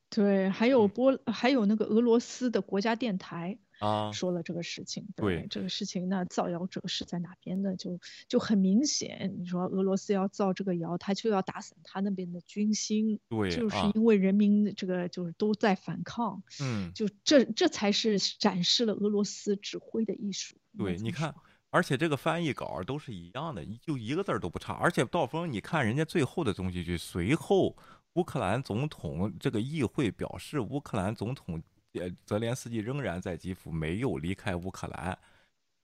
[0.08, 5.04] 对，还有波，还有那个俄罗斯的国家电台啊，说了这个事情。
[5.16, 7.74] 对这个事情，那造谣者是在哪边的？
[7.76, 13.18] 就就很明显，你说俄罗斯要造这个谣，他就要打散他那边的军心。
[13.28, 16.42] 对，就是因为人民这个就是都在反抗。
[16.62, 20.56] 嗯，就这这才是展示了俄罗斯指挥的艺术。
[20.78, 21.34] 对，你看，
[21.70, 24.72] 而且这个翻译稿都是一样的，就一个字都不差。
[24.74, 27.76] 而且道峰，你看人家最后的东西，就随后。
[28.16, 31.62] 乌克兰总统这个议会表示，乌克兰总统
[31.92, 35.16] 呃泽连斯基仍然在基辅，没有离开乌克兰。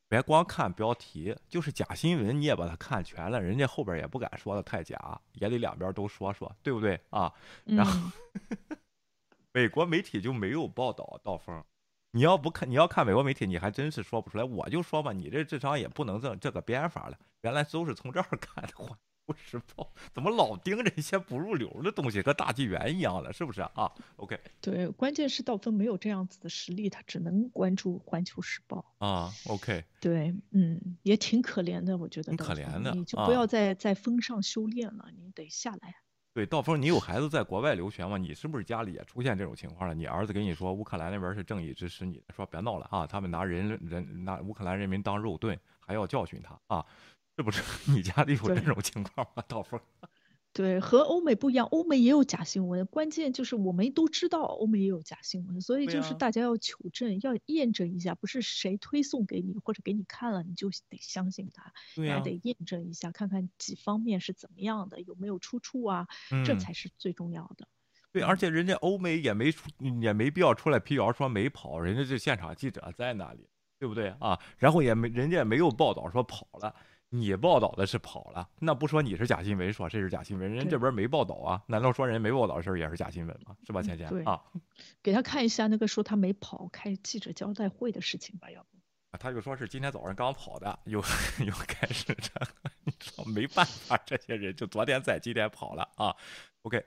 [0.09, 7.33] 别光看标题，就是假新闻，你也把它看全了，人家后边也不敢说的太假，也得两边都说说，对不对啊？
[7.65, 8.11] 然后
[9.53, 11.63] 美国媒体就没有报道道风。
[12.13, 14.45] 你要不看，你要看美国媒体，你还真是说不出来。
[14.45, 17.19] 我就说吧，你这智商也不能这这个编法了。
[17.41, 18.97] 原来都是从这儿 看的话，球
[19.37, 29.31] 时报》怎么老盯着一些不入流的东西，和大纪元一样了，是不是啊？OK，对，关键是道芬没有这样子的实力，他只能关注《环球时报》啊。
[29.47, 32.33] OK，对，嗯，也挺可怜的，我觉得。
[32.33, 35.95] 挺可怜的，你就不要再在风上修炼了，你得下来。
[36.35, 38.17] 对，道峰，你有孩子在国外留学吗？
[38.17, 39.95] 你是不是家里也出现这种情况了？
[39.95, 46.87] 你儿子跟你说乌克兰那边是正义支持你，说别闹了啊，他们拿人人拿乌克兰人民当肉盾，还要教训他啊，
[47.37, 47.63] 是不是？
[47.91, 49.43] 你家里有这种情况吗？
[49.49, 49.81] 道峰？
[50.55, 52.85] 对，和欧美不一样，欧美也有假新闻。
[52.85, 61.73] 关键就是我们都知道欧美也有假新闻，所以就是大家要求证，要验证一下，不是谁推送给你或者给你看了你就得相信他，
[62.07, 66.07] 还得验证一下，看看几方面是怎么样的，有没有出处啊，
[66.45, 67.67] 这才是最重要的。
[68.13, 69.71] 对，而且人家欧美也没出，
[70.03, 73.49] 也没必要出来辟谣说没跑，人家这现场记者在那里，
[73.79, 74.39] 对不对啊？
[74.59, 76.77] 然后也没人家也没有报道说跑了。
[77.15, 81.63] 你报道的是跑了，那不说你是假新闻，说这是假新闻，人这边没报道啊？
[81.69, 83.55] 难道说人没报道的事儿也是假新闻吗？
[83.67, 84.43] 是吧，倩倩啊？
[85.03, 89.19] 给他看一下那个说他没跑开记者交代会的事情吧，要不？
[89.19, 91.01] 他就说是今天早上刚跑的，又
[91.45, 92.31] 又开始这，
[92.85, 96.17] 你说没办法，这些人就昨天在，今天跑了啊。
[96.63, 96.83] OK，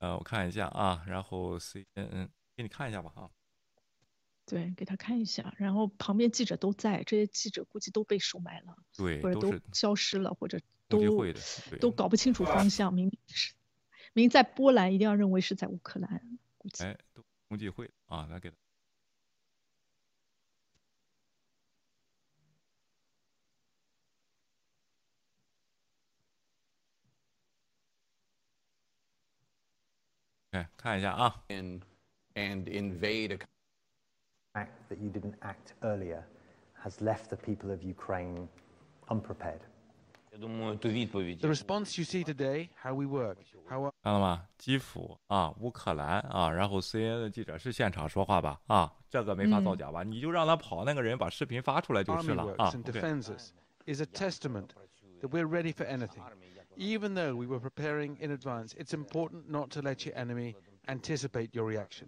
[0.00, 3.30] 呃，我看一下啊，然后 CNN 给你看一下吧啊。
[4.52, 11.00] 对，给他看一下，然后旁边记者都在，这些记者估计都被收买了，对，或者都消失了，或者都
[11.80, 12.92] 都搞不清楚方向。
[12.92, 13.54] 明明是
[14.12, 16.84] 明在波兰，一定要认为是在乌克兰，估计。
[16.84, 18.56] 哎，都共济会啊，来给他。
[30.50, 31.42] 哎，看一下啊。
[31.48, 31.80] And
[32.34, 33.51] and invade a
[34.53, 36.23] fact that you didn't act earlier
[36.83, 38.47] has left the people of Ukraine
[39.09, 39.61] unprepared.
[40.39, 43.37] The response you see today, how we work,
[43.67, 44.43] how 看到吗？
[44.57, 48.59] 基辅啊，乌克兰啊，然后 CNN 的记者是现场说话吧？
[48.67, 50.03] 啊，这个没法造假吧？
[50.03, 52.69] 你就让他跑，那个人把视频发出来就是了啊。
[52.71, 53.51] and defends us
[53.87, 54.69] is a testament
[55.21, 56.21] that we're ready for anything.
[56.75, 60.55] Even though we were preparing in advance, it's important not to let your enemy
[60.87, 62.07] anticipate your reaction.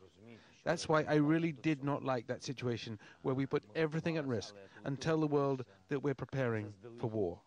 [0.63, 4.53] That's why I really did not like that situation where we put everything at risk
[4.83, 7.39] and tell the world that we're preparing for war.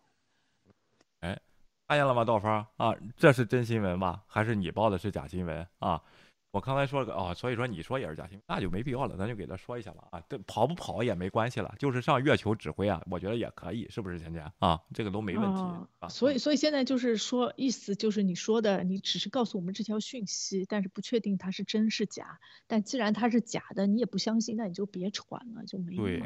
[1.21, 1.39] 哎，
[1.87, 2.95] 看见了吗，道方啊？
[3.15, 4.23] 这是真新闻吧？
[4.27, 6.01] 还是你报的是假新闻啊？
[6.50, 14.80] 我刚才说了个哦，所以说你说也是假新闻，那就没必要了，咱就给他说一下吧啊，这跑不跑也没关系了，就是上月球指挥啊，我觉得也可以，是不是钱钱啊？
[14.94, 15.60] 这个都没问题
[15.98, 16.08] 啊。
[16.08, 22.38] 所以，所以现在就是说，意思就是你说的，你只是告诉我们这条讯息，但是不确定它是真是假。
[22.66, 26.22] 但既然它是假的，你也不相信，那你就别传了，就没对，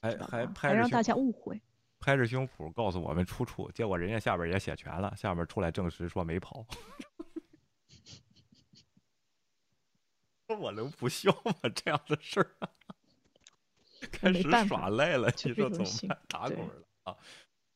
[0.00, 1.62] 还还还让大家误会，
[2.00, 6.66] 拍着胸脯告诉我们出处，结果人家下边也写全了，下边出来证实说没跑。
[10.54, 11.54] 我能不笑吗？
[11.74, 12.50] 这样的事儿，
[14.10, 16.18] 开始耍赖了，你说怎么办？
[16.28, 16.74] 打滚了
[17.04, 17.16] 啊！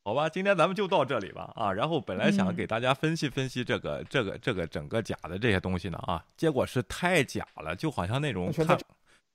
[0.05, 1.73] 好吧，今天咱们就到这里吧啊！
[1.73, 8.78] 然后本来想给大家分析分析这个、这个、这个整个假的这些东西呢啊，结果是太假了，就好像那种看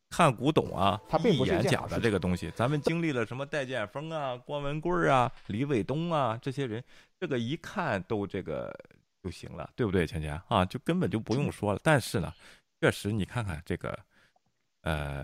[0.09, 2.49] 看古董啊，一眼假的这个东西。
[2.55, 6.81] 咱们经历了什么戴建峰啊、郭文贵啊、李伟东啊这些人，
[7.19, 8.73] 这个一看都这个
[9.21, 10.63] 就行了，对不对，钱钱啊？
[10.63, 11.79] 就根本就不用说了。
[11.83, 12.33] 但是呢。
[12.81, 13.97] 确实，你看看这个，
[14.81, 15.23] 呃，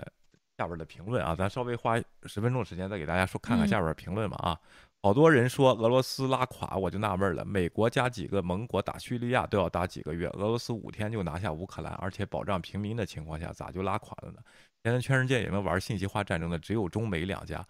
[0.59, 4.59] 下边的评论啊，咱稍微花十分钟时间再给大家说看看下边评论吧啊。
[5.01, 14.39] 好多人说俄罗斯拉垮，我就纳闷了，美国加几个盟国打叙利亚都要打几个月，俄罗斯五天就拿下乌克兰，而且保障平民的情况下，咋就拉垮了呢？
[14.84, 17.65] 现在全世界也能玩信息化战争的只有中美两家，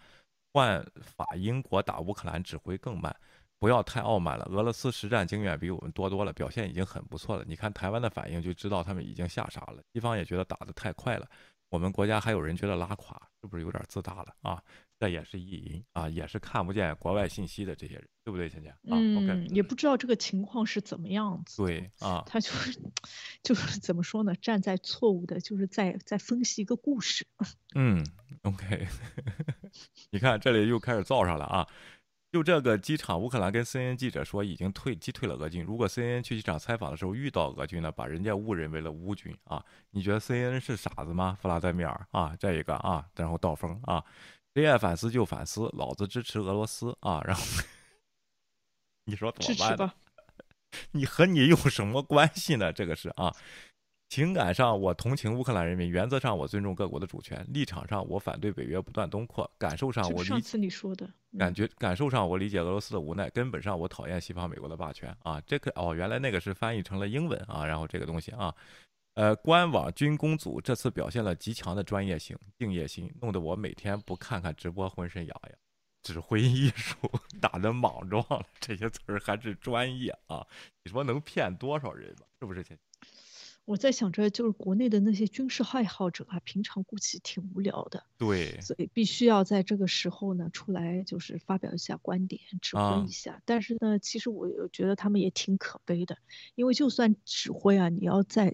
[0.51, 3.15] 换法英国打乌克兰只会更慢。
[3.59, 7.43] 不要太傲慢了，俄罗斯实战经验比我们多多了，表现已经很不错了。
[7.47, 11.27] 你看台湾的反应就知道他们已经吓傻了，西方也觉得打得太快了。
[11.69, 14.63] 我们国家还有人觉得拉垮，是不是有点自大了啊？
[14.99, 18.71] 这也是意淫啊，也是看不见国外信息的这些人，对不对，倩倩？
[18.71, 21.57] 啊、嗯，也不知道这个情况是怎么样子。
[21.57, 22.79] 对啊，他就是
[23.43, 24.33] 就是怎么说呢？
[24.35, 27.27] 站在错误的，就是在在分析一个故事。
[27.75, 28.03] 嗯
[28.43, 28.87] ，OK，
[30.11, 31.67] 你看这里又开始造上了啊。
[32.37, 35.63] 就这个机场，乌克兰跟 CNN 记者说已经退击退了俄军。
[35.63, 39.63] 如果 CNN 去机场采访的时候遇到俄军呢，把人家误认为了乌军啊？
[39.89, 41.35] 你觉得 CNN 是傻子吗？
[41.41, 44.03] 弗拉德米尔啊，这一个啊，然后道风啊，
[44.53, 47.43] 谁爱反思就反思，老子支持俄罗斯啊，然后
[49.05, 49.91] 你说怎么办？
[50.91, 52.71] 你和你有什么关系呢？
[52.71, 53.35] 这个是啊。
[54.09, 65.41] 情感上我同情乌克兰人民，原则上我尊重各国的主权，立场上我反对北约不断东扩，感受上我理上次你说的，感觉感受上我理解俄罗斯的无奈，根本上我讨厌西方美国的霸权啊！
[65.41, 68.55] 这个哦，原来那个是翻译成了英文啊，然后这个东西啊，
[69.15, 75.51] 呃，官网军工组这次表现了极强的专业性、敬业心，弄得我每天不看看直播浑身痒痒。
[76.03, 76.95] 指挥艺术
[77.41, 80.45] 打的莽撞了，这些词儿还是专业啊！
[80.85, 82.25] 你说能骗多少人吧？
[82.39, 82.63] 是不是？
[83.67, 93.41] 我在想着，就是国内的那些军事爱好者啊，平常估计挺无聊的，对，所以必须要在这个时候呢出来，就是发表一下观点，指挥一下。
[93.43, 96.17] 但是呢，其实我觉得他们也挺可悲的，
[96.55, 98.53] 因为就算指挥啊，你要在。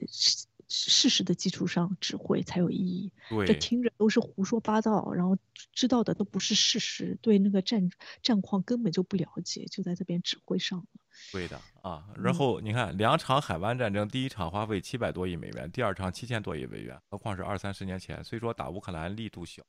[0.75, 3.11] 事实的基础上指挥才有意义。
[3.45, 5.37] 这听着都是胡说八道，然后
[5.71, 7.87] 知道的都不是事实，对那个战
[8.23, 10.85] 战况根本就不了解，就在这边指挥上了。
[11.31, 18.23] 对的啊，然后你看，两场海湾战争，第一场花费七百多亿美元，第二场七千多亿美元，何况是二三十年前。
[18.23, 19.61] 虽说打乌克兰力度小，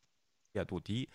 [0.55, 1.07] 烈度低，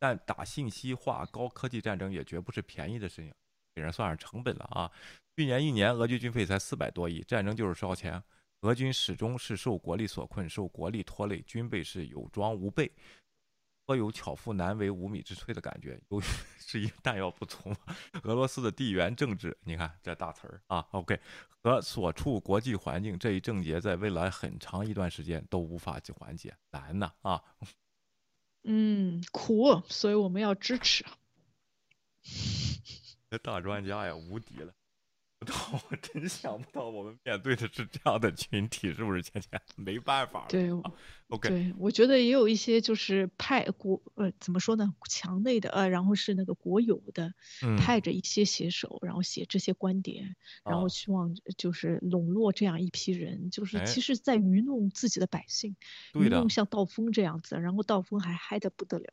[0.00, 3.32] 但打信息化高科技战争也绝不是便宜的事情，
[3.72, 4.90] 给人算上成本了啊。
[5.36, 8.20] 去年一年俄军军费才四百多亿，战争就是烧钱。
[8.62, 12.90] 俄军始终是受国力所困，受国力拖累，军备是有装无备，
[13.86, 16.00] 颇有巧妇难为无米之炊的感觉。
[16.08, 16.24] 由于
[16.58, 17.72] 是因弹药不足，
[18.24, 21.20] 俄罗斯的地缘政治，你看这大词儿啊，OK，
[21.62, 27.42] 和所处国际环境这一症结，在未来很长一段时间都无法去缓解，难呐啊！
[28.64, 31.06] 嗯，苦，所以我们要支持。
[33.30, 34.74] 这大专家呀，无敌了。
[35.90, 39.22] 我真想不到，我们面对的是这样的群体，是不是？
[39.22, 40.46] 倩 倩没办法。
[40.48, 40.68] 对
[41.28, 41.48] ，OK。
[41.48, 44.92] 对，我觉得也有一些就是派国呃，怎么说呢？
[45.08, 47.32] 墙内的呃，然后是那个国有的，
[47.78, 50.34] 派着一些写手，然后写这些观点，
[50.64, 55.76] 然后希望就是笼络这样一批人，就是其实在愚弄自己的百姓，
[56.14, 59.06] 愚弄像道风这样子，然后道风还嗨的不得了。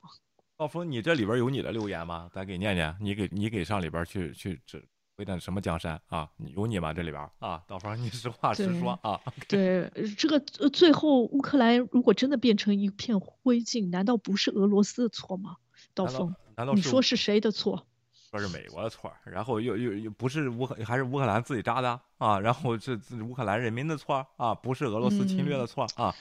[0.58, 2.30] 道风，你这里边有你的留言吗？
[2.34, 4.84] 咱给念念，你给你给上里边去去指。
[5.18, 6.30] 回的什么江山啊？
[6.56, 6.94] 有你吗？
[6.94, 9.20] 这里边啊，到时候你实话实说啊。
[9.48, 15.56] 对，这个最后乌克兰如果真的变成一片灰烬，难道不是俄罗斯的错吗？
[15.94, 17.88] 刀锋，难道你说是谁的错？
[18.30, 22.38] 说是美国的错，然后又又又不是乌克还是乌克兰自己扎的啊？
[22.40, 24.54] 然后是乌克兰人民的错啊？
[24.54, 26.14] 不是俄罗斯侵略的错啊？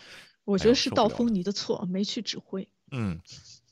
[0.44, 2.68] 我觉得是刀锋你的错，没去指挥。
[2.92, 3.20] 嗯，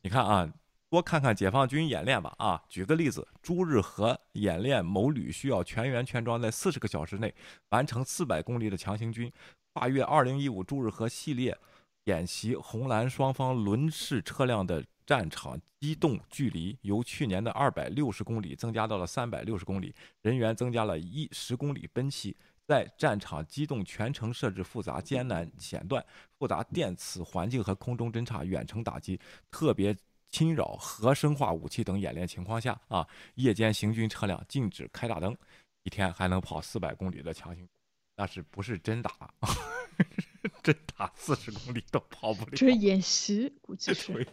[0.02, 0.52] 你看啊。
[0.92, 2.34] 多看看解放军演练吧！
[2.36, 7.34] 啊，举个例子，朱日和演练某旅需要全员全装，在四十个小时内
[7.70, 9.32] 完成四百公里的强行军，
[9.72, 11.56] 跨越二零一五朱日和系列
[12.04, 22.36] 演习，红蓝双方轮式车辆的战场机动距离由去年的二百六十公里增加到了三百六十公里，人员增加了一十公里奔袭，
[22.66, 26.04] 在战场机动全程设置复杂艰难险段、
[26.38, 29.18] 复杂电磁环境和空中侦察、远程打击，
[29.50, 29.96] 特别。
[30.32, 33.06] 侵扰核生化武器等演练情况下啊，
[33.36, 35.36] 夜间行军车辆禁止开大灯，
[35.84, 37.68] 一天还能跑四百公里的强行，
[38.16, 39.32] 那是不是真打？
[40.64, 42.50] 真打四十公里都跑不了。
[42.56, 44.26] 这是演习，估计是，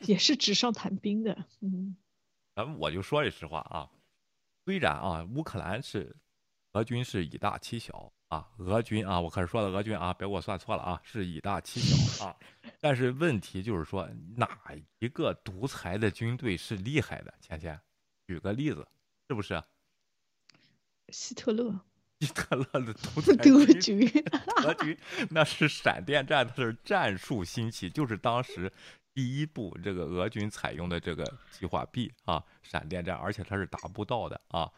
[0.00, 1.36] 也是纸上谈兵的。
[1.60, 1.96] 嗯，
[2.54, 3.90] 咱们我就说句实话啊，
[4.64, 6.16] 虽然啊，乌克兰是
[6.72, 8.10] 俄军是以大欺小。
[8.28, 12.36] 啊，俄军啊，我可是说的俄军啊，别给我算错了啊，是以大欺小啊。
[12.82, 14.58] 但是问题就是说，哪
[14.98, 17.32] 一个独裁的军队是厉害的？
[17.40, 17.80] 芊芊，
[18.26, 18.86] 举个例子，
[19.28, 19.62] 是不是？
[21.10, 21.80] 希特勒。
[22.18, 24.06] 希特勒的独裁德军。
[24.62, 24.98] 德军
[25.30, 28.70] 那是闪电战，它是战术兴起，就是当时
[29.14, 34.70] 第一步这个俄军采用的这个计划 B 啊，闪电战，而且它是达不到的啊。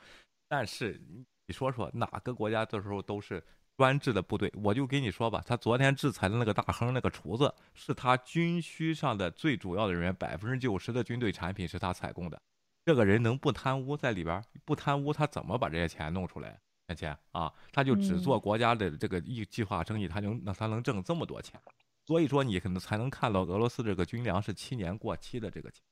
[0.47, 1.01] 但是。
[1.47, 3.45] 你说说哪个国家这时候都是
[3.77, 4.53] 专制的部队？
[4.63, 12.41] 我就跟你说吧，他昨天制裁的那个大亨那个厨子，是他军需上的最主要的人员，百分之九十的军队产品是他采购的。
[12.85, 14.43] 这个人能不贪污在里边？
[14.65, 16.61] 不贪污他怎么把这些钱弄出来？
[16.87, 21.59] 钱钱啊，他就只做国家的这个一计划生意，他能那他能挣这么多钱？
[22.05, 25.83] 所以说你可能才能看到俄罗斯这个军粮是七年过期的这个钱。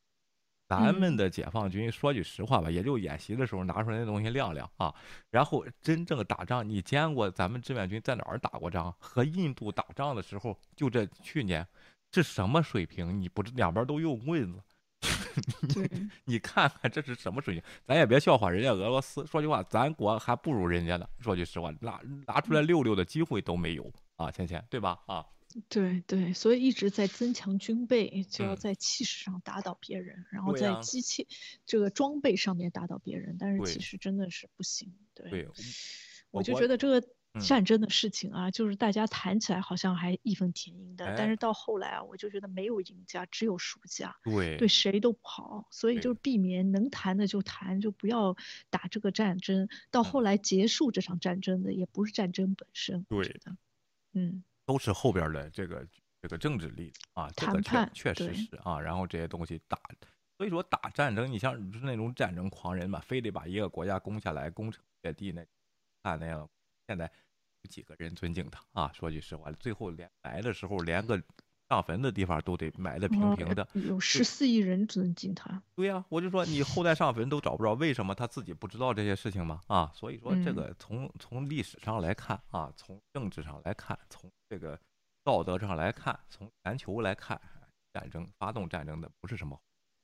[0.73, 4.94] 咱们的解放军说句实话吧，也就演习的时候拿出来那东西亮亮啊。
[5.31, 8.94] 然后真正打仗，你见过咱们志愿军在哪儿打过仗？
[8.99, 11.66] 和印度打仗的时候，就这去年，
[12.11, 13.20] 这什么水平？
[13.20, 14.62] 你不两边都用棍子，
[16.24, 17.62] 你看看这是什么水平？
[17.85, 21.07] 咱也别笑话人家俄罗斯，说句话，咱国还不如人家呢。
[21.20, 24.99] 说句实话，拿拿出来溜溜的机会都没有啊，芊芊，对吧？
[25.07, 25.27] 啊。
[25.69, 31.27] 对对，所以一直在增强军备，就要在气势上打倒别人，然后在机器
[31.66, 33.37] 这个装备上面打倒别人。
[33.39, 34.95] 但是其实真的是不行。
[35.15, 35.49] 对，
[36.31, 37.07] 我就觉得这个
[37.41, 48.37] 战争的事情啊，就是大家谈起来好像还义愤填膺的，但是到后来啊，我就觉得没有赢家，只有输家，对，对谁都不好，所以就避免能谈的就谈，就不要
[48.70, 49.69] 打这个战争。
[49.91, 53.29] 到后来结束这场战争的也不是战争本身，对。
[53.29, 53.57] 的，
[54.15, 55.86] 嗯，都是后边的这个
[56.20, 59.78] 这个政治力啊，这个确确实是啊，然后这些东西打，
[60.39, 65.44] 所以说打战争，你像那种战争狂人嘛，非得把一个国家攻下来，攻城略地那，
[66.02, 66.48] 看那样。
[66.89, 67.10] 现在
[67.62, 68.93] 有几个人尊敬他啊？
[68.93, 71.22] 说句实话，最后连来的时候，连个
[71.73, 73.66] 上坟的地方都得埋得平平的。
[73.73, 75.62] 有十四亿人尊敬他。
[75.74, 79.62] 对呀，我就说你后代上坟都找不着，为什么他自己不知道这些事情吗？
[79.69, 84.78] 啊，所以说这个从从历史上来看啊，从政治上来看，从这个
[85.24, 87.40] 道德上来看，从全球来看，
[87.94, 89.59] 战争发动战争的不是什么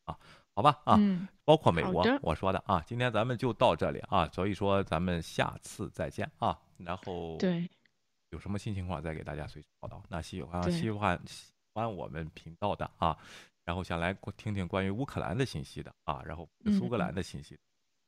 [0.07, 0.19] 啊。
[0.55, 0.99] 好吧啊，
[1.45, 7.69] 包括美国，我说的啊，今天咱们就到这里啊，所以说咱们下次再见啊，然后对，
[8.31, 10.03] 有什么新情况再给大家随时报道。
[10.09, 13.17] 那喜欢喜欢喜欢我们频道的啊，
[13.65, 17.57] 然后想来听听关于乌克兰的信息的啊，然后苏格兰的信息、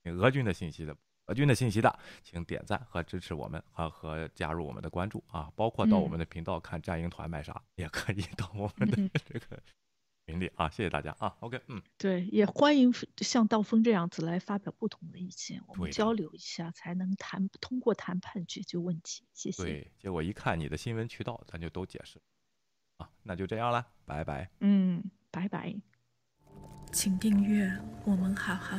[0.07, 9.63] 俄军的信息的、俄军的信息的，请点赞和支持我们啊，和加入我们的关注啊，包括到我们的频道看战鹰团卖啥，也可以到我们的 这个。
[10.27, 19.25] 群里啊，谢谢大家啊，OK，嗯，对，也欢迎像道峰这样子来发表不同的意见，我们交流一下，才能谈通过谈判解决问题。
[19.33, 19.65] 谢谢。
[19.65, 22.21] 对，结果一看你的新闻渠道，咱就都解释
[23.01, 24.49] 啊，那就这样了，拜拜。
[24.61, 25.75] 嗯，拜拜。
[26.93, 27.73] 请订阅，
[28.05, 28.77] 我们好好